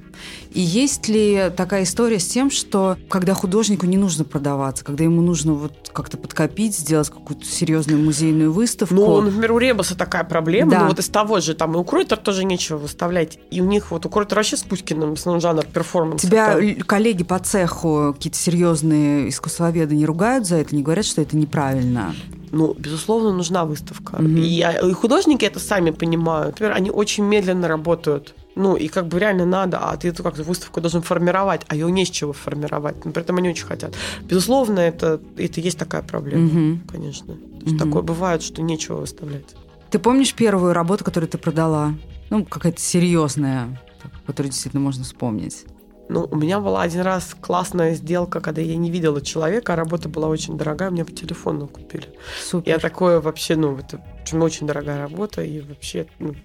И 0.54 0.62
есть 0.62 1.08
ли 1.08 1.52
такая 1.56 1.84
история 1.84 2.20
с 2.20 2.28
тем, 2.28 2.50
что 2.50 2.98
когда 3.10 3.34
художнику 3.34 3.86
не 3.86 3.98
нужно 3.98 4.24
продаваться, 4.24 4.84
когда 4.84 5.04
ему 5.04 5.22
нужно 5.22 5.54
вот 5.54 5.92
как-то 5.94 6.18
подкопить, 6.18 6.76
сделать 6.76 7.10
какую-то 7.10 7.46
серьезную 7.46 8.04
музейную 8.04 8.52
выставку? 8.52 8.96
Ну, 8.96 9.22
например, 9.22 9.52
у 9.52 9.58
Ребуса 9.58 9.96
такая 9.96 10.24
проблема. 10.24 10.72
Да. 10.72 10.80
Ну, 10.82 10.88
вот 10.88 11.00
из 11.00 11.08
того 11.08 11.40
же, 11.40 11.54
там 11.54 11.76
и 11.76 11.78
у 11.78 11.84
Кройтер 11.84 12.18
тоже 12.18 12.46
нечего 12.46 12.78
выставлять. 12.78 13.38
И 13.52 13.62
у 13.62 13.66
них 13.66 13.92
вот 13.92 14.06
у 14.06 14.10
Кройтер 14.10 14.38
вообще 14.38 14.58
с 14.58 14.64
Пушкиным 14.64 15.14
основной 15.14 15.42
жанр 15.42 15.66
перформанс. 15.66 16.22
Тебя 16.22 16.60
это... 16.60 16.84
коллеги 16.84 17.24
по 17.24 17.40
цеху, 17.40 18.14
какие-то 18.14 18.38
серьезные 18.38 19.30
искусствоведы 19.30 19.96
не 19.96 20.06
ругают 20.06 20.48
за 20.48 20.56
это, 20.56 20.76
не 20.76 20.84
говорят, 20.84 21.06
что 21.06 21.22
это 21.22 21.38
неправильно? 21.38 22.14
ну, 22.52 22.74
безусловно, 22.74 23.32
нужна 23.32 23.66
выставка. 23.66 24.18
Mm-hmm. 24.18 24.86
И, 24.86 24.90
и 24.90 24.94
художники 24.94 25.46
это 25.46 25.60
сами 25.60 25.92
понимают. 25.92 26.56
Например, 26.56 26.76
они 26.76 26.92
очень 26.92 27.24
медленно 27.24 27.68
работают. 27.68 28.36
Ну, 28.60 28.76
и 28.76 28.90
как 28.90 29.08
бы 29.08 29.20
реально 29.20 29.46
надо, 29.46 29.78
а 29.78 29.96
ты 29.96 30.10
эту 30.10 30.22
как-то 30.22 30.44
выставку 30.44 30.82
должен 30.82 31.02
формировать, 31.02 31.62
а 31.70 31.76
ее 31.76 31.90
не 31.90 32.04
с 32.04 32.10
чего 32.10 32.34
формировать. 32.34 33.06
Но 33.06 33.12
при 33.12 33.24
этом 33.24 33.38
они 33.38 33.50
очень 33.50 33.66
хотят. 33.66 33.96
Безусловно, 34.22 34.82
это, 34.82 35.22
это 35.38 35.62
есть 35.62 35.80
такая 35.80 36.02
проблема, 36.02 36.48
угу. 36.48 36.80
конечно. 36.92 37.36
Угу. 37.36 37.78
Такое 37.78 38.02
бывает, 38.02 38.42
что 38.42 38.62
нечего 38.62 38.98
выставлять. 38.98 39.56
Ты 39.92 39.98
помнишь 39.98 40.34
первую 40.34 40.74
работу, 40.74 41.06
которую 41.06 41.30
ты 41.30 41.38
продала? 41.38 41.94
Ну, 42.30 42.44
какая-то 42.44 42.82
серьезная, 42.82 43.82
которую 44.28 44.52
действительно 44.52 44.84
можно 44.84 45.06
вспомнить. 45.06 45.66
Ну, 46.10 46.28
у 46.30 46.36
меня 46.36 46.60
была 46.60 46.82
один 46.82 47.02
раз 47.02 47.38
классная 47.40 47.94
сделка, 47.96 48.42
когда 48.42 48.62
я 48.62 48.76
не 48.76 48.92
видела 48.92 49.22
человека, 49.22 49.72
а 49.72 49.76
работа 49.78 50.10
была 50.10 50.28
очень 50.28 50.58
дорогая, 50.58 50.90
мне 50.90 51.06
по 51.06 51.14
телефону 51.14 51.68
купили. 51.68 52.10
Супер. 52.44 52.70
Я 52.70 52.78
такое 52.80 53.22
вообще, 53.22 53.56
ну, 53.56 53.78
это 53.78 54.04
очень 54.34 54.68
дорогая 54.68 54.98
работа, 54.98 55.44
и 55.44 55.62
вообще, 55.62 56.08
ну, 56.20 56.36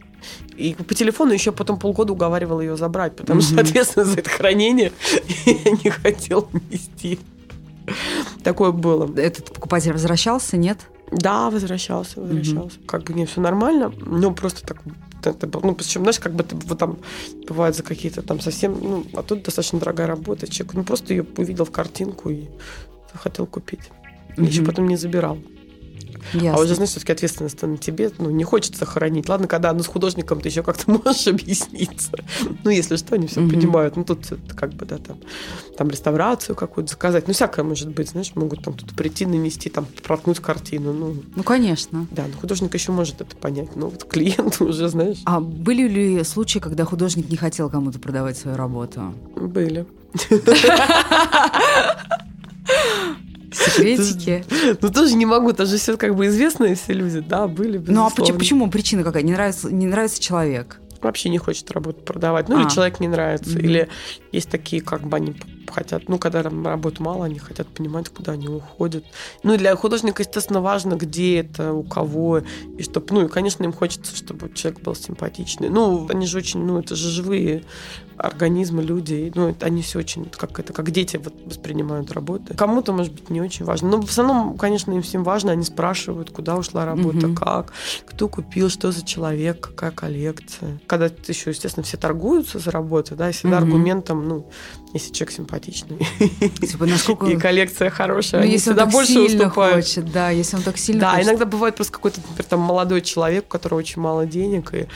И 0.57 0.75
по 0.75 0.95
телефону 0.95 1.33
еще 1.33 1.53
потом 1.53 1.79
полгода 1.79 2.13
уговаривал 2.13 2.61
ее 2.61 2.77
забрать, 2.77 3.17
потому 3.17 3.41
что 3.41 3.61
ответственность 3.61 4.13
за 4.13 4.19
это 4.19 4.31
хранение 4.31 4.93
я 5.47 5.71
не 5.83 5.91
хотел 5.91 6.49
нести. 6.71 7.19
Такое 8.43 8.73
было. 8.73 9.11
Этот 9.19 9.53
покупатель 9.53 9.93
возвращался, 9.93 10.57
нет? 10.57 10.79
Да, 11.11 11.51
возвращался, 11.51 12.21
возвращался. 12.21 12.79
Угу. 12.79 12.87
Как 12.87 13.05
бы 13.05 13.15
не 13.15 13.27
все 13.27 13.41
нормально, 13.41 13.93
но 14.07 14.33
просто 14.33 14.67
так 14.67 14.79
это 15.23 15.47
было. 15.47 15.63
Ну, 15.63 15.75
причем, 15.75 16.03
знаешь, 16.03 16.19
как 16.19 16.35
бы 16.35 16.45
ты 16.45 16.57
вот 16.57 16.79
там 16.79 16.99
бывает 17.49 17.75
за 17.77 17.83
какие-то 17.83 18.23
там 18.23 18.41
совсем, 18.41 18.79
ну, 18.81 19.07
а 19.15 19.23
тут 19.23 19.43
достаточно 19.43 19.79
дорогая 19.79 20.07
работа. 20.07 20.47
Человек, 20.47 20.75
ну, 20.75 20.85
просто 20.85 21.15
ее 21.15 21.27
увидел 21.37 21.65
в 21.65 21.71
картинку 21.71 22.31
и 22.31 22.45
захотел 23.13 23.47
купить. 23.47 23.91
Угу. 24.37 24.47
Еще 24.47 24.63
потом 24.63 24.89
не 24.89 24.97
забирал. 24.97 25.39
Ясно. 26.33 26.55
А 26.55 26.61
уже, 26.61 26.75
знаешь, 26.75 26.91
все-таки 26.91 27.13
ответственность 27.13 27.63
на 27.63 27.77
тебе, 27.77 28.11
ну, 28.19 28.31
не 28.31 28.45
хочется 28.45 28.87
хранить. 28.87 29.29
Ладно, 29.29 29.47
когда 29.47 29.73
ну, 29.73 29.83
с 29.83 29.87
художником 29.87 30.41
ты 30.41 30.49
еще 30.49 30.63
как-то 30.63 30.91
можешь 31.05 31.27
объясниться. 31.27 32.13
Ну, 32.65 32.71
если 32.71 32.97
что, 32.97 33.15
они 33.15 33.27
все 33.27 33.41
mm-hmm. 33.41 33.51
понимают. 33.51 33.97
Ну, 33.97 34.05
тут 34.05 34.27
как 34.57 34.73
бы, 34.73 34.87
да, 34.87 34.99
там, 34.99 35.19
там 35.77 35.91
реставрацию 35.91 36.57
какую-то 36.57 36.93
заказать. 36.93 37.29
Ну, 37.29 37.35
всякое 37.35 37.65
может 37.65 37.91
быть, 37.91 38.11
знаешь, 38.11 38.33
могут 38.35 38.65
там 38.65 38.75
тут 38.75 38.95
прийти, 38.95 39.27
нанести, 39.27 39.71
там, 39.71 39.87
проткнуть 40.03 40.41
картину. 40.41 40.93
Ну, 40.93 41.17
ну 41.35 41.43
конечно. 41.43 42.07
Да, 42.11 42.25
но 42.27 42.39
художник 42.39 42.75
еще 42.75 42.93
может 42.93 43.21
это 43.21 43.37
понять. 43.37 43.77
Но 43.77 43.89
вот 43.89 44.05
клиент 44.05 44.61
уже, 44.61 44.89
знаешь. 44.89 45.19
А 45.25 45.41
были 45.41 45.89
ли 45.89 46.25
случаи, 46.25 46.59
когда 46.59 46.85
художник 46.85 47.31
не 47.31 47.37
хотел 47.37 47.71
кому-то 47.71 47.99
продавать 47.99 48.37
свою 48.37 48.57
работу? 48.57 49.15
Были. 49.37 49.87
Секретики. 53.55 54.45
Ну, 54.81 54.91
тоже 54.91 55.15
не 55.15 55.27
могу, 55.27 55.53
тоже 55.53 55.77
все 55.77 55.97
как 55.97 56.15
бы 56.15 56.27
известные 56.27 56.75
все 56.75 56.93
люди, 56.93 57.21
да, 57.21 57.47
были, 57.47 57.79
Ну, 57.79 58.07
а 58.07 58.11
почему, 58.11 58.71
причина 58.71 59.03
какая? 59.03 59.23
Не 59.23 59.33
нравится, 59.33 59.71
не 59.71 59.87
нравится 59.87 60.21
человек? 60.21 60.81
Вообще 61.01 61.29
не 61.29 61.39
хочет 61.39 61.71
работу 61.71 62.03
продавать. 62.03 62.49
Ну, 62.49 62.57
а. 62.57 62.63
или 62.63 62.69
человек 62.69 62.99
не 63.01 63.09
нравится. 63.09 63.51
Mm-hmm. 63.51 63.63
Или 63.63 63.89
есть 64.33 64.49
такие, 64.49 64.81
как 64.83 65.03
бы 65.03 65.17
они 65.17 65.35
хотят, 65.75 66.09
ну, 66.09 66.19
когда 66.19 66.43
там 66.43 66.67
работы 66.67 67.03
мало, 67.03 67.25
они 67.25 67.39
хотят 67.39 67.67
понимать, 67.69 68.09
куда 68.09 68.33
они 68.33 68.49
уходят. 68.49 69.05
Ну, 69.43 69.55
и 69.55 69.59
для 69.59 69.75
художника, 69.77 70.23
естественно, 70.23 70.61
важно, 70.61 70.95
где 70.95 71.41
это, 71.41 71.73
у 71.73 71.83
кого, 71.83 72.43
и 72.79 72.83
чтобы, 72.83 73.07
ну, 73.11 73.25
и, 73.27 73.29
конечно, 73.29 73.65
им 73.65 73.73
хочется, 73.73 74.17
чтобы 74.17 74.53
человек 74.55 74.81
был 74.83 74.95
симпатичный. 74.95 75.69
Ну, 75.69 76.07
они 76.09 76.27
же 76.27 76.39
очень, 76.39 76.65
ну, 76.65 76.79
это 76.79 76.95
же 76.95 77.09
живые 77.09 77.65
организмы, 78.17 78.83
люди, 78.83 79.33
ну, 79.35 79.49
это, 79.51 79.67
они 79.67 79.83
все 79.83 79.99
очень, 79.99 80.27
как 80.27 80.59
это, 80.59 80.73
как 80.73 80.91
дети 80.91 81.17
вот, 81.17 81.35
воспринимают 81.45 82.13
работы. 82.13 82.55
Кому-то, 82.55 82.93
может 82.93 83.13
быть, 83.13 83.31
не 83.31 83.41
очень 83.41 83.65
важно. 83.65 83.89
Но 83.89 84.01
в 84.01 84.09
основном, 84.09 84.57
конечно, 84.57 84.93
им 84.93 85.03
всем 85.03 85.25
важно, 85.25 85.53
они 85.53 85.65
спрашивают, 85.65 86.31
куда 86.31 86.57
ушла 86.57 86.85
работа, 86.85 87.27
угу. 87.27 87.35
как, 87.35 87.73
кто 88.07 88.29
купил, 88.29 88.71
что 88.71 88.93
за 88.93 89.05
человек, 89.05 89.61
какая 89.61 89.91
коллекция. 89.91 90.81
Когда 90.87 91.07
еще, 91.27 91.51
естественно, 91.51 91.85
все 91.85 91.97
торгуются 91.97 92.59
за 92.59 92.71
работу, 92.71 93.17
да, 93.17 93.31
и 93.31 93.33
всегда 93.33 93.59
угу. 93.59 93.67
аргументом, 93.67 94.29
ну, 94.29 94.47
если 94.95 95.13
человек 95.13 95.35
симпатичный. 95.35 95.99
Типа, 96.61 96.87
насколько... 96.87 97.27
И 97.27 97.37
коллекция 97.37 97.91
хорошая. 97.91 98.43
Ну, 98.43 98.47
если 98.49 98.71
он 98.71 98.77
так 98.77 98.91
больше 98.91 99.13
сильно 99.13 99.47
уступают. 99.47 99.85
хочет, 99.85 100.13
да, 100.13 100.31
если 100.31 100.57
он 100.57 100.63
так 100.63 100.79
сильно 100.79 101.01
Да, 101.03 101.11
хочет. 101.11 101.27
иногда 101.27 101.45
бывает 101.45 101.75
просто 101.75 101.93
какой-то, 101.93 102.21
например, 102.21 102.45
там 102.45 102.61
молодой 102.61 103.03
человек, 103.03 103.45
у 103.47 103.49
которого 103.49 103.81
очень 103.81 104.01
мало 104.01 104.25
денег, 104.25 104.73
и 104.73 104.87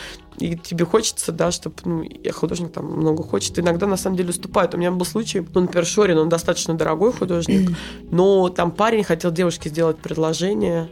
и 0.40 0.56
тебе 0.56 0.84
хочется, 0.84 1.32
да, 1.32 1.50
чтобы, 1.50 1.74
ну, 1.84 2.02
я 2.22 2.32
художник 2.32 2.70
там 2.70 2.84
много 2.86 3.24
хочет, 3.24 3.58
иногда 3.58 3.88
на 3.88 3.96
самом 3.96 4.16
деле 4.16 4.30
уступает. 4.30 4.72
У 4.72 4.78
меня 4.78 4.92
был 4.92 5.04
случай, 5.04 5.44
ну, 5.52 5.62
например, 5.62 5.84
Шорин, 5.84 6.16
он 6.16 6.28
достаточно 6.28 6.74
дорогой 6.74 7.12
художник, 7.12 7.76
но 8.12 8.48
там 8.48 8.70
парень 8.70 9.02
хотел 9.02 9.32
девушке 9.32 9.68
сделать 9.68 9.98
предложение, 9.98 10.90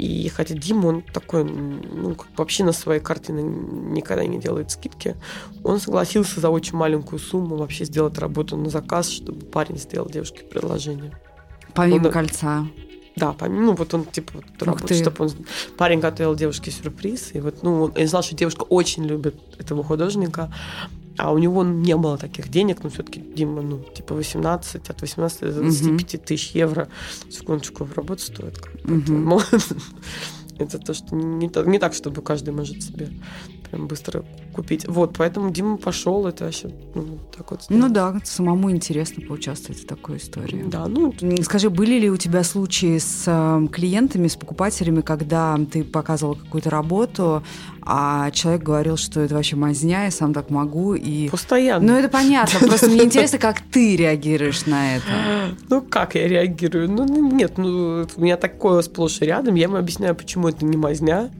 и 0.00 0.28
хотя 0.28 0.54
Дима, 0.54 0.86
он 0.86 1.02
такой, 1.02 1.44
ну, 1.44 2.14
как 2.14 2.26
вообще 2.36 2.64
на 2.64 2.72
свои 2.72 3.00
картины 3.00 3.40
никогда 3.40 4.24
не 4.24 4.38
делает 4.38 4.70
скидки, 4.70 5.16
он 5.62 5.78
согласился 5.78 6.40
за 6.40 6.48
очень 6.48 6.76
маленькую 6.76 7.18
сумму 7.18 7.56
вообще 7.56 7.84
сделать 7.84 8.18
работу 8.18 8.56
на 8.56 8.70
заказ, 8.70 9.10
чтобы 9.10 9.44
парень 9.44 9.76
сделал 9.76 10.08
девушке 10.08 10.42
предложение. 10.42 11.12
Помимо 11.74 12.06
он, 12.06 12.12
кольца. 12.12 12.66
Да, 13.16 13.32
помимо, 13.32 13.66
ну 13.66 13.74
вот 13.74 13.92
он 13.92 14.06
типа 14.06 14.32
вот, 14.34 14.62
работает, 14.62 15.02
чтобы 15.02 15.26
он 15.26 15.32
парень 15.76 16.00
готовил 16.00 16.34
девушке 16.34 16.70
сюрприз, 16.70 17.34
и 17.34 17.40
вот 17.40 17.62
ну 17.62 17.82
он, 17.82 17.92
я 17.96 18.06
знал, 18.06 18.22
что 18.22 18.34
девушка 18.34 18.62
очень 18.62 19.04
любит 19.04 19.34
этого 19.58 19.84
художника, 19.84 20.50
а 21.20 21.32
у 21.32 21.38
него 21.38 21.62
не 21.62 21.96
было 21.96 22.16
таких 22.16 22.48
денег, 22.48 22.82
но 22.82 22.88
все-таки 22.88 23.20
Дима, 23.20 23.60
ну, 23.60 23.84
типа 23.94 24.14
18, 24.14 24.88
от 24.88 25.00
18 25.02 25.40
до 25.40 25.52
25 25.52 26.14
угу. 26.14 26.24
тысяч 26.24 26.52
евро 26.52 26.88
секундочку 27.28 27.84
в 27.84 27.94
работу 27.94 28.22
стоит. 28.22 28.58
Угу. 28.84 29.40
Это 30.58 30.78
то, 30.78 30.94
что 30.94 31.14
не, 31.14 31.50
не 31.66 31.78
так, 31.78 31.92
чтобы 31.92 32.22
каждый 32.22 32.54
может 32.54 32.82
себе 32.82 33.10
прям 33.70 33.86
быстро 33.86 34.24
купить. 34.50 34.86
Вот, 34.86 35.14
поэтому 35.16 35.50
Дима 35.50 35.76
пошел, 35.76 36.26
это 36.26 36.44
вообще 36.44 36.70
ну, 36.94 37.18
так 37.36 37.50
вот. 37.50 37.60
Ну 37.68 37.88
да, 37.88 38.16
самому 38.24 38.70
интересно 38.70 39.24
поучаствовать 39.26 39.82
в 39.82 39.86
такой 39.86 40.18
истории. 40.18 40.64
Да, 40.66 40.86
ну. 40.86 41.14
Скажи, 41.42 41.70
были 41.70 41.98
ли 41.98 42.10
у 42.10 42.16
тебя 42.16 42.44
случаи 42.44 42.98
с 42.98 43.24
э, 43.26 43.66
клиентами, 43.72 44.28
с 44.28 44.36
покупателями, 44.36 45.00
когда 45.00 45.58
ты 45.70 45.84
показывал 45.84 46.36
какую-то 46.36 46.70
работу, 46.70 47.42
а 47.82 48.30
человек 48.30 48.62
говорил, 48.62 48.96
что 48.96 49.20
это 49.20 49.34
вообще 49.34 49.56
мазня, 49.56 50.04
я 50.04 50.10
сам 50.10 50.34
так 50.34 50.50
могу, 50.50 50.94
и... 50.94 51.28
Постоянно. 51.28 51.92
Ну, 51.92 51.98
это 51.98 52.08
понятно, 52.08 52.60
просто 52.60 52.88
мне 52.88 53.04
интересно, 53.04 53.38
как 53.38 53.60
ты 53.60 53.96
реагируешь 53.96 54.66
на 54.66 54.96
это. 54.96 55.06
Ну, 55.68 55.82
как 55.82 56.14
я 56.14 56.26
реагирую? 56.26 56.90
Ну, 56.90 57.06
нет, 57.32 57.56
ну, 57.56 58.06
у 58.16 58.20
меня 58.20 58.36
такое 58.36 58.82
сплошь 58.82 59.20
и 59.20 59.24
рядом, 59.24 59.54
я 59.54 59.64
ему 59.64 59.76
объясняю, 59.76 60.14
почему 60.14 60.48
это 60.48 60.64
не 60.64 60.76
мазня, 60.76 61.30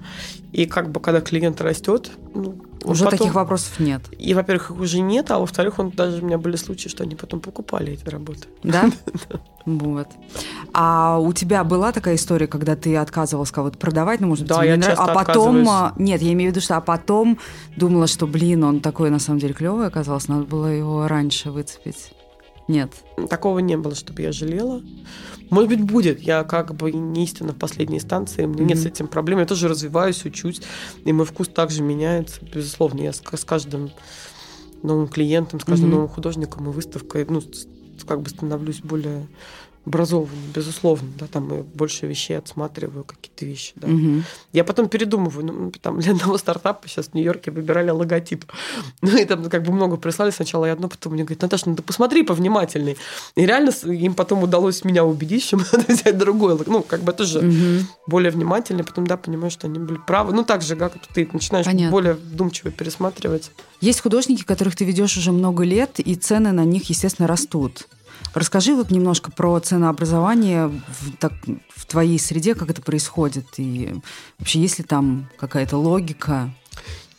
и 0.52 0.66
как 0.66 0.90
бы, 0.90 1.00
когда 1.00 1.20
клиент 1.20 1.60
растет, 1.60 2.10
ну, 2.34 2.56
уже 2.84 3.04
потом... 3.04 3.18
таких 3.18 3.34
вопросов 3.34 3.78
нет. 3.78 4.02
И, 4.18 4.34
во-первых, 4.34 4.70
их 4.70 4.80
уже 4.80 5.00
нет, 5.00 5.30
а 5.30 5.38
во-вторых, 5.38 5.78
он 5.78 5.90
даже 5.90 6.22
у 6.22 6.26
меня 6.26 6.38
были 6.38 6.56
случаи, 6.56 6.88
что 6.88 7.04
они 7.04 7.14
потом 7.14 7.40
покупали 7.40 7.92
эти 7.92 8.08
работы. 8.08 8.48
Да? 8.62 8.90
Вот. 9.66 10.08
А 10.72 11.18
у 11.18 11.34
тебя 11.34 11.64
была 11.64 11.92
такая 11.92 12.14
история, 12.14 12.46
когда 12.46 12.76
ты 12.76 12.96
отказывалась 12.96 13.50
кого-то 13.50 13.76
продавать, 13.76 14.20
ну, 14.20 14.28
может 14.28 14.46
да, 14.46 14.64
я 14.64 14.80
часто 14.80 15.04
а 15.04 15.14
потом, 15.14 15.68
а, 15.68 15.92
нет, 15.98 16.22
я 16.22 16.32
имею 16.32 16.50
в 16.50 16.54
виду, 16.54 16.64
что 16.64 16.78
а 16.78 16.80
потом 16.80 17.38
думала, 17.76 18.06
что, 18.06 18.26
блин, 18.26 18.64
он 18.64 18.80
такой 18.80 19.10
на 19.10 19.18
самом 19.18 19.38
деле 19.38 19.52
клевый 19.52 19.86
оказался, 19.86 20.30
надо 20.30 20.44
было 20.44 20.66
его 20.66 21.06
раньше 21.06 21.50
выцепить. 21.50 22.10
Нет. 22.70 22.92
Такого 23.28 23.58
не 23.58 23.76
было, 23.76 23.96
чтобы 23.96 24.22
я 24.22 24.30
жалела. 24.30 24.80
Может 25.50 25.68
быть, 25.68 25.82
будет. 25.82 26.20
Я 26.20 26.44
как 26.44 26.74
бы 26.76 26.92
не 26.92 27.24
истина 27.24 27.52
в 27.52 27.58
последней 27.58 27.98
инстанции. 27.98 28.44
У 28.44 28.48
меня 28.48 28.62
mm-hmm. 28.62 28.68
нет 28.68 28.78
с 28.78 28.86
этим 28.86 29.08
проблем. 29.08 29.40
Я 29.40 29.46
тоже 29.46 29.66
развиваюсь, 29.66 30.24
учусь. 30.24 30.62
И 31.04 31.12
мой 31.12 31.26
вкус 31.26 31.48
также 31.48 31.82
меняется. 31.82 32.40
Безусловно, 32.54 33.00
я 33.00 33.12
с, 33.12 33.20
с 33.20 33.44
каждым 33.44 33.90
новым 34.84 35.08
клиентом, 35.08 35.58
с 35.58 35.64
каждым 35.64 35.88
mm-hmm. 35.88 35.92
новым 35.94 36.08
художником 36.08 36.70
и 36.70 36.72
выставкой, 36.72 37.26
ну, 37.28 37.42
как 38.06 38.22
бы 38.22 38.30
становлюсь 38.30 38.80
более 38.80 39.26
образованным, 39.86 40.38
безусловно, 40.54 41.08
да, 41.18 41.26
там 41.26 41.56
я 41.56 41.62
больше 41.62 42.06
вещей 42.06 42.36
отсматриваю, 42.36 43.04
какие-то 43.04 43.46
вещи, 43.46 43.72
да. 43.76 43.88
Угу. 43.88 44.22
Я 44.52 44.64
потом 44.64 44.88
передумываю, 44.88 45.46
ну, 45.46 45.72
там 45.80 46.00
для 46.00 46.12
одного 46.16 46.36
стартапа 46.36 46.86
сейчас 46.86 47.08
в 47.08 47.14
Нью-Йорке 47.14 47.50
выбирали 47.50 47.90
логотип. 47.90 48.44
Ну, 49.02 49.16
и 49.16 49.24
там 49.24 49.48
как 49.48 49.62
бы 49.62 49.72
много 49.72 49.96
прислали, 49.96 50.30
сначала 50.30 50.66
я 50.66 50.74
одно, 50.74 50.88
потом 50.88 51.14
мне 51.14 51.24
говорят, 51.24 51.42
Наташа, 51.42 51.68
ну 51.68 51.76
ты 51.76 51.82
посмотри 51.82 52.22
повнимательней. 52.22 52.96
И 53.34 53.46
реально 53.46 53.70
им 53.84 54.14
потом 54.14 54.42
удалось 54.42 54.84
меня 54.84 55.04
убедить, 55.04 55.42
что 55.42 55.56
надо 55.56 55.84
взять 55.88 56.18
другой, 56.18 56.58
ну, 56.66 56.82
как 56.82 57.00
бы 57.02 57.12
тоже 57.12 57.38
угу. 57.38 57.86
более 58.06 58.30
внимательный, 58.30 58.84
потом, 58.84 59.06
да, 59.06 59.16
понимаю, 59.16 59.50
что 59.50 59.66
они 59.66 59.78
были 59.78 59.98
правы. 60.06 60.34
Ну, 60.34 60.44
так 60.44 60.62
же, 60.62 60.76
как 60.76 60.92
ты 61.14 61.28
начинаешь 61.32 61.66
Понятно. 61.66 61.90
более 61.90 62.14
вдумчиво 62.14 62.70
пересматривать. 62.70 63.50
Есть 63.80 64.00
художники, 64.00 64.44
которых 64.44 64.76
ты 64.76 64.84
ведешь 64.84 65.16
уже 65.16 65.32
много 65.32 65.64
лет, 65.64 65.98
и 65.98 66.14
цены 66.14 66.52
на 66.52 66.64
них, 66.64 66.90
естественно, 66.90 67.26
растут. 67.26 67.88
Расскажи 68.34 68.74
вот 68.74 68.90
немножко 68.90 69.30
про 69.30 69.58
ценообразование 69.58 70.68
в, 70.68 71.16
так, 71.18 71.32
в 71.74 71.86
твоей 71.86 72.18
среде, 72.18 72.54
как 72.54 72.70
это 72.70 72.80
происходит, 72.82 73.46
и 73.56 73.94
вообще 74.38 74.60
есть 74.60 74.78
ли 74.78 74.84
там 74.84 75.28
какая-то 75.36 75.76
логика? 75.76 76.50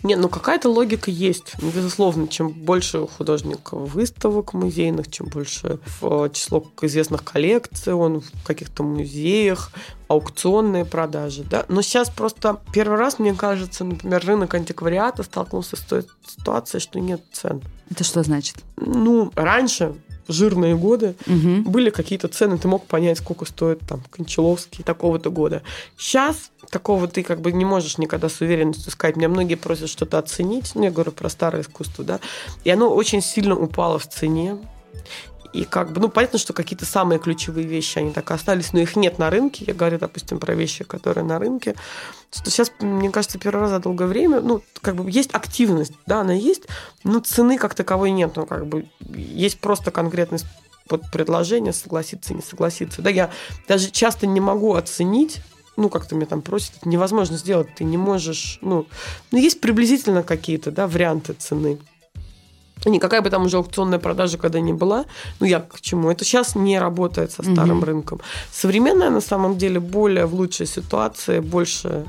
Нет, 0.04 0.20
ну 0.20 0.30
какая-то 0.30 0.70
логика 0.70 1.12
есть. 1.12 1.54
Ну, 1.62 1.70
безусловно, 1.70 2.28
чем 2.28 2.50
больше 2.50 3.00
у 3.00 3.08
художника 3.08 3.76
выставок 3.76 4.54
музейных, 4.54 5.12
чем 5.12 5.28
больше 5.28 5.80
в 6.00 6.30
число 6.30 6.66
известных 6.82 7.24
коллекций, 7.24 7.94
он 7.94 8.22
в 8.22 8.44
каких-то 8.46 8.82
музеях, 8.82 9.72
аукционные 10.08 10.86
продажи, 10.86 11.44
да. 11.44 11.66
Но 11.68 11.84
сейчас 11.84 12.10
просто 12.10 12.60
первый 12.74 12.98
раз, 12.98 13.20
мне 13.20 13.36
кажется, 13.36 13.84
например, 13.84 14.26
рынок 14.26 14.54
антиквариата 14.56 15.22
столкнулся 15.22 15.76
с 15.76 15.82
той 15.82 16.08
ситуацией, 16.26 16.82
что 16.82 17.00
нет 17.00 17.22
цен. 17.32 17.62
Это 17.92 18.04
что 18.04 18.24
значит? 18.24 18.56
Ну, 18.78 19.32
раньше 19.36 19.94
жирные 20.32 20.76
годы, 20.76 21.16
угу. 21.28 21.70
были 21.70 21.90
какие-то 21.90 22.28
цены, 22.28 22.58
ты 22.58 22.68
мог 22.68 22.86
понять, 22.86 23.18
сколько 23.18 23.46
стоит 23.46 23.80
там 23.88 24.02
Кончаловский 24.10 24.84
такого-то 24.84 25.30
года. 25.30 25.62
Сейчас 25.98 26.52
такого 26.70 27.08
ты 27.08 27.24
как 27.24 27.42
бы 27.42 27.52
не 27.52 27.66
можешь 27.66 27.98
никогда 27.98 28.30
с 28.30 28.42
уверенностью 28.42 28.92
сказать. 28.92 29.18
Меня 29.18 29.30
многие 29.30 29.56
просят 29.56 29.90
что-то 29.90 30.18
оценить, 30.18 30.72
ну, 30.76 30.84
я 30.84 30.92
говорю 30.92 31.12
про 31.12 31.30
старое 31.30 31.62
искусство, 31.62 32.04
да, 32.04 32.20
и 32.64 32.70
оно 32.70 32.94
очень 32.94 33.22
сильно 33.22 33.56
упало 33.56 34.00
в 34.00 34.08
цене. 34.08 34.58
И 35.54 35.66
как 35.66 35.92
бы, 35.92 36.00
ну, 36.00 36.10
понятно, 36.10 36.40
что 36.40 36.54
какие-то 36.54 36.86
самые 36.86 37.20
ключевые 37.20 37.68
вещи, 37.68 38.00
они 38.00 38.12
так 38.12 38.32
и 38.32 38.34
остались, 38.34 38.72
но 38.72 38.80
их 38.80 38.96
нет 38.96 39.20
на 39.20 39.30
рынке. 39.30 39.66
Я 39.68 39.74
говорю, 39.74 40.00
допустим, 40.00 40.40
про 40.40 40.56
вещи, 40.56 40.84
которые 40.84 41.26
на 41.26 41.40
рынке. 41.40 41.76
Что 42.34 42.50
сейчас, 42.50 42.72
мне 42.80 43.10
кажется, 43.10 43.38
первый 43.38 43.62
раз 43.62 43.72
за 43.72 43.80
долгое 43.80 44.06
время, 44.06 44.40
ну, 44.40 44.62
как 44.82 44.96
бы 44.96 45.10
есть 45.12 45.34
активность, 45.34 45.94
да, 46.06 46.22
она 46.22 46.34
есть, 46.34 46.64
но 47.04 47.20
цены 47.20 47.58
как 47.58 47.76
таковой 47.76 48.12
нет. 48.12 48.36
Ну, 48.36 48.46
как 48.46 48.66
бы 48.66 48.88
есть 49.10 49.60
просто 49.60 49.92
конкретность 49.92 50.46
под 50.88 51.10
предложение, 51.12 51.74
согласиться, 51.74 52.34
не 52.34 52.42
согласиться. 52.42 53.02
Да, 53.02 53.10
я 53.10 53.30
даже 53.68 53.92
часто 53.92 54.28
не 54.28 54.40
могу 54.40 54.76
оценить, 54.76 55.42
ну, 55.76 55.90
как-то 55.90 56.16
меня 56.16 56.28
там 56.28 56.42
просят, 56.42 56.78
это 56.78 56.90
невозможно 56.90 57.38
сделать, 57.38 57.74
ты 57.76 57.84
не 57.84 57.98
можешь, 57.98 58.60
ну, 58.62 58.88
ну, 59.32 59.38
есть 59.38 59.60
приблизительно 59.62 60.24
какие-то, 60.24 60.72
да, 60.72 60.88
варианты 60.88 61.34
цены. 61.34 61.80
Никакая 62.86 63.22
бы 63.22 63.30
там 63.30 63.46
уже 63.46 63.58
аукционная 63.58 64.00
продажа 64.00 64.38
когда 64.38 64.60
не 64.60 64.74
была, 64.74 65.06
ну 65.40 65.46
я 65.46 65.60
к 65.60 65.82
чему? 65.82 66.10
Это 66.10 66.26
сейчас 66.26 66.56
не 66.56 66.80
работает 66.80 67.32
со 67.32 67.44
старым 67.44 67.80
угу. 67.80 67.86
рынком. 67.86 68.22
Современная 68.52 69.10
на 69.10 69.22
самом 69.22 69.58
деле 69.58 69.80
более 69.80 70.26
в 70.26 70.34
лучшей 70.34 70.66
ситуации, 70.66 71.40
больше 71.40 72.06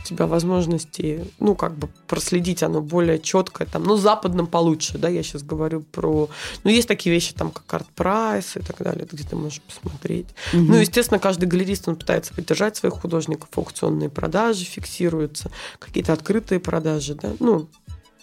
у 0.00 0.04
тебя 0.06 0.26
возможности, 0.26 1.24
ну, 1.38 1.54
как 1.54 1.76
бы 1.76 1.88
проследить 2.06 2.62
оно 2.62 2.80
более 2.80 3.18
четко, 3.18 3.66
там, 3.66 3.84
ну, 3.84 3.96
западным 3.96 4.46
получше, 4.46 4.98
да, 4.98 5.08
я 5.08 5.22
сейчас 5.22 5.42
говорю 5.42 5.80
про... 5.80 6.28
Ну, 6.64 6.70
есть 6.70 6.88
такие 6.88 7.12
вещи, 7.14 7.34
там, 7.34 7.50
как 7.50 7.72
арт 7.74 7.86
прайс 7.94 8.56
и 8.56 8.60
так 8.60 8.78
далее, 8.78 9.06
где 9.10 9.24
ты 9.24 9.36
можешь 9.36 9.60
посмотреть. 9.60 10.28
Угу. 10.52 10.62
Ну, 10.62 10.76
естественно, 10.76 11.18
каждый 11.18 11.46
галерист, 11.46 11.88
он 11.88 11.96
пытается 11.96 12.32
поддержать 12.32 12.76
своих 12.76 12.94
художников, 12.94 13.48
аукционные 13.56 14.08
продажи 14.08 14.64
фиксируются, 14.64 15.50
какие-то 15.78 16.12
открытые 16.12 16.60
продажи, 16.60 17.14
да, 17.14 17.32
ну, 17.40 17.68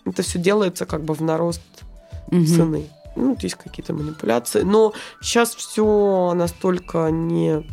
это 0.06 0.22
все 0.22 0.40
делается 0.40 0.86
как 0.86 1.04
бы 1.04 1.14
в 1.14 1.22
нарост 1.22 1.62
угу. 2.28 2.46
цены. 2.46 2.90
Ну, 3.16 3.38
есть 3.40 3.56
какие-то 3.56 3.94
манипуляции. 3.94 4.62
Но 4.62 4.94
сейчас 5.22 5.56
все 5.56 6.34
настолько 6.36 7.10
не 7.10 7.64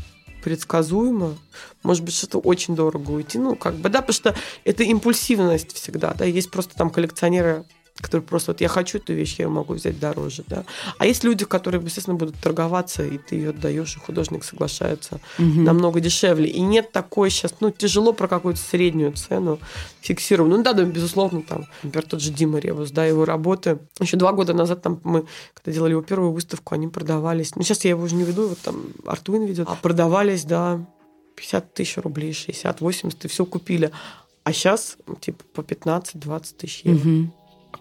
предсказуемо. 0.42 1.34
Может 1.82 2.04
быть, 2.04 2.14
что-то 2.14 2.38
очень 2.38 2.74
дорого 2.74 3.10
уйти. 3.10 3.38
Ну, 3.38 3.56
как 3.56 3.74
бы, 3.74 3.88
да, 3.88 4.00
потому 4.00 4.14
что 4.14 4.34
это 4.64 4.82
импульсивность 4.84 5.74
всегда, 5.74 6.14
да. 6.14 6.24
Есть 6.24 6.50
просто 6.50 6.76
там 6.76 6.90
коллекционеры 6.90 7.64
которые 8.02 8.26
просто 8.26 8.52
вот 8.52 8.60
я 8.60 8.68
хочу 8.68 8.98
эту 8.98 9.14
вещь, 9.14 9.36
я 9.38 9.44
ее 9.44 9.48
могу 9.48 9.74
взять 9.74 9.98
дороже, 9.98 10.44
да. 10.48 10.64
А 10.98 11.06
есть 11.06 11.22
люди, 11.22 11.44
которые, 11.44 11.82
естественно, 11.82 12.16
будут 12.16 12.36
торговаться, 12.36 13.04
и 13.04 13.16
ты 13.16 13.36
ее 13.36 13.50
отдаешь, 13.50 13.96
и 13.96 14.00
художник 14.00 14.44
соглашается 14.44 15.20
угу. 15.38 15.60
намного 15.60 16.00
дешевле. 16.00 16.48
И 16.48 16.60
нет 16.60 16.90
такой 16.92 17.30
сейчас, 17.30 17.54
ну, 17.60 17.70
тяжело 17.70 18.12
про 18.12 18.26
какую-то 18.26 18.60
среднюю 18.60 19.12
цену 19.12 19.60
фиксированную. 20.00 20.58
Ну 20.58 20.64
да, 20.64 20.72
да, 20.72 20.82
безусловно, 20.82 21.42
там, 21.42 21.66
например, 21.82 22.06
тот 22.06 22.20
же 22.20 22.32
Дима 22.32 22.58
Ревус, 22.58 22.90
да, 22.90 23.06
его 23.06 23.24
работы. 23.24 23.78
Еще 24.00 24.16
два 24.16 24.32
года 24.32 24.52
назад 24.52 24.82
там 24.82 25.00
мы, 25.04 25.24
когда 25.54 25.72
делали 25.72 25.92
его 25.92 26.02
первую 26.02 26.32
выставку, 26.32 26.74
они 26.74 26.88
продавались. 26.88 27.54
Ну, 27.54 27.62
сейчас 27.62 27.84
я 27.84 27.90
его 27.90 28.02
уже 28.02 28.16
не 28.16 28.24
веду, 28.24 28.48
вот 28.48 28.58
там 28.58 28.84
Артуин 29.06 29.44
ведет. 29.44 29.68
А 29.68 29.76
продавались, 29.76 30.44
да, 30.44 30.84
50 31.36 31.72
тысяч 31.72 31.96
рублей, 31.98 32.32
60, 32.32 32.80
80, 32.80 33.24
и 33.24 33.28
все 33.28 33.46
купили. 33.46 33.92
А 34.44 34.52
сейчас, 34.52 34.96
типа, 35.20 35.44
по 35.54 35.60
15-20 35.60 36.54
тысяч 36.58 36.80
евро. 36.84 37.08
Угу 37.08 37.32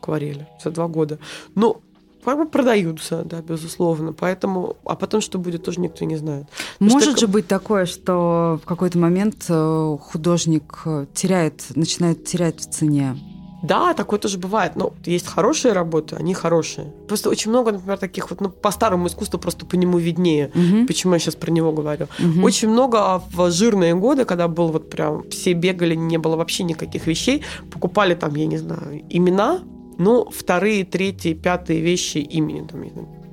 акварели 0.02 0.48
за 0.64 0.72
два 0.72 0.88
года. 0.88 1.20
Ну, 1.56 1.82
как 2.24 2.38
бы 2.38 2.46
продаются, 2.46 3.24
да, 3.24 3.42
безусловно. 3.42 4.14
Поэтому, 4.14 4.78
а 4.86 4.96
потом 4.96 5.22
что 5.22 5.40
будет, 5.40 5.64
тоже 5.64 5.80
никто 5.80 6.06
не 6.06 6.18
знает. 6.18 6.46
Потому 6.74 6.92
Может 6.92 7.12
что... 7.12 7.20
же 7.22 7.28
быть 7.28 7.48
такое, 7.48 7.86
что 7.86 8.60
в 8.62 8.66
какой-то 8.66 9.00
момент 9.00 9.46
э, 9.50 9.98
художник 10.00 10.82
э, 10.86 11.06
теряет, 11.14 11.64
начинает 11.76 12.26
терять 12.26 12.60
в 12.60 12.70
цене. 12.70 13.18
Да, 13.64 13.94
такое 13.94 14.20
тоже 14.20 14.38
бывает. 14.38 14.76
Но 14.76 14.94
есть 15.06 15.28
хорошие 15.28 15.74
работы, 15.74 16.16
они 16.16 16.34
хорошие. 16.34 16.92
Просто 17.08 17.30
очень 17.30 17.52
много, 17.52 17.72
например, 17.72 17.98
таких 17.98 18.30
вот, 18.30 18.42
ну, 18.42 18.50
по 18.50 18.72
старому 18.72 19.08
искусству 19.08 19.40
просто 19.40 19.66
по 19.66 19.76
нему 19.76 19.98
виднее. 19.98 20.52
Угу. 20.54 20.88
Почему 20.88 21.14
я 21.14 21.20
сейчас 21.20 21.36
про 21.36 21.52
него 21.52 21.72
говорю. 21.72 22.08
Угу. 22.20 22.44
Очень 22.44 22.70
много 22.70 23.22
в 23.32 23.52
жирные 23.52 23.96
годы, 23.96 24.26
когда 24.26 24.48
был 24.48 24.70
вот 24.70 24.90
прям 24.90 25.30
все 25.30 25.54
бегали, 25.54 25.96
не 25.96 26.18
было 26.18 26.36
вообще 26.36 26.64
никаких 26.64 27.08
вещей, 27.08 27.44
покупали 27.72 28.16
там, 28.16 28.36
я 28.36 28.48
не 28.48 28.58
знаю, 28.58 29.04
имена, 29.10 29.60
но 30.02 30.30
вторые, 30.32 30.84
третьи, 30.84 31.34
пятые 31.34 31.80
вещи 31.80 32.18
имени, 32.18 32.66
там, 32.68 32.84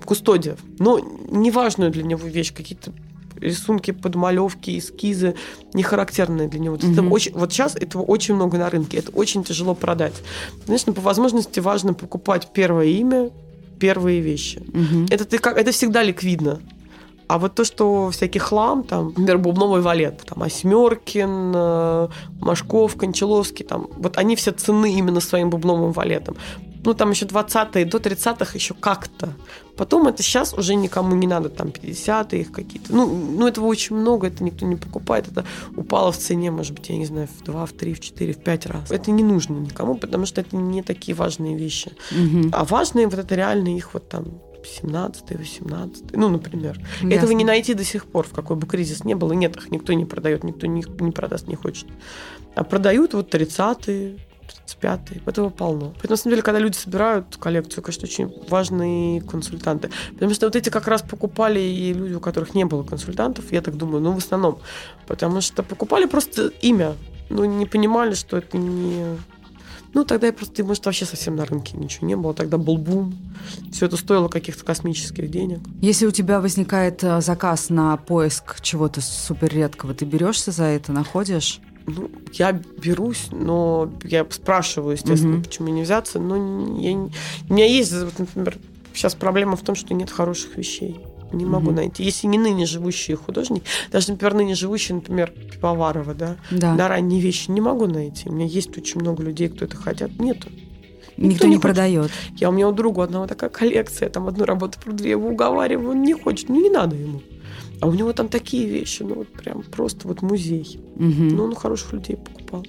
кустодиев. 0.04 0.58
Но 0.78 0.98
неважную 1.30 1.90
для 1.90 2.02
него 2.02 2.26
вещь, 2.28 2.52
какие-то 2.52 2.92
рисунки, 3.40 3.92
подмалевки, 3.92 4.78
эскизы, 4.78 5.34
не 5.72 5.82
характерные 5.82 6.48
для 6.48 6.60
него. 6.60 6.76
Mm-hmm. 6.76 6.92
Это 6.92 7.02
очень, 7.02 7.32
вот 7.32 7.52
сейчас 7.52 7.74
этого 7.74 8.02
очень 8.02 8.34
много 8.34 8.58
на 8.58 8.68
рынке, 8.68 8.98
это 8.98 9.10
очень 9.12 9.44
тяжело 9.44 9.74
продать. 9.74 10.14
Конечно, 10.66 10.92
по 10.92 11.00
возможности 11.00 11.60
важно 11.60 11.94
покупать 11.94 12.48
первое 12.52 12.86
имя, 12.86 13.30
первые 13.80 14.20
вещи. 14.20 14.58
Mm-hmm. 14.58 15.06
Это, 15.10 15.24
ты 15.24 15.38
как, 15.38 15.56
это 15.56 15.70
всегда 15.70 16.02
ликвидно. 16.02 16.60
А 17.28 17.38
вот 17.38 17.54
то, 17.54 17.64
что 17.64 18.10
всякий 18.10 18.38
хлам, 18.38 18.82
там, 18.82 19.08
например, 19.08 19.38
бубновый 19.38 19.82
валет, 19.82 20.22
там, 20.26 20.42
Осьмеркин, 20.42 21.52
э, 21.54 22.08
Машков, 22.40 22.96
Кончаловский, 22.96 23.66
там, 23.66 23.86
вот 23.96 24.16
они 24.16 24.34
все 24.34 24.50
цены 24.50 24.94
именно 24.94 25.20
своим 25.20 25.50
бубновым 25.50 25.92
валетом. 25.92 26.36
Ну, 26.84 26.94
там 26.94 27.10
еще 27.10 27.26
20-е, 27.26 27.84
до 27.84 27.98
30-х 27.98 28.52
еще 28.54 28.72
как-то. 28.72 29.34
Потом 29.76 30.08
это 30.08 30.22
сейчас 30.22 30.54
уже 30.54 30.74
никому 30.74 31.14
не 31.16 31.26
надо, 31.26 31.50
там, 31.50 31.68
50-е 31.68 32.40
их 32.40 32.50
какие-то. 32.50 32.94
Ну, 32.94 33.06
ну, 33.06 33.46
этого 33.46 33.66
очень 33.66 33.96
много, 33.96 34.28
это 34.28 34.42
никто 34.42 34.64
не 34.64 34.76
покупает. 34.76 35.28
Это 35.28 35.44
упало 35.76 36.12
в 36.12 36.16
цене, 36.16 36.50
может 36.50 36.72
быть, 36.72 36.88
я 36.88 36.96
не 36.96 37.06
знаю, 37.06 37.28
в 37.28 37.44
2, 37.44 37.66
в 37.66 37.72
3, 37.72 37.92
в 37.92 38.00
4, 38.00 38.32
в 38.32 38.38
5 38.38 38.66
раз. 38.66 38.90
Это 38.90 39.10
не 39.10 39.22
нужно 39.22 39.58
никому, 39.58 39.96
потому 39.96 40.24
что 40.24 40.40
это 40.40 40.56
не 40.56 40.82
такие 40.82 41.14
важные 41.14 41.56
вещи. 41.56 41.92
Угу. 42.10 42.50
А 42.52 42.64
важные 42.64 43.06
вот 43.06 43.18
это 43.18 43.34
реально 43.34 43.76
их 43.76 43.92
вот 43.92 44.08
там 44.08 44.24
17 44.64 45.30
18 45.30 46.16
ну, 46.16 46.28
например. 46.28 46.78
Ясно. 47.00 47.12
Этого 47.12 47.30
не 47.32 47.44
найти 47.44 47.74
до 47.74 47.84
сих 47.84 48.06
пор, 48.06 48.26
в 48.26 48.32
какой 48.32 48.56
бы 48.56 48.66
кризис 48.66 49.04
не 49.04 49.14
был, 49.14 49.32
и 49.32 49.36
нет 49.36 49.56
их 49.56 49.70
никто 49.70 49.92
не 49.92 50.04
продает, 50.04 50.44
никто 50.44 50.66
не, 50.66 50.84
не 51.00 51.12
продаст, 51.12 51.48
не 51.48 51.56
хочет. 51.56 51.86
А 52.54 52.64
продают 52.64 53.14
вот 53.14 53.34
30-е, 53.34 54.18
35-е, 54.48 55.22
этого 55.26 55.50
полно. 55.50 55.90
Поэтому, 55.94 56.10
на 56.12 56.16
самом 56.16 56.32
деле, 56.32 56.42
когда 56.42 56.58
люди 56.58 56.76
собирают 56.76 57.36
коллекцию, 57.36 57.82
конечно, 57.82 58.04
очень 58.04 58.34
важные 58.48 59.20
консультанты. 59.20 59.90
Потому 60.12 60.34
что 60.34 60.46
вот 60.46 60.56
эти 60.56 60.68
как 60.70 60.88
раз 60.88 61.02
покупали 61.02 61.60
и 61.60 61.92
люди, 61.92 62.14
у 62.14 62.20
которых 62.20 62.54
не 62.54 62.64
было 62.64 62.82
консультантов, 62.82 63.52
я 63.52 63.60
так 63.62 63.76
думаю, 63.76 64.02
ну, 64.02 64.12
в 64.12 64.18
основном. 64.18 64.60
Потому 65.06 65.40
что 65.40 65.62
покупали 65.62 66.06
просто 66.06 66.48
имя. 66.62 66.94
Ну, 67.30 67.44
не 67.44 67.66
понимали, 67.66 68.14
что 68.14 68.38
это 68.38 68.56
не 68.56 69.18
ну, 69.94 70.04
тогда 70.04 70.26
я 70.28 70.32
просто, 70.32 70.64
может, 70.64 70.84
вообще 70.86 71.04
совсем 71.04 71.36
на 71.36 71.44
рынке 71.44 71.76
ничего 71.76 72.06
не 72.06 72.16
было. 72.16 72.34
Тогда 72.34 72.58
был 72.58 72.76
бум. 72.76 73.16
Все 73.72 73.86
это 73.86 73.96
стоило 73.96 74.28
каких-то 74.28 74.64
космических 74.64 75.30
денег. 75.30 75.60
Если 75.80 76.06
у 76.06 76.10
тебя 76.10 76.40
возникает 76.40 77.02
э, 77.02 77.20
заказ 77.20 77.70
на 77.70 77.96
поиск 77.96 78.60
чего-то 78.60 79.00
супер 79.00 79.52
редкого, 79.52 79.94
ты 79.94 80.04
берешься 80.04 80.50
за 80.50 80.64
это, 80.64 80.92
находишь? 80.92 81.60
Ну, 81.86 82.10
я 82.34 82.52
берусь, 82.52 83.28
но 83.30 83.90
я 84.04 84.26
спрашиваю, 84.30 84.92
естественно, 84.92 85.36
угу. 85.36 85.44
почему 85.44 85.68
не 85.68 85.82
взяться. 85.82 86.18
Но 86.18 86.36
я, 86.78 86.92
у 86.92 87.54
меня 87.54 87.66
есть, 87.66 87.92
например, 88.18 88.58
сейчас 88.92 89.14
проблема 89.14 89.56
в 89.56 89.62
том, 89.62 89.74
что 89.74 89.94
нет 89.94 90.10
хороших 90.10 90.56
вещей. 90.56 91.00
Не 91.32 91.44
могу 91.44 91.70
mm 91.70 91.74
найти. 91.74 92.04
Если 92.04 92.26
не 92.26 92.38
ныне 92.38 92.66
живущие 92.66 93.16
художники, 93.16 93.64
даже, 93.92 94.12
например, 94.12 94.34
ныне 94.34 94.54
живущие, 94.54 94.96
например, 94.96 95.32
Пивоварова, 95.32 96.14
да, 96.14 96.36
да. 96.50 96.74
на 96.74 96.88
ранние 96.88 97.20
вещи 97.20 97.50
не 97.50 97.60
могу 97.60 97.86
найти. 97.86 98.28
У 98.28 98.32
меня 98.32 98.46
есть 98.46 98.76
очень 98.76 99.00
много 99.00 99.22
людей, 99.22 99.48
кто 99.48 99.64
это 99.64 99.76
хотят. 99.76 100.18
Нету. 100.18 100.48
Никто, 101.18 101.32
Никто 101.32 101.46
не, 101.48 101.54
не 101.54 101.60
продает. 101.60 102.10
Я 102.36 102.48
у 102.48 102.52
меня 102.52 102.68
у 102.68 102.72
друга 102.72 103.02
одного 103.02 103.26
такая 103.26 103.50
коллекция, 103.50 104.08
там 104.08 104.28
одну 104.28 104.44
работу 104.44 104.78
про 104.82 104.92
две 104.92 105.10
его 105.10 105.28
уговариваю, 105.28 105.90
он 105.90 106.02
не 106.02 106.14
хочет, 106.14 106.48
ну 106.48 106.62
не 106.62 106.70
надо 106.70 106.94
ему. 106.94 107.22
А 107.80 107.88
у 107.88 107.92
него 107.92 108.12
там 108.12 108.28
такие 108.28 108.68
вещи, 108.68 109.02
ну 109.02 109.14
вот 109.14 109.28
прям 109.32 109.62
просто 109.62 110.06
вот 110.06 110.22
музей. 110.22 110.80
Угу. 110.94 111.04
Ну 111.34 111.44
он 111.44 111.52
у 111.52 111.54
хороших 111.56 111.92
людей 111.92 112.16
покупал. 112.16 112.64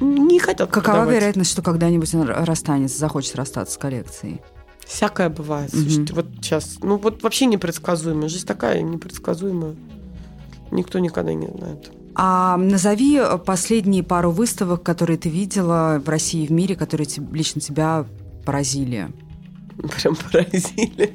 Не 0.00 0.38
хотят 0.38 0.70
Какова 0.70 0.96
продавать. 0.96 1.14
вероятность, 1.16 1.50
что 1.50 1.62
когда-нибудь 1.62 2.14
он 2.14 2.28
расстанется, 2.28 2.98
захочет 2.98 3.36
расстаться 3.36 3.74
с 3.74 3.78
коллекцией? 3.78 4.40
Всякое 4.86 5.28
бывает. 5.28 5.72
Угу. 5.72 5.80
Слушайте, 5.80 6.14
вот 6.14 6.26
сейчас, 6.40 6.78
ну 6.82 6.96
вот 6.96 7.22
вообще 7.22 7.46
непредсказуемая. 7.46 8.28
Жизнь 8.28 8.46
такая 8.46 8.82
непредсказуемая. 8.82 9.74
Никто 10.70 10.98
никогда 10.98 11.32
не 11.32 11.46
знает. 11.46 11.90
А 12.14 12.56
назови 12.56 13.20
последние 13.44 14.02
пару 14.02 14.30
выставок, 14.30 14.82
которые 14.82 15.18
ты 15.18 15.28
видела 15.28 16.00
в 16.04 16.08
России 16.08 16.44
и 16.44 16.46
в 16.46 16.52
мире, 16.52 16.76
которые 16.76 17.08
лично 17.32 17.60
тебя 17.60 18.06
поразили. 18.44 19.08
Прям 20.02 20.16
поразили. 20.16 21.14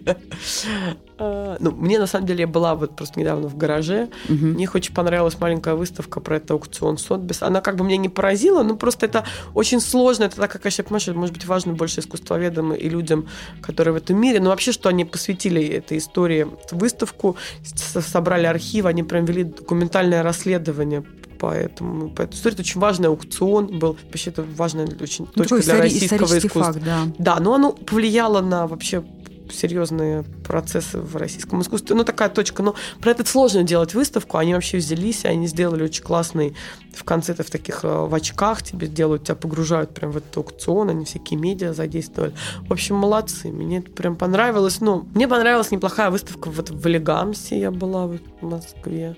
А, 1.18 1.58
ну, 1.60 1.72
мне 1.72 2.00
на 2.00 2.08
самом 2.08 2.26
деле 2.26 2.42
я 2.42 2.48
была 2.48 2.76
вот 2.76 2.96
просто 2.96 3.20
недавно 3.20 3.48
в 3.48 3.58
гараже. 3.58 4.10
Угу. 4.30 4.46
Мне 4.46 4.70
очень 4.74 4.94
понравилась 4.94 5.40
маленькая 5.40 5.76
выставка 5.76 6.20
про 6.20 6.38
это 6.38 6.54
аукцион 6.54 6.98
Сотбис. 6.98 7.44
Она 7.44 7.62
как 7.62 7.76
бы 7.76 7.84
меня 7.84 7.98
не 7.98 8.10
поразила, 8.10 8.64
но 8.64 8.76
просто 8.76 9.06
это 9.06 9.26
очень 9.54 9.82
сложно. 9.82 10.24
Это 10.26 10.38
так, 10.38 10.52
как 10.52 10.66
я 10.66 10.84
понимаю, 10.84 11.02
что 11.02 11.14
может 11.14 11.36
быть 11.36 11.46
важно 11.46 11.74
больше 11.74 12.00
искусствоведам 12.00 12.74
и 12.74 12.90
людям, 12.90 13.28
которые 13.62 13.94
в 13.94 13.98
этом 13.98 14.20
мире. 14.20 14.40
Но 14.40 14.50
вообще, 14.50 14.72
что 14.72 14.90
они 14.90 15.04
посвятили 15.06 15.66
этой 15.66 15.98
истории 15.98 16.48
выставку, 16.72 17.36
собрали 17.62 18.46
архив, 18.46 18.86
они 18.86 19.04
прям 19.04 19.26
вели 19.26 19.44
документальное 19.44 20.24
расследование 20.24 21.04
поэтому, 21.40 22.10
поэтому 22.10 22.38
история 22.38 22.54
это 22.54 22.62
очень 22.62 22.80
важный 22.80 23.10
аукцион 23.10 23.80
был 23.80 23.98
вообще 24.06 24.30
это 24.30 24.44
важная 24.44 24.88
очень 25.00 25.28
ну, 25.36 25.44
точка 25.44 25.62
для 25.62 25.78
российского 25.78 26.38
искусства 26.38 26.74
факт, 26.74 26.84
да. 26.84 27.08
да 27.18 27.40
но 27.40 27.56
оно 27.56 27.72
повлияло 27.72 28.42
на 28.42 28.68
вообще 28.68 29.04
серьезные 29.52 30.24
процессы 30.46 31.00
в 31.00 31.16
российском 31.16 31.62
искусстве. 31.62 31.96
Ну, 31.96 32.04
такая 32.04 32.30
точка. 32.30 32.64
Но 32.64 32.76
про 33.00 33.12
это 33.12 33.26
сложно 33.26 33.64
делать 33.64 33.94
выставку. 33.94 34.38
Они 34.38 34.54
вообще 34.54 34.78
взялись, 34.78 35.26
они 35.26 35.48
сделали 35.48 35.84
очень 35.84 36.04
классный 36.04 36.56
в 36.94 37.04
конце 37.04 37.34
ты 37.34 37.44
в 37.44 37.50
таких 37.50 37.84
э, 37.84 37.88
в 37.88 38.14
очках 38.14 38.62
тебе 38.62 38.88
делают, 38.88 39.24
тебя 39.24 39.36
погружают 39.36 39.94
прям 39.94 40.12
в 40.12 40.18
этот 40.18 40.36
аукцион, 40.38 40.90
они 40.90 41.06
всякие 41.06 41.40
медиа 41.40 41.74
задействовали. 41.74 42.34
В 42.68 42.74
общем, 42.74 42.96
молодцы. 42.96 43.50
Мне 43.50 43.80
это 43.80 43.92
прям 43.92 44.16
понравилось. 44.16 44.82
Ну, 44.82 45.08
мне 45.14 45.28
понравилась 45.28 45.72
неплохая 45.72 46.10
выставка 46.10 46.50
вот 46.50 46.70
в 46.70 46.88
Элегамсе 46.88 47.60
я 47.60 47.72
была 47.72 48.08
в 48.08 48.20
Москве 48.42 49.16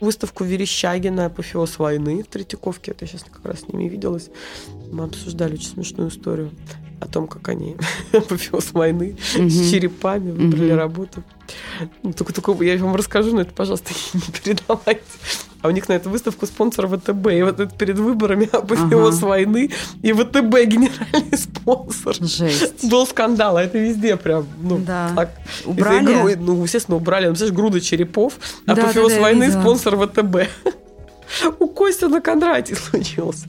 выставку 0.00 0.44
Верещагина 0.44 1.26
«Апофеоз 1.26 1.78
войны» 1.78 2.22
в 2.22 2.26
Третьяковке. 2.26 2.92
Это 2.92 3.04
я 3.04 3.10
сейчас 3.10 3.24
как 3.24 3.44
раз 3.44 3.60
с 3.60 3.68
ними 3.68 3.88
виделась. 3.88 4.30
Мы 4.90 5.04
обсуждали 5.04 5.54
очень 5.54 5.68
смешную 5.68 6.10
историю 6.10 6.50
о 7.00 7.06
том, 7.06 7.28
как 7.28 7.48
они 7.48 7.76
апофеоз 8.12 8.72
войны 8.72 9.16
mm-hmm. 9.34 9.48
с 9.48 9.70
черепами 9.70 10.30
выбрали 10.30 10.72
mm-hmm. 10.72 10.76
работу. 10.76 11.22
Ну, 12.02 12.12
только, 12.12 12.32
только 12.32 12.52
я 12.64 12.76
вам 12.78 12.96
расскажу, 12.96 13.34
но 13.34 13.42
это, 13.42 13.52
пожалуйста, 13.54 13.92
не 14.14 14.20
передавайте. 14.20 15.02
А 15.60 15.68
у 15.68 15.70
них 15.72 15.88
на 15.88 15.94
эту 15.94 16.08
выставку 16.10 16.46
спонсор 16.46 16.86
ВТБ. 16.86 17.26
И 17.28 17.42
вот 17.42 17.58
это 17.58 17.74
перед 17.74 17.98
выборами 17.98 18.48
апофеоз 18.52 19.18
ага. 19.18 19.26
войны 19.26 19.70
и 20.02 20.12
ВТБ 20.12 20.54
генеральный 20.66 21.36
спонсор. 21.36 22.14
Жесть. 22.20 22.88
Был 22.88 23.06
скандал, 23.06 23.56
а 23.56 23.62
это 23.62 23.78
везде 23.78 24.16
прям, 24.16 24.46
ну, 24.62 24.78
да. 24.78 25.12
так. 25.16 25.30
Убрали? 25.64 26.04
Игру, 26.04 26.44
ну, 26.44 26.62
естественно, 26.62 26.96
убрали. 26.96 27.26
Ну, 27.26 27.30
представляешь, 27.32 27.56
груда 27.56 27.80
черепов, 27.80 28.34
апофеоз 28.66 29.12
да, 29.12 29.16
да, 29.16 29.22
войны, 29.22 29.50
спонсор 29.50 29.96
ВТБ. 29.96 30.36
У 31.58 31.66
Костина 31.68 32.20
Кондратий 32.20 32.76
случился. 32.76 33.46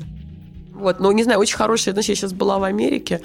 Вот, 0.74 1.00
ну, 1.00 1.12
не 1.12 1.24
знаю, 1.24 1.40
очень 1.40 1.58
хорошая, 1.58 1.94
значит, 1.94 2.10
я 2.10 2.16
сейчас 2.16 2.34
была 2.34 2.58
в 2.58 2.64
Америке, 2.64 3.22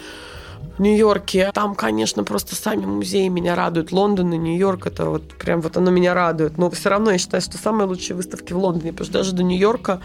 в 0.77 0.81
Нью-Йорке. 0.81 1.51
Там, 1.55 1.75
конечно, 1.75 2.25
просто 2.25 2.55
сами 2.55 2.85
музеи 2.85 3.29
меня 3.29 3.55
радуют. 3.55 3.93
Лондон 3.93 4.33
и 4.33 4.37
Нью-Йорк, 4.37 4.87
это 4.87 5.07
вот 5.07 5.35
прям 5.39 5.61
вот 5.61 5.77
оно 5.77 5.91
меня 5.91 6.15
радует. 6.15 6.59
Но 6.59 6.71
все 6.71 6.91
равно 6.91 7.11
я 7.11 7.19
считаю, 7.19 7.41
что 7.41 7.59
самые 7.59 7.87
лучшие 7.87 8.17
выставки 8.17 8.53
в 8.53 8.59
Лондоне, 8.59 8.93
потому 8.93 9.07
что 9.07 9.19
даже 9.19 9.33
до 9.33 9.43
Нью-Йорка, 9.43 10.01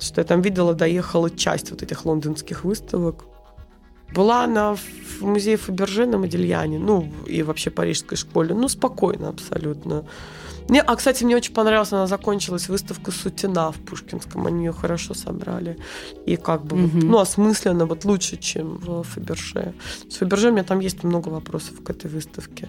что 0.00 0.20
я 0.20 0.24
там 0.24 0.40
видела, 0.40 0.74
доехала 0.74 1.30
часть 1.30 1.70
вот 1.70 1.82
этих 1.82 2.04
лондонских 2.04 2.64
выставок. 2.64 3.24
Была 4.14 4.44
она 4.44 4.74
в 4.76 5.22
музее 5.22 5.56
Фаберже 5.56 6.06
на 6.06 6.18
Модельяне, 6.18 6.78
ну, 6.78 7.10
и 7.26 7.42
вообще 7.42 7.70
парижской 7.70 8.16
школе. 8.16 8.54
Ну, 8.54 8.68
спокойно 8.68 9.28
абсолютно. 9.28 10.04
Не, 10.68 10.80
а, 10.80 10.96
кстати, 10.96 11.24
мне 11.24 11.36
очень 11.36 11.52
понравилось, 11.52 11.92
она 11.92 12.06
закончилась 12.06 12.68
выставка 12.68 13.10
Сутина 13.10 13.70
в 13.70 13.76
Пушкинском, 13.80 14.46
они 14.46 14.64
ее 14.64 14.72
хорошо 14.72 15.14
собрали. 15.14 15.76
И 16.24 16.36
как 16.36 16.64
бы, 16.64 16.76
mm-hmm. 16.76 16.90
вот, 16.90 17.02
ну, 17.04 17.18
осмысленно, 17.18 17.86
вот 17.86 18.04
лучше, 18.04 18.36
чем 18.38 18.78
в 18.78 19.02
Фаберже. 19.02 19.74
С 20.08 20.16
Фаберже 20.16 20.48
у 20.48 20.52
меня 20.52 20.64
там 20.64 20.80
есть 20.80 21.04
много 21.04 21.28
вопросов 21.28 21.82
к 21.84 21.90
этой 21.90 22.10
выставке. 22.10 22.68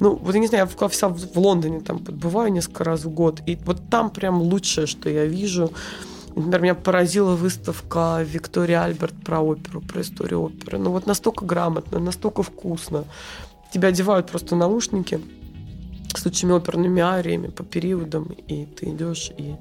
Ну, 0.00 0.16
вот 0.16 0.34
я 0.34 0.40
не 0.40 0.48
знаю, 0.48 0.68
я 0.80 0.88
вся 0.88 1.08
в 1.08 1.38
Лондоне 1.38 1.80
там 1.80 1.98
бываю 1.98 2.52
несколько 2.52 2.84
раз 2.84 3.04
в 3.04 3.10
год, 3.10 3.40
и 3.46 3.58
вот 3.64 3.78
там 3.90 4.10
прям 4.10 4.42
лучшее, 4.42 4.86
что 4.86 5.08
я 5.08 5.24
вижу. 5.24 5.72
Например, 6.36 6.60
меня 6.60 6.74
поразила 6.74 7.34
выставка 7.34 8.24
Виктория 8.24 8.84
Альберт 8.84 9.14
про 9.24 9.40
оперу, 9.40 9.80
про 9.80 10.02
историю 10.02 10.42
оперы. 10.42 10.78
Ну 10.78 10.90
вот 10.90 11.06
настолько 11.06 11.44
грамотно, 11.44 11.98
настолько 11.98 12.42
вкусно. 12.42 13.04
Тебя 13.72 13.88
одевают 13.88 14.30
просто 14.30 14.56
наушники, 14.56 15.20
с 16.18 16.24
лучшими 16.24 16.52
оперными 16.52 17.02
ариями 17.02 17.48
по 17.48 17.64
периодам, 17.64 18.34
и 18.48 18.66
ты 18.66 18.90
идешь 18.90 19.32
и 19.36 19.56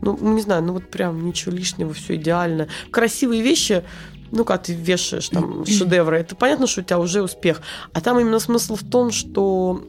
ну, 0.00 0.16
не 0.34 0.40
знаю, 0.40 0.62
ну 0.62 0.74
вот 0.74 0.88
прям 0.90 1.26
ничего 1.26 1.54
лишнего, 1.54 1.92
все 1.92 2.14
идеально. 2.14 2.68
Красивые 2.92 3.42
вещи, 3.42 3.82
ну, 4.30 4.44
когда 4.44 4.62
ты 4.62 4.74
вешаешь 4.74 5.28
там 5.28 5.64
шедевры, 5.66 6.18
это 6.18 6.36
понятно, 6.36 6.66
что 6.66 6.80
у 6.80 6.84
тебя 6.84 6.98
уже 6.98 7.22
успех. 7.22 7.62
А 7.92 8.00
там 8.00 8.18
именно 8.18 8.38
смысл 8.38 8.76
в 8.76 8.84
том, 8.84 9.10
что 9.10 9.82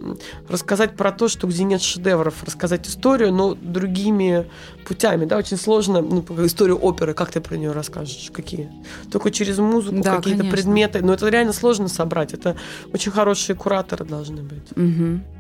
рассказать 0.48 0.96
про 0.96 1.12
то, 1.12 1.28
что 1.28 1.48
где 1.48 1.64
нет 1.64 1.82
шедевров, 1.82 2.44
рассказать 2.44 2.88
историю, 2.88 3.34
но 3.34 3.54
другими 3.56 4.50
путями, 4.86 5.26
да, 5.26 5.38
очень 5.38 5.58
сложно, 5.58 6.02
ну, 6.02 6.24
историю 6.46 6.78
оперы, 6.82 7.14
как 7.14 7.32
ты 7.32 7.42
про 7.42 7.56
нее 7.56 7.72
расскажешь, 7.72 8.32
какие? 8.34 8.72
Только 9.12 9.32
через 9.32 9.58
музыку, 9.58 10.02
да, 10.02 10.18
какие-то 10.18 10.46
предметы, 10.46 11.02
но 11.02 11.14
это 11.14 11.28
реально 11.28 11.54
сложно 11.54 11.88
собрать, 11.88 12.34
это 12.34 12.56
очень 12.94 13.12
хорошие 13.12 13.56
кураторы 13.56 14.06
должны 14.06 14.42
быть. 14.42 14.72
Угу. 14.76 15.39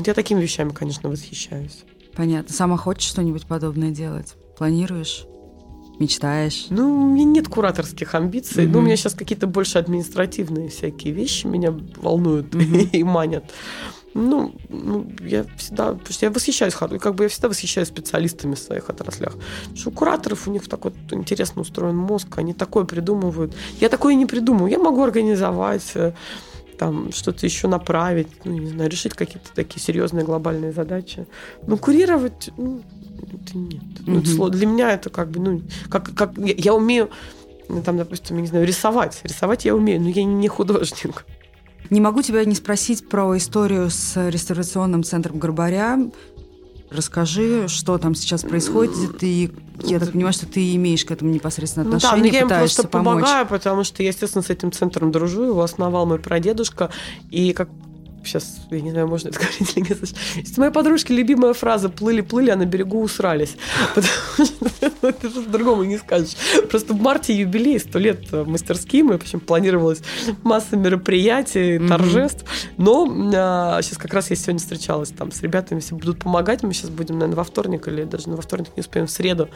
Вот 0.00 0.06
я 0.06 0.14
такими 0.14 0.40
вещами, 0.40 0.70
конечно, 0.70 1.10
восхищаюсь. 1.10 1.84
Понятно. 2.14 2.54
Сама 2.54 2.78
хочешь 2.78 3.06
что-нибудь 3.06 3.46
подобное 3.46 3.90
делать? 3.90 4.34
Планируешь? 4.56 5.26
Мечтаешь? 5.98 6.68
Ну, 6.70 7.02
у 7.02 7.12
меня 7.12 7.24
нет 7.24 7.48
кураторских 7.48 8.14
амбиций. 8.14 8.64
Mm-hmm. 8.64 8.70
Ну, 8.70 8.78
у 8.78 8.80
меня 8.80 8.96
сейчас 8.96 9.12
какие-то 9.12 9.46
больше 9.46 9.76
административные 9.76 10.70
всякие 10.70 11.12
вещи 11.12 11.46
меня 11.46 11.78
волнуют 11.96 12.46
mm-hmm. 12.54 12.90
и 12.92 13.04
манят. 13.04 13.44
Ну, 14.14 14.54
ну, 14.70 15.06
я 15.20 15.44
всегда, 15.58 15.92
потому 15.92 16.12
что 16.12 16.24
я 16.24 16.32
восхищаюсь, 16.32 16.72
как 16.72 17.14
бы 17.14 17.24
я 17.24 17.28
всегда 17.28 17.48
восхищаюсь 17.50 17.88
специалистами 17.88 18.54
в 18.54 18.58
своих 18.58 18.88
отраслях. 18.88 19.34
Потому 19.34 19.76
что 19.76 19.90
у 19.90 19.92
кураторов 19.92 20.48
у 20.48 20.50
них 20.50 20.66
такой 20.66 20.94
интересно 21.10 21.60
устроен 21.60 21.96
мозг, 21.96 22.38
они 22.38 22.54
такое 22.54 22.84
придумывают. 22.84 23.54
Я 23.80 23.90
такое 23.90 24.14
не 24.14 24.24
придумываю. 24.24 24.70
Я 24.70 24.78
могу 24.78 25.02
организовать 25.02 25.92
э, 25.94 26.14
там 26.80 27.12
что-то 27.12 27.44
еще 27.44 27.68
направить, 27.68 28.28
ну, 28.44 28.56
не 28.56 28.70
знаю, 28.70 28.88
решить 28.88 29.12
какие-то 29.12 29.50
такие 29.54 29.80
серьезные 29.80 30.24
глобальные 30.24 30.72
задачи. 30.72 31.26
Но 31.66 31.76
курировать, 31.76 32.48
ну, 32.56 32.80
это 33.18 33.58
нет. 33.58 33.82
Ну, 34.06 34.20
mm-hmm. 34.20 34.46
это, 34.46 34.48
для 34.48 34.66
меня 34.66 34.90
это 34.90 35.10
как 35.10 35.30
бы, 35.30 35.40
ну, 35.40 35.62
как, 35.90 36.14
как 36.14 36.38
я, 36.38 36.54
я 36.56 36.72
умею, 36.72 37.10
ну, 37.68 37.82
там, 37.82 37.98
допустим, 37.98 38.36
я 38.36 38.42
не 38.42 38.48
знаю, 38.48 38.66
рисовать. 38.66 39.20
Рисовать 39.24 39.66
я 39.66 39.76
умею, 39.76 40.00
но 40.00 40.08
я 40.08 40.24
не 40.24 40.48
художник. 40.48 41.26
Не 41.90 42.00
могу 42.00 42.22
тебя 42.22 42.46
не 42.46 42.54
спросить 42.54 43.06
про 43.10 43.36
историю 43.36 43.90
с 43.90 44.30
реставрационным 44.30 45.04
центром 45.04 45.38
Горбаря. 45.38 45.98
Расскажи, 46.90 47.68
что 47.68 47.98
там 47.98 48.14
сейчас 48.14 48.42
происходит, 48.42 49.22
и 49.22 49.52
я 49.84 50.00
так 50.00 50.12
понимаю, 50.12 50.32
что 50.32 50.46
ты 50.46 50.74
имеешь 50.74 51.04
к 51.04 51.10
этому 51.10 51.30
непосредственно 51.30 51.86
отношение, 51.86 52.16
ну, 52.16 52.22
да, 52.24 52.30
но 52.30 52.34
я 52.34 52.40
им 52.40 52.48
просто 52.48 52.88
помочь. 52.88 53.22
помогаю, 53.22 53.46
потому 53.46 53.84
что 53.84 54.02
я, 54.02 54.08
естественно, 54.08 54.42
с 54.42 54.50
этим 54.50 54.72
центром 54.72 55.12
дружу, 55.12 55.44
его 55.44 55.62
основал 55.62 56.04
мой 56.06 56.18
прадедушка, 56.18 56.90
и 57.30 57.52
как 57.52 57.68
сейчас, 58.24 58.60
я 58.70 58.80
не 58.80 58.90
знаю, 58.90 59.08
можно 59.08 59.28
это 59.30 59.38
говорить 59.38 59.76
или 59.76 59.88
нет. 59.88 59.98
Есть 60.36 60.58
моей 60.58 60.72
подружки 60.72 61.12
любимая 61.12 61.52
фраза 61.52 61.88
«плыли-плыли, 61.88 62.50
а 62.50 62.56
на 62.56 62.66
берегу 62.66 63.00
усрались». 63.02 63.56
Потому 63.94 64.46
что 64.46 64.90
ну, 65.02 65.12
ты 65.12 65.28
же 65.28 65.42
по-другому 65.42 65.84
не 65.84 65.98
скажешь. 65.98 66.36
Просто 66.70 66.94
в 66.94 67.00
марте 67.00 67.34
юбилей, 67.34 67.78
сто 67.78 67.98
лет 67.98 68.30
мастерским, 68.32 69.10
и, 69.10 69.12
в 69.12 69.16
общем, 69.16 69.40
планировалась 69.40 70.00
масса 70.42 70.76
мероприятий, 70.76 71.78
торжеств. 71.86 72.44
Но 72.76 73.08
а, 73.34 73.82
сейчас 73.82 73.98
как 73.98 74.14
раз 74.14 74.30
я 74.30 74.36
сегодня 74.36 74.60
встречалась 74.60 75.10
там 75.10 75.32
с 75.32 75.42
ребятами, 75.42 75.80
все 75.80 75.94
будут 75.94 76.20
помогать. 76.20 76.62
Мы 76.62 76.72
сейчас 76.72 76.90
будем, 76.90 77.16
наверное, 77.16 77.36
во 77.36 77.44
вторник 77.44 77.88
или 77.88 78.04
даже 78.04 78.28
на 78.28 78.36
во 78.36 78.42
вторник 78.42 78.68
не 78.76 78.80
успеем, 78.80 79.06
в 79.06 79.10
среду. 79.10 79.48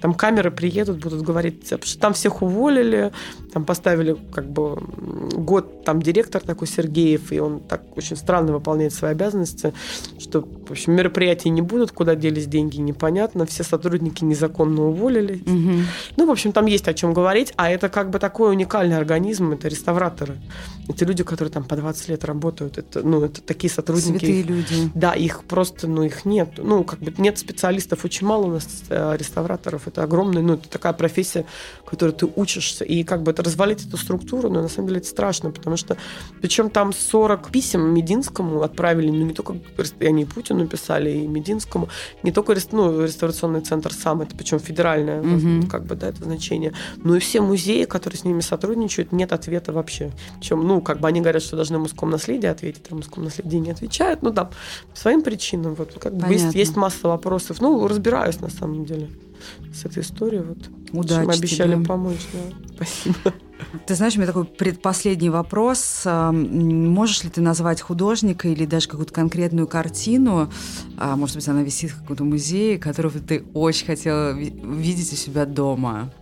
Там 0.00 0.14
камеры 0.14 0.50
приедут, 0.50 0.98
будут 0.98 1.22
говорить, 1.22 1.62
потому 1.62 1.84
что 1.84 1.98
там 1.98 2.14
всех 2.14 2.42
уволили, 2.42 3.12
там 3.52 3.64
поставили 3.64 4.16
как 4.32 4.50
бы 4.50 4.78
год 5.34 5.84
там 5.84 6.00
директор 6.00 6.40
такой 6.40 6.68
Сергеев, 6.68 7.32
и 7.32 7.38
он 7.38 7.60
так 7.60 7.96
очень 8.00 8.16
странно 8.16 8.52
выполняет 8.52 8.92
свои 8.92 9.12
обязанности, 9.12 9.72
что, 10.18 10.42
в 10.70 10.72
общем, 10.72 10.92
мероприятий 10.92 11.50
не 11.50 11.62
будут, 11.62 11.90
куда 11.90 12.14
делись 12.14 12.46
деньги, 12.46 12.76
непонятно, 12.76 13.44
все 13.44 13.64
сотрудники 13.64 14.22
незаконно 14.22 14.86
уволили. 14.86 15.42
Угу. 15.42 15.84
Ну, 16.16 16.26
в 16.26 16.30
общем, 16.30 16.52
там 16.52 16.66
есть 16.66 16.86
о 16.86 16.94
чем 16.94 17.12
говорить, 17.12 17.52
а 17.56 17.68
это 17.68 17.88
как 17.88 18.10
бы 18.10 18.20
такой 18.20 18.52
уникальный 18.52 18.96
организм, 18.96 19.50
это 19.50 19.66
реставраторы. 19.66 20.38
Это 20.88 21.04
люди, 21.04 21.24
которые 21.24 21.50
там 21.50 21.64
по 21.64 21.74
20 21.74 22.10
лет 22.10 22.24
работают, 22.24 22.78
это, 22.78 23.02
ну, 23.02 23.24
это 23.24 23.42
такие 23.42 23.68
сотрудники. 23.68 24.24
Святые 24.24 24.42
люди. 24.44 24.90
Да, 24.94 25.14
их 25.14 25.42
просто, 25.42 25.88
ну, 25.88 26.04
их 26.04 26.24
нет. 26.24 26.50
Ну, 26.58 26.84
как 26.84 27.00
бы 27.00 27.12
нет 27.18 27.36
специалистов, 27.36 28.04
очень 28.04 28.28
мало 28.28 28.46
у 28.46 28.50
нас 28.50 28.68
э, 28.90 29.16
реставраторов, 29.18 29.88
это 29.88 30.04
огромная, 30.04 30.42
ну, 30.42 30.54
это 30.54 30.68
такая 30.68 30.92
профессия, 30.92 31.46
которой 31.84 32.12
ты 32.12 32.28
учишься, 32.36 32.84
и 32.84 33.02
как 33.02 33.24
бы 33.24 33.32
это 33.32 33.42
развалить 33.42 33.84
эту 33.84 33.96
структуру, 33.96 34.48
но 34.48 34.62
на 34.62 34.68
самом 34.68 34.86
деле 34.86 35.00
это 35.00 35.08
страшно, 35.08 35.50
потому 35.50 35.76
что, 35.76 35.96
причем 36.40 36.70
там 36.70 36.92
40 36.92 37.50
писем 37.50 37.92
Мединскому 37.92 38.62
отправили, 38.62 39.10
ну, 39.10 39.24
не 39.24 39.34
только, 39.34 39.56
они 39.98 40.22
и 40.22 40.24
Путину 40.24 40.59
писали, 40.66 41.10
и 41.10 41.26
Мединскому, 41.26 41.88
не 42.22 42.32
только 42.32 42.54
ну, 42.72 43.02
реставрационный 43.02 43.60
центр 43.60 43.92
сам, 43.92 44.22
это 44.22 44.36
причем 44.36 44.58
федеральное, 44.58 45.22
mm-hmm. 45.22 45.68
как 45.68 45.84
бы, 45.84 45.94
да, 45.94 46.08
это 46.08 46.24
значение, 46.24 46.72
но 46.96 47.16
и 47.16 47.20
все 47.20 47.40
музеи, 47.40 47.84
которые 47.84 48.18
с 48.18 48.24
ними 48.24 48.40
сотрудничают, 48.40 49.12
нет 49.12 49.32
ответа 49.32 49.72
вообще. 49.72 50.10
Причем, 50.38 50.66
ну, 50.66 50.80
как 50.80 51.00
бы 51.00 51.08
они 51.08 51.20
говорят, 51.20 51.42
что 51.42 51.56
должны 51.56 51.78
мужском 51.78 52.10
наследии 52.10 52.46
ответить, 52.46 52.84
а 52.90 52.94
мужском 52.94 53.24
наследии 53.24 53.58
не 53.58 53.70
отвечают, 53.70 54.22
ну, 54.22 54.30
да, 54.30 54.44
по 54.44 54.96
своим 54.96 55.22
причинам, 55.22 55.74
вот, 55.74 55.94
как 55.98 56.14
бы 56.16 56.32
есть, 56.32 56.54
есть 56.54 56.76
масса 56.76 57.08
вопросов, 57.08 57.60
ну, 57.60 57.86
разбираюсь 57.86 58.40
на 58.40 58.50
самом 58.50 58.84
деле 58.84 59.08
с 59.72 59.84
этой 59.84 60.02
историей, 60.02 60.42
вот. 60.42 60.58
Удачи 60.92 61.26
Мы 61.26 61.32
обещали 61.32 61.74
тебе. 61.74 61.84
помочь, 61.84 62.26
да, 62.32 62.56
спасибо. 62.74 63.34
Ты 63.86 63.94
знаешь, 63.94 64.14
у 64.14 64.18
меня 64.18 64.26
такой 64.26 64.44
предпоследний 64.44 65.28
вопрос. 65.28 66.02
Можешь 66.04 67.22
ли 67.24 67.30
ты 67.30 67.40
назвать 67.40 67.80
художника 67.80 68.48
или 68.48 68.64
даже 68.64 68.88
какую-то 68.88 69.12
конкретную 69.12 69.66
картину, 69.66 70.50
а, 70.96 71.14
может 71.14 71.36
быть, 71.36 71.46
она 71.46 71.62
висит 71.62 71.90
в 71.90 72.00
каком-то 72.00 72.24
музее, 72.24 72.78
которую 72.78 73.12
ты 73.22 73.44
очень 73.52 73.86
хотела 73.86 74.32
видеть 74.32 75.12
у 75.12 75.16
себя 75.16 75.44
дома? 75.44 76.12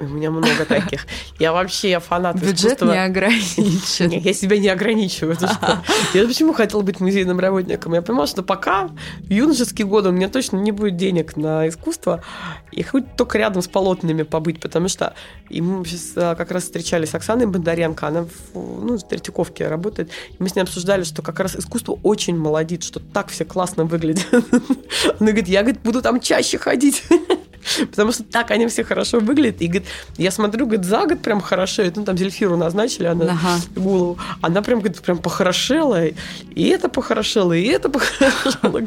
У 0.00 0.04
меня 0.04 0.30
много 0.30 0.64
таких. 0.66 1.06
Я 1.38 1.52
вообще 1.52 1.90
я 1.90 2.00
фанат 2.00 2.36
Бюджет 2.36 2.56
искусства. 2.56 2.92
не 2.92 3.04
ограничен. 3.04 4.08
Нет, 4.08 4.24
я 4.24 4.32
себя 4.32 4.56
не 4.58 4.68
ограничиваю. 4.68 5.36
Я 6.14 6.26
почему 6.26 6.54
хотела 6.54 6.80
быть 6.80 7.00
музейным 7.00 7.38
работником? 7.38 7.92
Я 7.92 8.00
понимала, 8.00 8.26
что 8.26 8.42
пока 8.42 8.88
в 8.88 9.30
юношеские 9.30 9.86
годы 9.86 10.08
у 10.08 10.12
меня 10.12 10.28
точно 10.28 10.56
не 10.56 10.72
будет 10.72 10.96
денег 10.96 11.36
на 11.36 11.68
искусство, 11.68 12.22
и 12.72 12.82
хоть 12.82 13.14
только 13.16 13.36
рядом 13.38 13.60
с 13.60 13.68
полотнами 13.68 14.22
побыть, 14.22 14.60
потому 14.60 14.88
что 14.88 15.14
и 15.50 15.60
мы 15.60 15.84
сейчас 15.84 16.12
а, 16.16 16.34
как 16.34 16.50
раз 16.50 16.64
встречались 16.64 17.10
с 17.10 17.14
Оксаной 17.14 17.46
Бондаренко, 17.46 18.06
она 18.06 18.22
в, 18.22 18.28
ну, 18.54 18.96
в 18.96 19.06
Третьяковке 19.06 19.68
работает, 19.68 20.10
и 20.30 20.36
мы 20.38 20.48
с 20.48 20.54
ней 20.54 20.62
обсуждали, 20.62 21.02
что 21.02 21.22
как 21.22 21.40
раз 21.40 21.56
искусство 21.56 21.98
очень 22.02 22.36
молодит, 22.36 22.84
что 22.84 23.00
так 23.00 23.28
все 23.28 23.44
классно 23.44 23.84
выглядит. 23.84 24.26
Она 24.32 25.30
говорит, 25.30 25.48
я 25.48 25.62
говорит, 25.62 25.82
буду 25.82 26.00
там 26.00 26.20
чаще 26.20 26.58
ходить. 26.58 27.04
Потому 27.90 28.12
что 28.12 28.24
так 28.24 28.50
они 28.50 28.66
все 28.66 28.84
хорошо 28.84 29.20
выглядят. 29.20 29.60
И 29.62 29.66
говорит, 29.66 29.88
я 30.16 30.30
смотрю, 30.30 30.66
говорит, 30.66 30.84
за 30.84 31.06
год 31.06 31.20
прям 31.20 31.40
хорошеет. 31.40 31.96
Ну, 31.96 32.04
там 32.04 32.16
Зельфиру 32.16 32.56
назначили, 32.56 33.06
она 33.06 33.24
Ага. 33.24 33.60
голову. 33.76 34.18
Она 34.40 34.62
прям, 34.62 34.80
говорит, 34.80 35.00
прям 35.00 35.18
похорошела. 35.18 36.06
И 36.06 36.64
это 36.68 36.88
похорошело, 36.88 37.52
и 37.52 37.66
это 37.66 37.88
похорошело. 37.90 38.82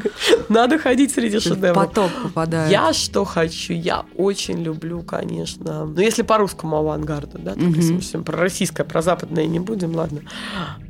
Надо 0.48 0.78
ходить 0.78 1.12
среди 1.12 1.40
шедевров. 1.40 1.74
поток 1.74 2.10
попадает. 2.22 2.70
Я 2.70 2.92
что 2.92 3.24
хочу? 3.24 3.72
Я 3.72 4.04
очень 4.16 4.62
люблю, 4.62 5.02
конечно. 5.02 5.84
Ну, 5.84 6.00
если 6.00 6.22
по 6.22 6.38
русскому 6.38 6.76
авангарду, 6.76 7.38
да, 7.38 7.54
так 7.54 7.62
если 7.62 8.18
про 8.18 8.38
российское, 8.38 8.84
про 8.84 9.02
западное 9.02 9.46
не 9.46 9.60
будем, 9.60 9.94
ладно. 9.94 10.20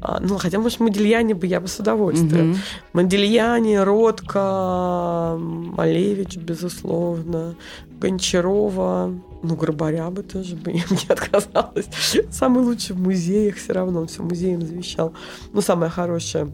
А, 0.01 0.21
ну, 0.21 0.39
хотя, 0.39 0.59
может, 0.59 0.81
Модельяне 0.81 1.35
бы 1.35 1.47
я 1.47 1.61
бы 1.61 1.69
с 1.69 1.79
удовольствием. 1.79 2.59
Модельяне, 2.93 3.83
Ротко, 3.83 5.37
Малевич, 5.39 6.37
безусловно, 6.37 7.55
Гончарова, 8.01 9.13
ну, 9.43 9.57
Горбаря 9.57 10.11
бы 10.11 10.23
тоже 10.23 10.57
бы 10.57 10.73
не 10.73 11.07
отказалась. 11.09 11.89
Самый 12.31 12.65
лучший 12.65 12.97
в 12.97 13.01
музеях 13.01 13.57
все 13.57 13.73
равно, 13.73 14.01
он 14.01 14.07
все 14.07 14.23
музеем 14.23 14.63
завещал. 14.63 15.13
Ну, 15.53 15.61
самое 15.61 15.91
хорошее. 15.91 16.49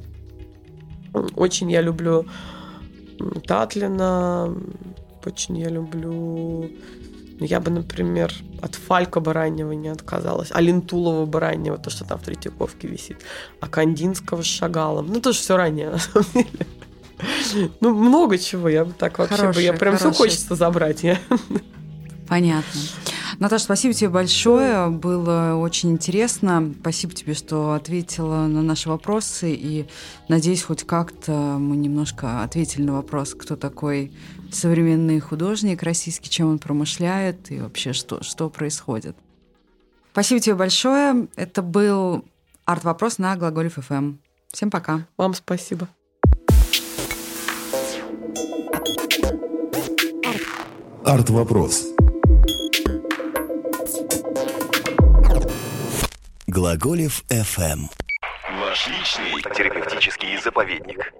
Очень 1.34 1.70
я 1.70 1.82
люблю 1.82 2.26
Татлина, 3.46 4.54
очень 5.24 5.58
я 5.58 5.68
люблю... 5.68 6.70
ну, 7.38 7.46
Я 7.46 7.60
бы, 7.60 7.70
например, 7.70 8.32
от 8.62 8.74
Фалька 8.74 9.20
бы 9.20 9.32
раннего 9.32 9.72
не 9.72 9.88
отказалась. 9.88 10.50
А 10.52 10.60
Лентулова 10.60 11.26
бы 11.26 11.40
раннего, 11.40 11.78
то, 11.78 11.90
что 11.90 12.04
там 12.04 12.18
в 12.18 12.22
Третьяковке 12.22 12.88
висит. 12.88 13.18
А 13.60 13.68
Кандинского 13.68 14.42
с 14.42 14.46
Шагалом. 14.46 15.06
Ну, 15.08 15.20
тоже 15.20 15.38
все 15.38 15.56
раннее, 15.56 15.90
на 15.90 15.98
самом 15.98 16.26
деле. 16.34 16.66
Ну, 17.80 17.94
много 17.94 18.38
чего. 18.38 18.68
Я 18.68 18.84
бы 18.84 18.92
так 18.92 19.18
вообще... 19.18 19.34
бы- 19.34 19.40
Хорошее, 19.40 19.66
я 19.66 19.72
прям 19.72 19.94
все 19.96 20.04
хорошее. 20.04 20.30
хочется 20.30 20.54
забрать. 20.54 21.02
Я... 21.02 21.18
Понятно. 22.28 22.80
Наташа, 23.38 23.64
спасибо 23.64 23.92
тебе 23.94 24.10
большое. 24.10 24.88
Было 24.88 25.54
очень 25.56 25.90
интересно. 25.90 26.72
Спасибо 26.80 27.12
тебе, 27.12 27.34
что 27.34 27.72
ответила 27.72 28.46
на 28.46 28.62
наши 28.62 28.88
вопросы. 28.88 29.52
И 29.52 29.86
надеюсь, 30.28 30.62
хоть 30.62 30.84
как-то 30.84 31.32
мы 31.58 31.76
немножко 31.76 32.42
ответили 32.42 32.82
на 32.82 32.92
вопрос, 32.94 33.34
кто 33.34 33.56
такой 33.56 34.12
современный 34.52 35.18
художник 35.20 35.82
российский, 35.82 36.28
чем 36.30 36.50
он 36.50 36.58
промышляет 36.58 37.50
и 37.50 37.60
вообще 37.60 37.92
что, 37.92 38.22
что 38.22 38.48
происходит. 38.50 39.16
Спасибо 40.12 40.40
тебе 40.40 40.54
большое. 40.54 41.28
Это 41.36 41.62
был 41.62 42.24
арт-вопрос 42.64 43.18
на 43.18 43.36
Глаголев 43.36 43.74
ФМ. 43.74 44.14
Всем 44.52 44.70
пока. 44.70 45.06
Вам 45.16 45.34
спасибо. 45.34 45.88
Арт-вопрос. 51.10 51.88
Глаголев 56.46 57.24
FM. 57.28 57.88
Ваш 58.60 58.86
личный 58.86 59.42
терапевтический 59.52 60.40
заповедник. 60.40 61.12